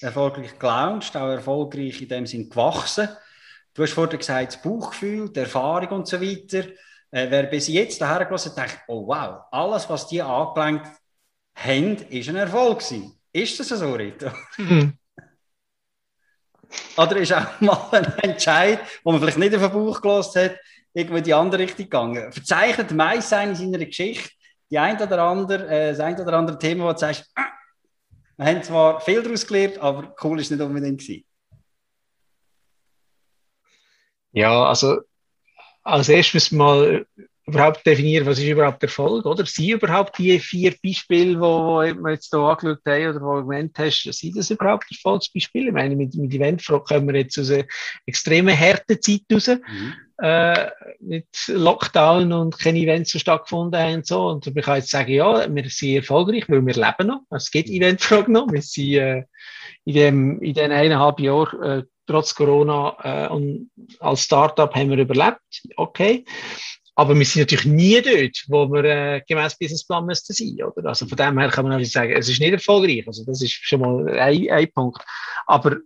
erfolgreich 0.00 0.58
gelauncht, 0.58 1.16
auch 1.16 1.28
erfolgreich 1.28 2.02
in 2.02 2.08
dem 2.08 2.26
Sinn 2.26 2.50
gewachsen. 2.50 3.08
Du 3.74 3.84
hast 3.84 3.92
vorhin 3.92 4.18
gesagt, 4.18 4.54
das 4.54 4.62
Bauchgefühl, 4.62 5.30
die 5.30 5.40
Erfahrung 5.40 6.00
und 6.00 6.08
so 6.08 6.20
weiter. 6.20 6.68
Äh, 7.12 7.30
wer 7.30 7.44
bis 7.44 7.68
jetzt 7.68 8.00
daher 8.00 8.24
gelassen 8.24 8.50
hat, 8.50 8.58
denkt, 8.58 8.80
oh 8.88 9.06
wow, 9.06 9.44
alles, 9.52 9.88
was 9.88 10.08
die 10.08 10.20
angelenkt 10.20 10.88
haben, 11.54 11.96
ist 12.10 12.28
ein 12.28 12.36
Erfolg 12.36 12.80
gewesen. 12.80 13.18
Ist 13.32 13.60
das 13.60 13.68
so, 13.68 13.92
Rito? 13.92 14.30
Mhm. 14.58 14.98
Oder 16.96 17.16
ist 17.16 17.32
auch 17.32 17.60
mal 17.60 17.88
ein 17.92 18.18
Entscheid, 18.18 18.80
wo 19.04 19.12
man 19.12 19.20
vielleicht 19.20 19.38
nicht 19.38 19.54
auf 19.54 19.62
den 19.62 19.72
Bauch 19.72 20.00
gelassen 20.00 20.42
hat, 20.42 20.56
irgendwo 20.92 21.16
in 21.16 21.24
die 21.24 21.34
andere 21.34 21.62
Richtung 21.62 21.84
gegangen? 21.84 22.32
Verzeichnet 22.32 22.90
meist 22.92 23.28
sein 23.28 23.50
in 23.50 23.56
seiner 23.56 23.84
Geschichte 23.84 24.30
die 24.72 24.78
ein 24.78 25.00
oder 25.00 25.22
andere, 25.22 25.68
äh, 25.68 25.90
das 25.90 26.00
ein 26.00 26.18
oder 26.18 26.32
andere 26.32 26.58
Thema, 26.58 26.86
wo 26.86 26.92
du 26.92 26.98
sagst, 26.98 27.30
ah, 27.34 27.50
wir 28.38 28.46
haben 28.46 28.62
zwar 28.62 29.02
viel 29.02 29.22
daraus 29.22 29.46
gelernt, 29.46 29.78
aber 29.78 30.14
cool 30.24 30.40
ist 30.40 30.50
nicht 30.50 30.62
unbedingt 30.62 30.98
gewesen. 30.98 31.26
Ja, 34.32 34.64
also 34.64 35.02
als 35.82 36.08
erstes 36.08 36.50
mal 36.52 37.06
überhaupt 37.46 37.84
definieren, 37.84 38.26
was 38.26 38.38
ist 38.38 38.46
überhaupt 38.46 38.82
Erfolg, 38.82 39.26
oder? 39.26 39.44
Sind 39.44 39.68
überhaupt 39.70 40.16
die 40.18 40.38
vier 40.38 40.74
Beispiele, 40.82 41.34
die 41.34 41.40
wir 41.40 42.10
jetzt 42.12 42.30
hier 42.30 42.40
angeschaut 42.40 42.78
haben 42.86 43.08
oder 43.08 43.20
wo 43.20 43.34
du 43.36 43.42
gemeint 43.42 43.76
hast, 43.78 44.02
sind 44.02 44.36
das 44.36 44.50
überhaupt 44.50 44.86
Erfolgsbeispiele? 44.90 45.68
Ich 45.68 45.72
meine, 45.72 45.96
mit, 45.96 46.14
mit 46.14 46.32
Eventfrage 46.32 46.84
kommen 46.84 47.08
wir 47.08 47.20
jetzt 47.20 47.38
aus 47.38 47.50
einer 47.50 47.64
extremen 48.06 48.54
Härtezeit 48.54 49.22
raus, 49.32 49.48
mhm. 49.48 49.94
äh, 50.18 50.70
mit 51.00 51.26
Lockdown 51.48 52.32
und 52.32 52.58
keine 52.58 52.78
Events 52.78 53.10
so 53.10 53.18
stattgefunden 53.18 53.80
haben 53.80 53.94
und 53.96 54.06
so. 54.06 54.28
Und 54.28 54.46
ich 54.46 54.64
kann 54.64 54.76
jetzt 54.76 54.90
sagen, 54.90 55.10
ja, 55.10 55.52
wir 55.52 55.68
sind 55.68 55.96
erfolgreich, 55.96 56.48
weil 56.48 56.64
wir 56.64 56.74
leben 56.74 57.08
noch. 57.08 57.22
Es 57.30 57.50
gibt 57.50 57.68
mhm. 57.68 57.74
Eventfrage 57.74 58.30
noch. 58.30 58.52
Wir 58.52 58.62
sind 58.62 58.94
äh, 58.94 59.24
in, 59.84 59.94
dem, 59.94 60.42
in 60.42 60.54
den 60.54 60.70
eineinhalb 60.70 61.18
Jahren 61.18 61.62
äh, 61.62 61.82
trotz 62.06 62.34
Corona 62.34 62.96
äh, 63.02 63.28
und 63.32 63.70
als 63.98 64.22
Startup 64.22 64.72
haben 64.74 64.90
wir 64.90 64.98
überlebt. 64.98 65.40
Okay. 65.76 66.24
Aber 66.94 67.16
wir 67.18 67.24
sind 67.24 67.42
natürlich 67.42 67.64
nie 67.64 68.02
dort, 68.02 68.44
wo 68.48 68.70
wir 68.70 68.84
äh, 68.84 69.22
gemäß 69.26 69.56
Businessplan 69.56 70.04
müssten 70.04 70.34
sein, 70.34 70.56
oder? 70.62 70.90
Also 70.90 71.06
von 71.06 71.16
dem 71.16 71.38
her 71.38 71.48
kann 71.48 71.64
man 71.64 71.72
natürlich 71.72 71.92
sagen, 71.92 72.12
es 72.12 72.28
ist 72.28 72.40
nicht 72.40 72.52
erfolgreich. 72.52 73.06
Also 73.06 73.24
das 73.24 73.40
ist 73.40 73.52
schon 73.52 73.80
mal 73.80 74.08
ein, 74.18 74.50
ein 74.50 74.72
Punkt. 74.72 75.02
Aber 75.46 75.76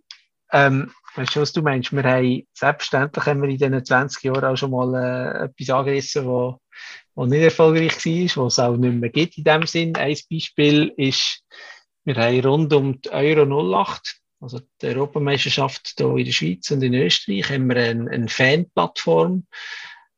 ähm, 0.51 0.91
weißt 1.15 1.35
du, 1.35 1.41
was 1.41 1.53
du 1.53 1.61
meinst? 1.61 1.93
Wir 1.93 2.03
haben 2.03 2.43
selbstverständlich 2.53 3.25
haben 3.25 3.41
wir 3.41 3.49
in 3.49 3.57
diesen 3.57 3.85
20 3.85 4.23
Jahren 4.23 4.45
auch 4.45 4.57
schon 4.57 4.71
mal 4.71 4.93
äh, 4.95 5.45
etwas 5.45 5.69
angerissen, 5.69 6.25
wo, 6.25 6.59
wo 7.15 7.25
nicht 7.25 7.41
erfolgreich 7.41 8.05
war, 8.05 8.45
was 8.45 8.53
es 8.53 8.59
auch 8.59 8.75
nicht 8.75 8.95
mehr 8.95 9.09
gibt 9.09 9.37
in 9.37 9.45
dem 9.45 9.65
Sinn. 9.65 9.95
Ein 9.95 10.17
Beispiel 10.29 10.93
ist, 10.97 11.41
wir 12.03 12.15
haben 12.15 12.39
rund 12.41 12.73
um 12.73 13.01
die 13.01 13.11
Euro 13.11 13.81
08 13.81 14.19
also 14.39 14.59
die 14.81 14.87
Europameisterschaft 14.87 15.95
hier 15.97 16.15
in 16.15 16.25
der 16.25 16.31
Schweiz 16.31 16.69
und 16.71 16.83
in 16.83 16.93
Österreich, 16.93 17.49
haben 17.49 17.67
wir 17.69 17.77
eine, 17.77 18.09
eine 18.11 18.27
Fanplattform, 18.27 19.47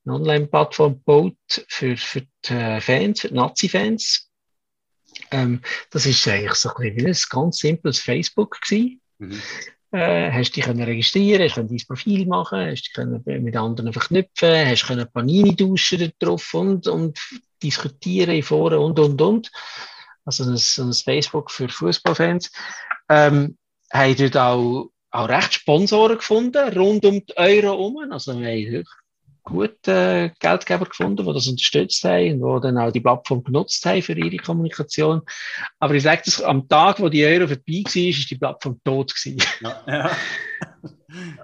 eine 0.09 0.19
Online-Plattform 0.19 0.93
gebaut 0.95 1.35
für, 1.67 1.97
für 1.97 2.21
die 2.45 2.53
äh, 2.53 2.81
Fans, 2.81 3.21
für 3.21 3.29
die 3.29 3.35
Nazi-Fans. 3.35 4.29
Ähm, 5.31 5.61
das 5.91 6.05
ist 6.05 6.27
eigentlich 6.27 6.55
so 6.55 6.69
ein, 6.75 6.95
wie 6.95 7.05
ein 7.05 7.17
ganz 7.29 7.57
simples 7.57 7.99
Facebook 7.99 8.59
gewesen. 8.61 9.01
Mhm. 9.17 9.41
Äh, 9.91 10.31
hast 10.31 10.55
dich 10.55 10.63
können 10.63 10.83
registrieren, 10.83 11.43
hast 11.43 11.57
dein 11.57 11.81
Profil 11.87 12.27
machen, 12.27 12.59
hast 12.59 12.83
dich 12.83 12.93
können 12.93 13.23
mit 13.25 13.57
anderen 13.57 13.91
verknüpfen, 13.91 14.67
hast 14.67 14.85
können 14.85 15.11
Panini 15.11 15.55
duschen 15.55 16.11
drauf 16.19 16.53
und, 16.53 16.87
und 16.87 17.19
diskutieren 17.61 18.35
in 18.35 18.43
Foren 18.43 18.79
und 18.79 18.99
und 18.99 19.21
und. 19.21 19.51
Also 20.25 20.43
ein, 20.43 20.89
ein 20.89 20.93
Facebook 20.93 21.49
für 21.49 21.69
Fußballfans. 21.69 22.51
Ähm, 23.09 23.57
haben 23.91 24.15
dort 24.15 24.37
auch 24.37 24.91
auch 25.11 25.29
recht 25.29 25.53
Sponsoren 25.53 26.17
gefunden, 26.17 26.77
rund 26.77 27.05
um 27.05 27.25
die 27.25 27.37
Euro 27.37 27.67
herum. 27.67 28.11
Also 28.11 28.39
wir 28.39 28.47
haben 28.47 28.85
gute 29.49 30.31
Geldgeber 30.39 30.85
gefunden, 30.85 31.25
die 31.25 31.33
das 31.33 31.47
unterstützt 31.47 32.03
haben 32.03 32.41
und 32.41 32.63
die 32.63 32.67
dann 32.67 32.77
auch 32.77 32.91
die 32.91 33.01
Plattform 33.01 33.43
genutzt 33.43 33.85
haben 33.85 34.01
für 34.01 34.17
ihre 34.17 34.37
Kommunikation. 34.37 35.21
Aber 35.79 35.93
ich 35.95 36.03
sage 36.03 36.21
das, 36.25 36.41
am 36.41 36.67
Tag, 36.67 36.99
wo 36.99 37.09
die 37.09 37.25
Euro 37.25 37.47
vorbei 37.47 37.83
war, 37.85 38.09
ist 38.09 38.31
die 38.31 38.37
Plattform 38.37 38.79
tot 38.83 39.13
gewesen. 39.13 39.41
Ja, 39.61 40.11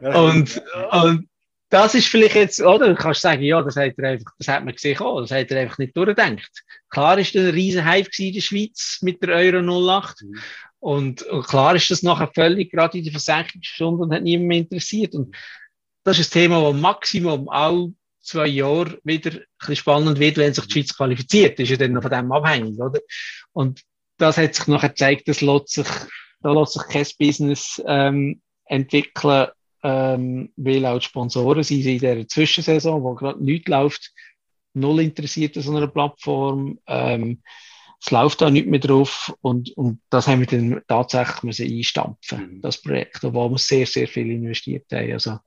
ja. 0.02 0.20
und, 0.30 0.62
und 0.92 1.28
das 1.70 1.96
ist 1.96 2.08
vielleicht 2.08 2.36
jetzt, 2.36 2.62
oder? 2.62 2.88
Du 2.88 2.96
kannst 2.96 3.22
sagen, 3.22 3.42
ja, 3.42 3.62
das 3.62 3.76
hat, 3.76 3.94
er 3.98 4.10
einfach, 4.10 4.32
das 4.38 4.48
hat 4.48 4.64
man 4.64 4.74
gesehen, 4.74 5.00
oh, 5.02 5.20
das 5.20 5.32
hat 5.32 5.52
er 5.52 5.62
einfach 5.62 5.78
nicht 5.78 5.98
durchgedacht. 5.98 6.64
Klar 6.90 7.18
ist 7.18 7.36
das 7.36 7.44
ein 7.44 7.50
riesen 7.50 7.84
Hype 7.84 8.08
in 8.20 8.34
der 8.34 8.42
Schweiz 8.42 9.00
mit 9.02 9.22
der 9.24 9.36
Euro 9.36 9.98
08. 9.98 10.22
Mhm. 10.22 10.40
Und, 10.80 11.24
und, 11.24 11.48
klar 11.48 11.76
ist 11.76 11.90
das 11.90 12.04
nachher 12.04 12.32
völlig 12.34 12.72
gerade 12.72 12.98
in 12.98 13.04
der 13.04 13.12
Versenkungsstunde 13.12 14.04
und 14.04 14.14
hat 14.14 14.22
niemand 14.22 14.48
mehr 14.48 14.58
interessiert. 14.60 15.16
Und 15.16 15.36
das 16.06 16.20
ist 16.20 16.30
ein 16.32 16.42
Thema, 16.42 16.62
das 16.62 16.80
Maximum 16.80 17.50
auch 17.50 17.90
zwei 18.22 18.48
Jahre 18.48 19.00
wieder 19.04 19.32
ein 19.32 19.44
bisschen 19.60 19.76
spannend 19.76 20.20
wird, 20.20 20.38
wenn 20.38 20.54
sich 20.54 20.66
die 20.68 20.74
Schweiz 20.74 20.96
qualifiziert. 20.96 21.60
Das 21.60 21.64
ist 21.64 21.72
ja 21.72 21.78
dann 21.78 21.94
noch 21.94 22.04
von 22.04 22.12
dem 22.12 22.32
abhängig, 22.32 22.80
oder? 22.80 23.00
Und 23.52 23.82
das 24.18 24.38
hat 24.38 24.56
sich 24.56 24.68
nachher 24.68 24.90
gezeigt, 24.90 25.28
dass 25.28 25.42
lässt 25.42 25.70
sich, 25.70 25.88
da 26.42 26.54
lässt 26.54 26.74
sich 26.74 26.84
kein 26.88 27.08
Business 27.20 27.82
ähm, 27.88 28.42
entwickeln, 28.66 29.48
ähm, 29.84 30.54
weil 30.56 30.86
auch 30.86 31.00
die 31.00 31.06
Sponsoren 31.06 31.64
sind 31.64 31.86
in 31.86 32.00
dieser 32.00 32.28
Zwischensaison, 32.28 33.04
wo 33.04 33.16
gerade 33.16 33.44
nichts 33.44 33.68
läuft, 33.68 34.12
null 34.74 35.02
interessiert 35.02 35.58
an 35.58 35.64
so 35.64 35.76
einer 35.76 35.88
Plattform. 35.88 36.80
Ähm, 36.88 37.42
es 38.00 38.12
läuft 38.12 38.42
da 38.42 38.52
nicht 38.52 38.68
mehr 38.68 38.80
drauf 38.80 39.34
und, 39.42 39.76
und 39.78 40.02
das 40.12 40.28
haben 40.28 40.42
wir 40.42 40.48
dann 40.48 40.82
tatsächlich 40.88 41.44
müssen 41.44 41.68
einstampfen, 41.68 42.58
mhm. 42.58 42.62
das 42.62 42.80
Projekt, 42.80 43.24
wo 43.24 43.50
wir 43.50 43.58
sehr, 43.58 43.88
sehr 43.88 44.08
viel 44.08 44.30
investiert 44.30 44.86
haben. 44.92 45.12
Also, 45.12 45.40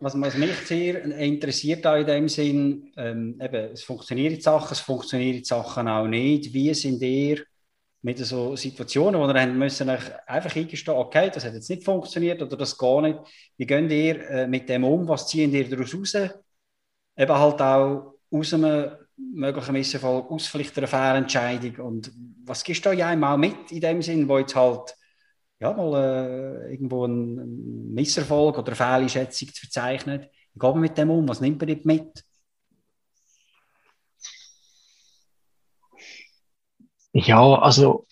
was, 0.00 0.20
was, 0.20 0.34
mich 0.36 0.56
sehr 0.66 1.04
interessiert 1.04 1.86
auch 1.86 1.96
in 1.96 2.06
dem 2.06 2.28
Sinn, 2.28 2.92
ähm, 2.96 3.38
eben, 3.40 3.72
es 3.72 3.82
funktionieren 3.82 4.40
Sachen, 4.40 4.72
es 4.72 4.80
funktionieren 4.80 5.44
Sachen 5.44 5.88
auch 5.88 6.06
nicht. 6.06 6.52
Wie 6.52 6.72
sind 6.74 7.02
ihr 7.02 7.44
mit 8.02 8.18
so 8.18 8.54
Situationen, 8.56 9.20
wo 9.20 9.28
ihr 9.28 9.46
müssen 9.46 9.88
einfach 9.90 10.56
eingestehen, 10.56 10.96
okay, 10.96 11.30
das 11.32 11.44
hat 11.44 11.54
jetzt 11.54 11.68
nicht 11.68 11.84
funktioniert 11.84 12.40
oder 12.40 12.56
das 12.56 12.78
gar 12.78 13.02
nicht. 13.02 13.18
Wie 13.56 13.66
geht 13.66 13.90
ihr 13.90 14.30
äh, 14.30 14.46
mit 14.46 14.68
dem 14.68 14.84
um? 14.84 15.08
Was 15.08 15.26
ziehen 15.26 15.52
ihr 15.52 15.68
daraus 15.68 15.94
raus? 15.94 16.14
Eben 16.14 17.32
halt 17.32 17.60
auch 17.60 18.14
aus 18.30 18.54
einem 18.54 18.92
möglichen 19.16 19.72
Misserfolg, 19.72 20.30
aus 20.30 20.46
vielleicht 20.46 20.78
einer 20.78 20.86
Fehlentscheidung 20.86 21.86
und 21.86 22.12
was 22.44 22.62
gibst 22.62 22.86
du 22.86 22.92
ja 22.92 23.12
auch 23.12 23.36
mit 23.36 23.72
in 23.72 23.80
dem 23.80 24.00
Sinn, 24.00 24.28
wo 24.28 24.38
jetzt 24.38 24.54
halt 24.54 24.94
ja, 25.60 25.72
mal 25.72 25.94
äh, 25.94 26.72
irgendwo 26.72 27.06
ein, 27.06 27.92
Misserfolg 27.94 28.58
oder 28.58 28.68
eine 28.68 28.76
Fehleinschätzung 28.76 29.48
zu 29.52 29.60
verzeichnen. 29.60 30.26
Wie 30.54 30.58
geht 30.58 30.70
man 30.70 30.80
mit 30.80 30.96
dem 30.98 31.10
um? 31.10 31.28
Was 31.28 31.40
nimmt 31.40 31.60
man 31.60 31.80
mit? 31.84 32.24
Ja, 37.12 37.54
also 37.58 38.06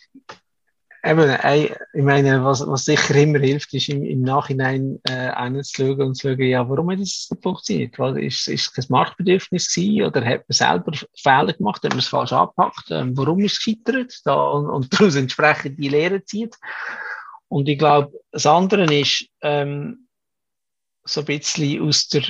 eben, 1.05 1.71
ich 1.93 2.03
meine, 2.03 2.43
was, 2.45 2.67
was 2.67 2.85
sicher 2.85 3.15
immer 3.15 3.39
hilft, 3.39 3.73
ist 3.75 3.89
im, 3.89 4.03
im 4.03 4.23
Nachhinein 4.23 4.99
äh, 5.05 5.31
und 5.49 5.63
zu 5.65 6.17
schauen, 6.17 6.41
ja, 6.43 6.69
warum 6.69 6.91
hat 6.91 6.99
nicht 6.99 7.31
funktioniert? 7.41 7.99
Was, 7.99 8.17
ist, 8.17 8.49
es 8.49 8.73
ein 8.77 8.87
Marktbedürfnis 8.89 9.73
gewesen 9.73 10.07
oder 10.07 10.25
hat 10.25 10.45
man 10.49 10.55
selber 10.55 10.93
Fehler 11.17 11.53
gemacht, 11.53 11.85
hat 11.85 11.91
man 11.91 12.01
es 12.01 12.09
falsch 12.09 12.33
angepackt? 12.33 12.91
Ähm, 12.91 13.17
warum 13.17 13.39
ist 13.41 13.53
es 13.53 13.65
gescheitert? 13.65 14.21
Da, 14.25 14.35
und, 14.35 14.69
und 14.69 14.93
daraus 15.01 15.15
entsprechend 15.15 15.79
die 15.79 15.89
Lehre 15.89 16.25
zieht. 16.25 16.57
Und 17.49 17.69
ich 17.69 17.79
glaube, 17.79 18.13
das 18.33 18.47
andere 18.47 18.93
ist 18.95 19.29
ähm, 19.41 20.09
so 21.05 21.21
ein 21.21 21.27
bisschen 21.27 21.83
aus 21.83 22.09
der, 22.09 22.25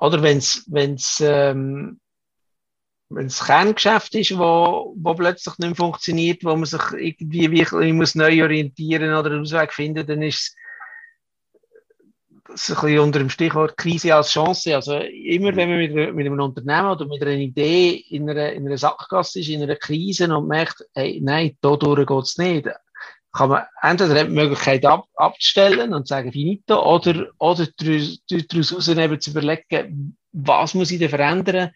oder 0.00 0.22
wenn 0.22 0.38
es 0.38 0.64
wenn's, 0.66 1.22
ähm, 1.24 2.00
wenn's 3.08 3.44
Kerngeschäft 3.44 4.14
ist, 4.16 4.36
wo, 4.36 4.94
wo 4.96 5.14
plötzlich 5.14 5.56
nicht 5.58 5.68
mehr 5.68 5.76
funktioniert, 5.76 6.44
wo 6.44 6.56
man 6.56 6.64
sich 6.64 6.82
irgendwie 6.92 7.50
wirklich 7.50 7.92
muss 7.92 8.14
neu 8.14 8.42
orientieren 8.42 9.14
oder 9.14 9.30
einen 9.30 9.42
Ausweg 9.42 9.72
finden, 9.72 10.06
dann 10.06 10.22
ist 10.22 10.56
es 12.52 12.70
ein 12.70 12.74
bisschen 12.74 12.98
unter 12.98 13.18
dem 13.20 13.30
Stichwort 13.30 13.76
Krise 13.76 14.14
als 14.14 14.30
Chance. 14.30 14.74
Also 14.74 14.98
immer, 14.98 15.54
wenn 15.56 15.70
man 15.70 15.78
mit, 15.78 15.94
mit 16.14 16.26
einem 16.26 16.40
Unternehmen 16.40 16.90
oder 16.90 17.06
mit 17.06 17.22
einer 17.22 17.32
Idee 17.32 18.04
in 18.10 18.28
einer, 18.28 18.52
in 18.52 18.66
einer 18.66 18.78
Sackgasse 18.78 19.40
ist, 19.40 19.48
in 19.48 19.62
einer 19.62 19.76
Krise 19.76 20.34
und 20.36 20.48
merkt, 20.48 20.84
hey, 20.94 21.20
nein, 21.22 21.56
da 21.60 21.76
durch 21.76 22.06
geht 22.06 22.22
es 22.22 22.38
nicht, 22.38 22.68
kann 23.34 23.50
man 23.50 23.64
entweder 23.82 24.24
die 24.24 24.30
Möglichkeit 24.30 24.86
ab, 24.86 25.06
abzustellen 25.16 25.92
und 25.92 26.06
sagen 26.06 26.32
finito 26.32 26.80
oder, 26.82 27.30
oder 27.38 27.66
daraus 27.76 28.88
eben 28.88 29.20
zu 29.20 29.30
überlegen, 29.30 30.16
was 30.32 30.74
muss 30.74 30.92
ich 30.92 31.00
denn 31.00 31.10
verändern, 31.10 31.70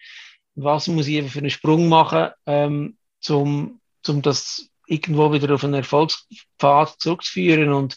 was 0.54 0.86
muss 0.86 1.08
ich 1.08 1.30
für 1.30 1.40
einen 1.40 1.50
Sprung 1.50 1.88
machen, 1.88 2.28
ähm, 2.46 2.96
um, 3.28 3.80
um 4.06 4.22
das 4.22 4.68
irgendwo 4.86 5.32
wieder 5.32 5.52
auf 5.52 5.64
einen 5.64 5.74
Erfolgspfad 5.74 6.94
zurückzuführen? 7.00 7.72
Und, 7.72 7.96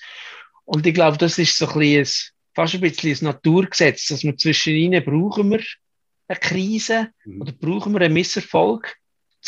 und 0.65 0.85
ich 0.85 0.93
glaube, 0.93 1.17
das 1.17 1.37
ist 1.37 1.57
so 1.57 1.67
ein 1.67 1.79
bisschen 1.79 2.31
fast 2.55 2.73
ein 2.73 2.81
bisschen 2.81 3.27
ein 3.27 3.33
Naturgesetz, 3.33 4.07
dass 4.07 4.23
wir 4.23 4.35
zwischen 4.37 4.73
ihnen 4.73 5.05
brauchen 5.05 5.51
wir 5.51 5.61
eine 6.27 6.39
Krise 6.39 7.09
mhm. 7.25 7.41
oder 7.41 7.51
brauchen 7.51 7.93
wir 7.93 8.01
einen 8.01 8.13
Misserfolg, 8.13 8.97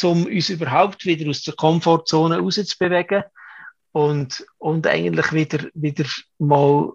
um 0.04 0.26
uns 0.26 0.50
überhaupt 0.50 1.06
wieder 1.06 1.30
aus 1.30 1.42
der 1.42 1.56
Komfortzone 1.56 2.38
rauszubewegen 2.38 3.24
und, 3.94 4.46
und 4.58 4.88
eigentlich 4.88 5.32
wieder, 5.32 5.70
wieder 5.74 6.06
mal 6.40 6.94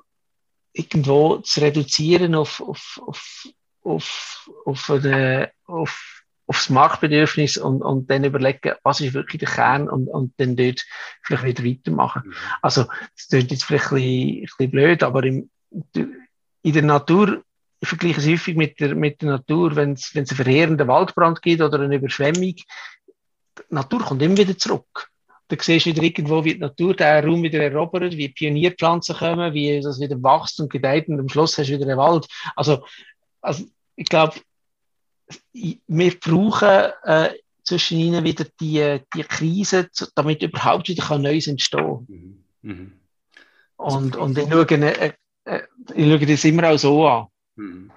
irgendwo 0.73 1.39
zu 1.39 1.61
reduzieren 1.61 2.35
auf, 2.35 2.61
auf, 2.61 3.01
auf, 3.07 3.49
auf, 3.83 4.51
auf, 4.67 4.91
eine, 4.91 5.53
auf, 5.65 6.25
aufs 6.47 6.69
Marktbedürfnis 6.71 7.57
und, 7.57 7.83
und 7.83 8.11
dann 8.11 8.25
überlegen, 8.25 8.75
was 8.83 9.01
ist 9.01 9.15
wirklich 9.15 9.39
der 9.41 9.49
Kern 9.49 9.89
und, 9.89 10.09
und 10.09 10.35
dann 10.39 10.57
dort 10.57 10.85
vielleicht 11.23 11.45
wieder 11.45 11.65
weitermachen. 11.65 12.23
Mhm. 12.27 12.35
Also, 12.63 12.85
das 12.85 13.29
klingt 13.29 13.51
jetzt 13.53 13.65
vielleicht 13.65 13.93
ein 13.93 13.97
bisschen, 13.97 14.35
ein 14.35 14.43
bisschen 14.43 14.71
blöd, 14.71 15.03
aber 15.05 15.25
im, 15.25 15.51
in 15.93 16.73
der 16.73 16.83
Natur, 16.83 17.45
ich 17.81 17.89
vergleiche 17.89 18.21
es 18.21 18.27
häufig 18.27 18.57
mit 18.57 18.81
der, 18.81 18.97
mit 18.97 19.23
der 19.23 19.31
Natur, 19.31 19.77
wenn 19.77 19.93
es 19.93 20.11
einen 20.17 20.27
verheerenden 20.27 20.89
Waldbrand 20.89 21.43
gibt 21.43 21.63
oder 21.63 21.79
eine 21.79 21.95
Überschwemmung, 21.95 22.43
die 22.43 22.65
Natur 23.71 24.01
kommt 24.01 24.23
immer 24.23 24.37
wieder 24.37 24.59
zurück 24.59 25.09
da 25.49 25.57
siehst 25.61 25.87
du 25.87 25.91
wieder 25.91 26.03
irgendwo, 26.03 26.45
wie 26.45 26.55
die 26.55 26.61
Natur 26.61 26.95
den 26.95 27.25
Raum 27.25 27.43
wieder 27.43 27.63
erobert, 27.63 28.17
wie 28.17 28.29
Pionierpflanzen 28.29 29.17
kommen, 29.17 29.55
wie 29.55 29.81
das 29.81 30.01
wieder 30.01 30.23
wächst 30.23 30.61
und 30.61 30.71
gedeiht 30.71 31.09
und 31.09 31.19
am 31.19 31.29
Schluss 31.29 31.57
hast 31.57 31.69
du 31.69 31.75
wieder 31.75 31.87
einen 31.87 31.99
Wald. 31.99 32.29
Also, 32.55 32.85
also 33.41 33.65
ich 33.97 34.07
glaube, 34.07 34.35
wir 35.53 36.21
brauchen 36.21 36.93
äh, 37.05 37.31
zwischen 37.63 37.99
ihnen 37.99 38.25
wieder 38.25 38.47
die, 38.61 39.01
die 39.15 39.25
Krise, 39.25 39.89
damit 40.15 40.43
überhaupt 40.43 40.89
wieder 40.89 41.19
Neues 41.19 41.47
entstehen 41.47 41.81
kann. 41.81 42.07
Mhm. 42.09 42.45
Mhm. 42.63 42.93
Und, 43.77 44.17
und 44.17 44.39
ich 44.39 44.49
schaue, 44.49 44.67
äh, 44.67 45.13
äh, 45.45 45.63
ich 45.95 46.07
schaue 46.07 46.27
das 46.27 46.45
immer 46.45 46.71
auch 46.71 46.79
so 46.79 47.07
an. 47.07 47.27
Mhm. 47.57 47.91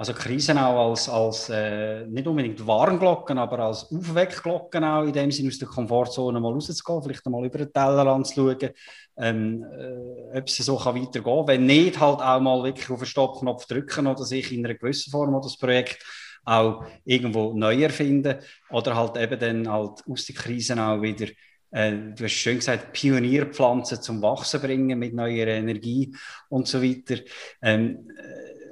Also 0.00 0.14
Krisen 0.14 0.56
auch 0.56 0.88
als, 0.88 1.10
als 1.10 1.50
äh, 1.50 2.06
nicht 2.06 2.26
unbedingt 2.26 2.66
Warnglocken, 2.66 3.36
aber 3.36 3.58
als 3.58 3.92
Aufweckglocken 3.92 4.82
auch, 4.82 5.02
in 5.02 5.12
dem 5.12 5.30
Sinne 5.30 5.48
aus 5.48 5.58
der 5.58 5.68
Komfortzone 5.68 6.40
mal 6.40 6.54
rauszugehen, 6.54 7.02
vielleicht 7.02 7.26
einmal 7.26 7.44
über 7.44 7.58
den 7.58 7.70
Tellerrand 7.70 8.26
zu 8.26 8.34
schauen, 8.36 8.70
ähm, 9.18 9.62
äh, 9.62 10.38
ob 10.38 10.48
es 10.48 10.56
so 10.56 10.78
kann 10.78 10.94
weitergehen 10.94 11.22
kann. 11.22 11.46
Wenn 11.48 11.66
nicht, 11.66 12.00
halt 12.00 12.22
auch 12.22 12.40
mal 12.40 12.64
wirklich 12.64 12.88
auf 12.88 13.00
den 13.00 13.04
Stoppknopf 13.04 13.66
drücken 13.66 14.06
oder 14.06 14.24
sich 14.24 14.50
in 14.52 14.64
einer 14.64 14.74
gewissen 14.74 15.10
Form 15.10 15.38
das 15.42 15.58
Projekt 15.58 16.02
auch 16.46 16.82
irgendwo 17.04 17.52
neu 17.52 17.82
erfinden 17.82 18.38
oder 18.70 18.96
halt 18.96 19.18
eben 19.18 19.38
dann 19.38 19.70
halt 19.70 20.02
aus 20.08 20.24
den 20.24 20.34
Krisen 20.34 20.78
auch 20.78 21.02
wieder 21.02 21.26
äh, 21.72 21.92
du 22.16 22.24
hast 22.24 22.32
schön 22.32 22.56
gesagt, 22.56 22.94
Pionierpflanzen 22.94 24.00
zum 24.00 24.22
Wachsen 24.22 24.62
bringen 24.62 24.98
mit 24.98 25.12
neuer 25.12 25.46
Energie 25.46 26.12
und 26.48 26.66
so 26.66 26.82
weiter. 26.82 27.22
Ähm, 27.62 28.08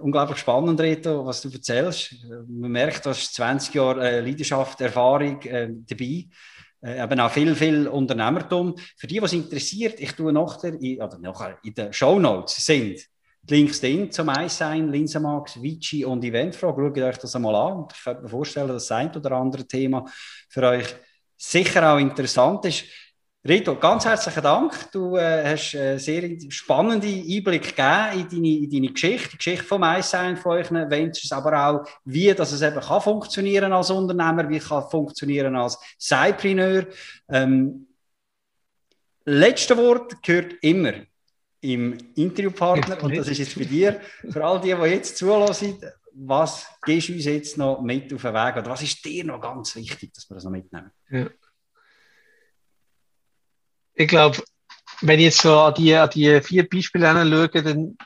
unglaublich 0.00 0.38
spannend, 0.38 0.80
Reto, 0.80 1.24
was 1.26 1.40
du 1.40 1.50
erzählst. 1.50 2.14
Man 2.48 2.70
merkt, 2.70 3.04
du 3.04 3.10
hast 3.10 3.34
20 3.34 3.74
Jahre 3.74 4.08
äh, 4.08 4.20
Leidenschaft, 4.20 4.80
Erfahrung 4.80 5.40
äh, 5.42 5.68
dabei. 5.70 6.26
Äh, 6.80 7.02
eben 7.02 7.20
auch 7.20 7.30
viel, 7.30 7.54
viel 7.54 7.88
Unternehmertum. 7.88 8.74
Für 8.96 9.06
die, 9.06 9.20
was 9.20 9.32
interessiert, 9.32 10.00
ich 10.00 10.12
tue 10.12 10.32
nachher, 10.32 10.74
in, 10.80 11.02
oder 11.02 11.18
nachher 11.18 11.58
in 11.62 11.74
den 11.74 11.92
Show 11.92 12.18
Notes 12.18 12.64
sind 12.64 12.98
die 13.42 13.54
Links 13.54 13.80
drin 13.80 14.10
zum 14.10 14.28
Eissein, 14.28 14.92
Linsenmax, 14.92 15.60
Vici 15.62 16.04
und 16.04 16.22
Eventfrage. 16.24 16.82
Schaut 16.82 16.98
euch 16.98 17.18
das 17.18 17.34
einmal 17.34 17.54
an. 17.54 17.86
Ich 17.92 18.04
könnte 18.04 18.22
mir 18.22 18.28
vorstellen, 18.28 18.68
dass 18.68 18.86
das 18.86 18.96
ein 18.96 19.14
oder 19.14 19.32
andere 19.32 19.66
Thema 19.66 20.04
für 20.48 20.62
euch 20.64 20.94
sicher 21.36 21.92
auch 21.92 21.98
interessant 21.98 22.64
ist. 22.66 22.84
Rito, 23.48 23.76
ganz 23.76 24.04
herzlichen 24.04 24.42
Dank. 24.42 24.92
Du 24.92 25.16
äh, 25.16 25.42
hast 25.42 25.72
äh, 25.72 25.96
sehr 25.96 26.38
spannende 26.50 27.06
Einblick 27.06 27.74
gegeben 27.74 28.20
in 28.20 28.28
deine, 28.28 28.48
in 28.58 28.70
deine 28.70 28.92
Geschichte, 28.92 29.30
die 29.30 29.36
Geschichte 29.38 29.64
vom 29.64 29.82
Eissein 29.84 30.36
von 30.36 30.58
euren 30.58 30.90
Ventures, 30.90 31.32
aber 31.32 31.66
auch, 31.66 31.88
wie 32.04 32.34
dass 32.34 32.52
es 32.52 32.60
eben 32.60 32.78
kann 32.78 33.00
funktionieren 33.00 33.72
als 33.72 33.90
Unternehmer, 33.90 34.46
wie 34.50 34.58
kann 34.58 34.86
funktionieren 34.90 35.56
als 35.56 35.78
Cypreneur. 35.98 36.88
Ähm, 37.30 37.86
letzte 39.24 39.78
Wort 39.78 40.22
gehört 40.22 40.52
immer 40.60 40.92
im 41.62 41.96
Interviewpartner 42.16 43.02
und 43.02 43.16
das 43.16 43.28
ist 43.28 43.38
jetzt 43.38 43.58
bei 43.58 43.64
dir. 43.64 43.98
Für 44.30 44.44
all 44.44 44.60
die, 44.60 44.74
die 44.74 44.88
jetzt 44.90 45.16
zulassen, 45.16 45.78
was 46.12 46.66
gehst 46.82 47.08
du 47.08 47.14
uns 47.14 47.24
jetzt 47.24 47.56
noch 47.56 47.80
mit 47.80 48.12
auf 48.12 48.20
den 48.20 48.34
Weg 48.34 48.56
oder 48.56 48.66
was 48.66 48.82
ist 48.82 49.02
dir 49.02 49.24
noch 49.24 49.40
ganz 49.40 49.74
wichtig, 49.74 50.12
dass 50.12 50.28
wir 50.28 50.34
das 50.34 50.44
noch 50.44 50.50
mitnehmen? 50.50 50.90
Ja. 51.08 51.28
Ich 53.98 54.06
glaube, 54.06 54.38
wenn 55.00 55.18
ich 55.18 55.26
jetzt 55.26 55.42
so 55.42 55.58
an 55.58 55.74
die, 55.74 55.94
an 55.94 56.08
die 56.10 56.40
vier 56.40 56.68
Beispiele 56.68 57.08
anschaue, 57.08 57.48
dann 57.48 57.96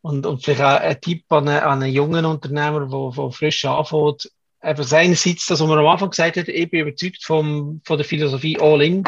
und, 0.00 0.24
und 0.24 0.42
vielleicht 0.42 0.62
auch 0.62 0.80
ein 0.80 1.00
Tipp 1.00 1.24
an 1.28 1.48
einen, 1.48 1.62
an 1.62 1.82
einen 1.82 1.92
jungen 1.92 2.24
Unternehmer, 2.24 2.86
der 2.86 3.30
frisch 3.30 3.64
anfängt, 3.66 4.30
eben 4.62 4.92
einerseits 4.92 5.46
das, 5.46 5.60
was 5.60 5.68
man 5.68 5.78
am 5.78 5.86
Anfang 5.86 6.10
gesagt 6.10 6.38
hat, 6.38 6.48
ich 6.48 6.70
bin 6.70 6.80
überzeugt 6.80 7.22
vom, 7.24 7.82
von 7.84 7.98
der 7.98 8.06
Philosophie 8.06 8.58
All-In. 8.58 9.04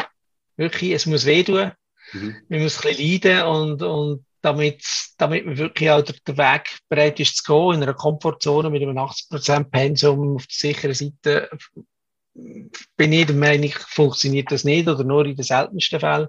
Wirklich, 0.57 0.91
es 0.91 1.07
muss 1.07 1.25
wehtun. 1.25 1.71
Mhm. 2.13 2.35
Man 2.49 2.61
muss 2.61 2.77
ein 2.85 2.95
bisschen 2.95 3.21
leiden 3.21 3.47
und, 3.47 3.81
und 3.81 4.25
damit, 4.41 4.83
damit 5.17 5.45
man 5.45 5.57
wirklich 5.57 5.89
auch 5.89 6.03
der, 6.03 6.37
Weg 6.37 6.77
bereit 6.87 7.19
ist 7.19 7.37
zu 7.37 7.43
gehen, 7.51 7.75
in 7.77 7.83
einer 7.83 7.93
Komfortzone 7.93 8.69
mit 8.69 8.83
einem 8.83 8.97
80% 8.97 9.65
Pensum 9.65 10.35
auf 10.35 10.45
der 10.45 10.55
sicheren 10.55 10.93
Seite, 10.93 11.49
bin 12.33 13.13
ich 13.13 13.25
der 13.25 13.35
Meinung, 13.35 13.71
funktioniert 13.87 14.51
das 14.51 14.63
nicht 14.63 14.87
oder 14.87 15.03
nur 15.03 15.25
in 15.25 15.35
den 15.35 15.43
seltensten 15.43 15.99
Fällen. 15.99 16.27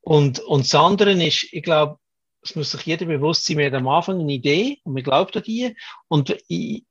Und, 0.00 0.40
und 0.40 0.64
das 0.64 0.74
andere 0.74 1.12
ist, 1.12 1.48
ich 1.52 1.62
glaube, 1.62 1.98
es 2.42 2.54
muss 2.54 2.70
sich 2.70 2.82
jeder 2.82 3.06
bewusst 3.06 3.44
sein, 3.44 3.58
wir 3.58 3.66
haben 3.66 3.74
am 3.74 3.88
Anfang 3.88 4.20
eine 4.20 4.32
Idee 4.32 4.78
und 4.84 4.94
wir 4.94 5.02
glauben 5.02 5.34
an 5.34 5.42
die. 5.42 5.76
Und 6.08 6.30
in, 6.48 6.86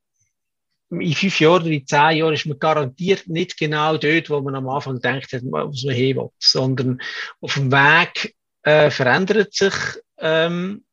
in 0.89 1.13
fünf 1.13 1.39
Jahren 1.39 1.63
oder 1.63 1.71
in 1.71 1.88
zehn 1.88 2.17
Jahren 2.17 2.34
ist 2.34 2.45
man 2.45 2.59
garantiert 2.59 3.28
nicht 3.28 3.57
genau 3.57 3.97
dort, 3.97 4.30
wo 4.30 4.41
man 4.41 4.55
am 4.55 4.69
Anfang 4.69 4.99
denkt, 4.99 5.32
was 5.34 5.41
man 5.41 5.95
hin 5.95 6.17
will, 6.17 6.30
sondern 6.38 7.01
auf 7.41 7.53
dem 7.55 7.71
Weg 7.71 8.36
äh, 8.63 8.89
verändert 8.91 9.53
sich, 9.53 9.73
ähm, 10.19 10.86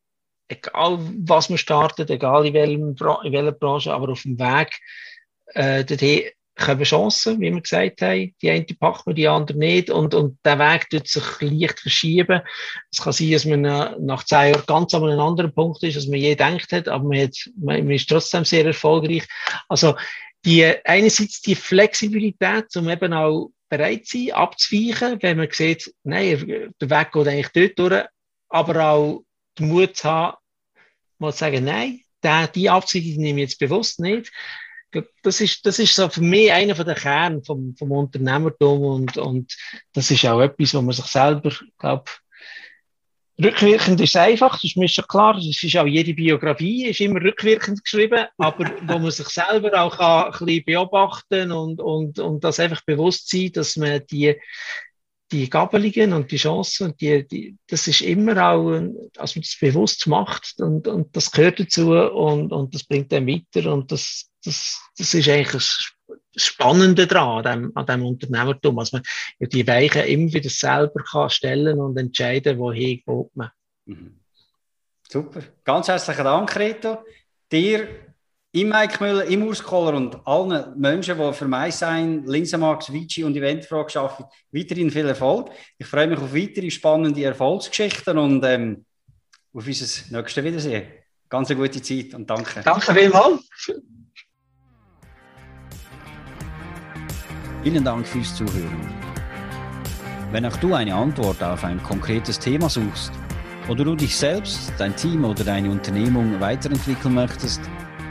egal 0.49 0.99
was 1.26 1.49
man 1.49 1.59
startet, 1.59 2.11
egal 2.11 2.47
in, 2.47 2.55
welchem, 2.55 2.91
in 3.24 3.32
welcher 3.32 3.53
Branche, 3.53 3.93
aber 3.93 4.11
auf 4.11 4.22
dem 4.22 4.39
Weg 4.39 4.78
äh, 5.55 5.85
dorthin 5.85 6.30
kommen 6.57 6.84
Chancen, 6.84 7.40
wie 7.40 7.52
wir 7.52 7.61
gesagt 7.61 8.00
haben. 8.02 8.34
Die 8.40 8.50
eine 8.50 8.64
packt 8.64 9.07
man, 9.07 9.16
die 9.16 9.28
andere 9.28 9.59
nicht. 9.59 9.90
Und, 9.90 10.14
und 10.14 10.38
der 10.44 10.59
Weg 10.59 10.88
tut 10.88 11.09
sich 11.09 11.24
leicht 11.40 11.80
verschieben. 11.80 12.42
Es 12.90 13.02
kann 13.02 13.12
sein, 13.12 13.32
dass 13.32 13.44
man 13.44 13.62
nach 13.62 14.24
zehn 14.24 14.52
Jahren 14.52 14.66
ganz 14.66 14.94
an 14.94 15.05
einem 15.05 15.20
anderen 15.20 15.52
Punkt 15.52 15.82
ist, 15.82 15.96
als 15.96 16.07
man 16.07 16.20
je 16.20 16.30
gedacht 16.30 16.72
hat, 16.72 16.88
aber 16.88 17.05
man, 17.05 17.18
hat, 17.18 17.36
man 17.57 17.90
ist 17.90 18.09
trotzdem 18.09 18.44
sehr 18.44 18.64
erfolgreich. 18.64 19.26
Also, 19.68 19.94
die, 20.44 20.64
einerseits 20.84 21.40
die 21.40 21.55
Flexibilität, 21.55 22.66
um 22.76 22.88
eben 22.88 23.12
auch 23.14 23.50
bereit 23.68 24.07
zu 24.07 24.18
sein, 24.18 24.32
abzuweichen, 24.32 25.22
wenn 25.22 25.38
man 25.38 25.48
sieht, 25.50 25.92
nein, 26.02 26.70
der 26.80 26.90
Weg 26.90 27.12
geht 27.12 27.28
eigentlich 27.28 27.74
dort 27.74 27.78
durch, 27.78 28.05
aber 28.50 28.84
auch 28.84 29.24
den 29.59 29.68
Mut 29.68 29.96
zu 29.96 30.05
haben, 30.05 30.36
mal 31.18 31.32
zu 31.32 31.38
sagen, 31.38 31.64
nein, 31.64 32.00
die, 32.55 32.70
Abzüge 32.70 33.20
nehme 33.20 33.42
ich 33.42 33.50
jetzt 33.50 33.59
bewusst 33.59 34.00
nicht 34.00 34.30
das 35.22 35.40
ist, 35.40 35.64
das 35.66 35.78
ist 35.78 35.95
so 35.95 36.09
für 36.09 36.22
mich 36.22 36.53
einer 36.53 36.76
von 36.76 36.86
der 36.86 36.95
Kern 36.95 37.42
vom, 37.45 37.74
vom 37.76 37.92
Unternehmertum 37.92 38.82
und, 38.82 39.16
und 39.16 39.57
das 39.92 40.11
ist 40.11 40.24
auch 40.26 40.40
etwas, 40.40 40.74
wo 40.74 40.82
man 40.82 40.95
sich 40.95 41.07
selber, 41.07 41.53
glaube 41.78 42.11
rückwirkend 43.42 44.01
ist 44.01 44.16
einfach, 44.16 44.53
das 44.53 44.64
ist 44.64 44.76
mir 44.76 44.88
schon 44.88 45.07
klar, 45.07 45.34
das 45.34 45.62
ist 45.62 45.76
auch 45.76 45.86
jede 45.86 46.14
Biografie, 46.14 46.86
ist 46.86 47.01
immer 47.01 47.20
rückwirkend 47.20 47.82
geschrieben, 47.82 48.26
aber 48.38 48.64
wo 48.86 48.99
man 48.99 49.11
sich 49.11 49.28
selber 49.28 49.80
auch 49.80 49.97
kann, 49.97 50.32
ein 50.32 50.47
bisschen 50.47 50.64
beobachten 50.64 51.53
und, 51.53 51.80
und, 51.80 52.18
und 52.18 52.45
das 52.45 52.61
einfach 52.61 52.82
bewusst 52.82 53.28
sein, 53.28 53.51
dass 53.53 53.76
man 53.76 54.03
die, 54.11 54.36
die 55.33 55.49
Gabelungen 55.49 56.12
und 56.12 56.31
die 56.31 56.37
Chancen, 56.37 56.97
die, 56.97 57.27
die, 57.27 57.57
das 57.66 57.89
ist 57.89 58.03
immer 58.03 58.37
auch, 58.51 58.81
dass 59.14 59.37
man 59.37 59.43
das 59.43 59.57
bewusst 59.61 60.07
macht 60.07 60.55
und, 60.61 60.87
und 60.87 61.16
das 61.16 61.31
gehört 61.31 61.61
dazu 61.61 61.93
und, 61.93 62.53
und 62.53 62.75
das 62.75 62.85
bringt 62.85 63.11
dann 63.12 63.27
weiter 63.27 63.72
und 63.72 63.91
das, 63.91 64.31
das, 64.45 64.81
das 64.97 65.14
ist 65.14 65.29
eigentlich 65.29 65.53
das 65.53 65.95
Spannende 66.37 67.07
daran, 67.07 67.47
an 67.47 67.62
dem, 67.62 67.72
an 67.77 67.87
dem 67.87 68.05
Unternehmertum, 68.05 68.77
dass 68.77 68.93
man 68.93 69.03
die 69.41 69.66
Weichen 69.66 70.05
immer 70.05 70.33
wieder 70.33 70.51
selber 70.51 71.03
kann 71.03 71.31
stellen 71.31 71.79
und 71.81 71.97
entscheiden, 71.97 72.59
wohin 72.59 73.03
geht 73.07 73.37
man. 73.37 73.51
Mhm. 73.87 74.20
Super. 75.09 75.43
Ganz 75.64 75.89
herzlichen 75.89 76.25
Dank, 76.25 76.57
Reto. 76.57 76.99
Dir, 77.51 78.13
im 78.55 78.68
Mike 78.68 79.02
Müller, 79.02 79.24
im 79.24 79.42
Urskoller 79.42 79.96
und 79.96 80.16
allen 80.24 80.78
Menschen, 80.78 81.18
die 81.18 81.32
für 81.32 81.48
mich 81.48 81.74
sein, 81.74 82.22
Linsenmax, 82.24 82.92
Vici 82.92 83.24
und 83.24 83.36
Eventfrage 83.36 83.98
arbeiten, 83.98 84.26
weiterhin 84.52 84.92
viel 84.92 85.09
Erfolg. 85.09 85.50
Ich 85.76 85.86
freue 85.88 86.07
mich 86.07 86.20
auf 86.20 86.32
weitere 86.32 86.70
spannende 86.70 87.24
Erfolgsgeschichten 87.24 88.16
und 88.16 88.44
ähm, 88.44 88.84
auf 89.52 89.66
unser 89.66 89.86
nächstes 90.16 90.44
Wiedersehen. 90.44 90.84
Ganz 91.28 91.50
eine 91.50 91.59
gute 91.59 91.82
Zeit 91.82 92.14
und 92.14 92.30
danke. 92.30 92.61
Danke 92.62 92.94
vielmals. 92.94 93.40
Vielen 97.64 97.84
Dank 97.84 98.07
fürs 98.07 98.36
Zuhören. 98.36 98.94
Wenn 100.30 100.46
auch 100.46 100.57
du 100.59 100.74
eine 100.74 100.94
Antwort 100.94 101.42
auf 101.42 101.64
ein 101.64 101.82
konkretes 101.82 102.38
Thema 102.38 102.68
suchst 102.68 103.12
oder 103.68 103.84
du 103.84 103.96
dich 103.96 104.16
selbst, 104.16 104.72
dein 104.78 104.94
Team 104.94 105.24
oder 105.24 105.42
deine 105.42 105.70
Unternehmung 105.70 106.38
weiterentwickeln 106.40 107.14
möchtest, 107.14 107.61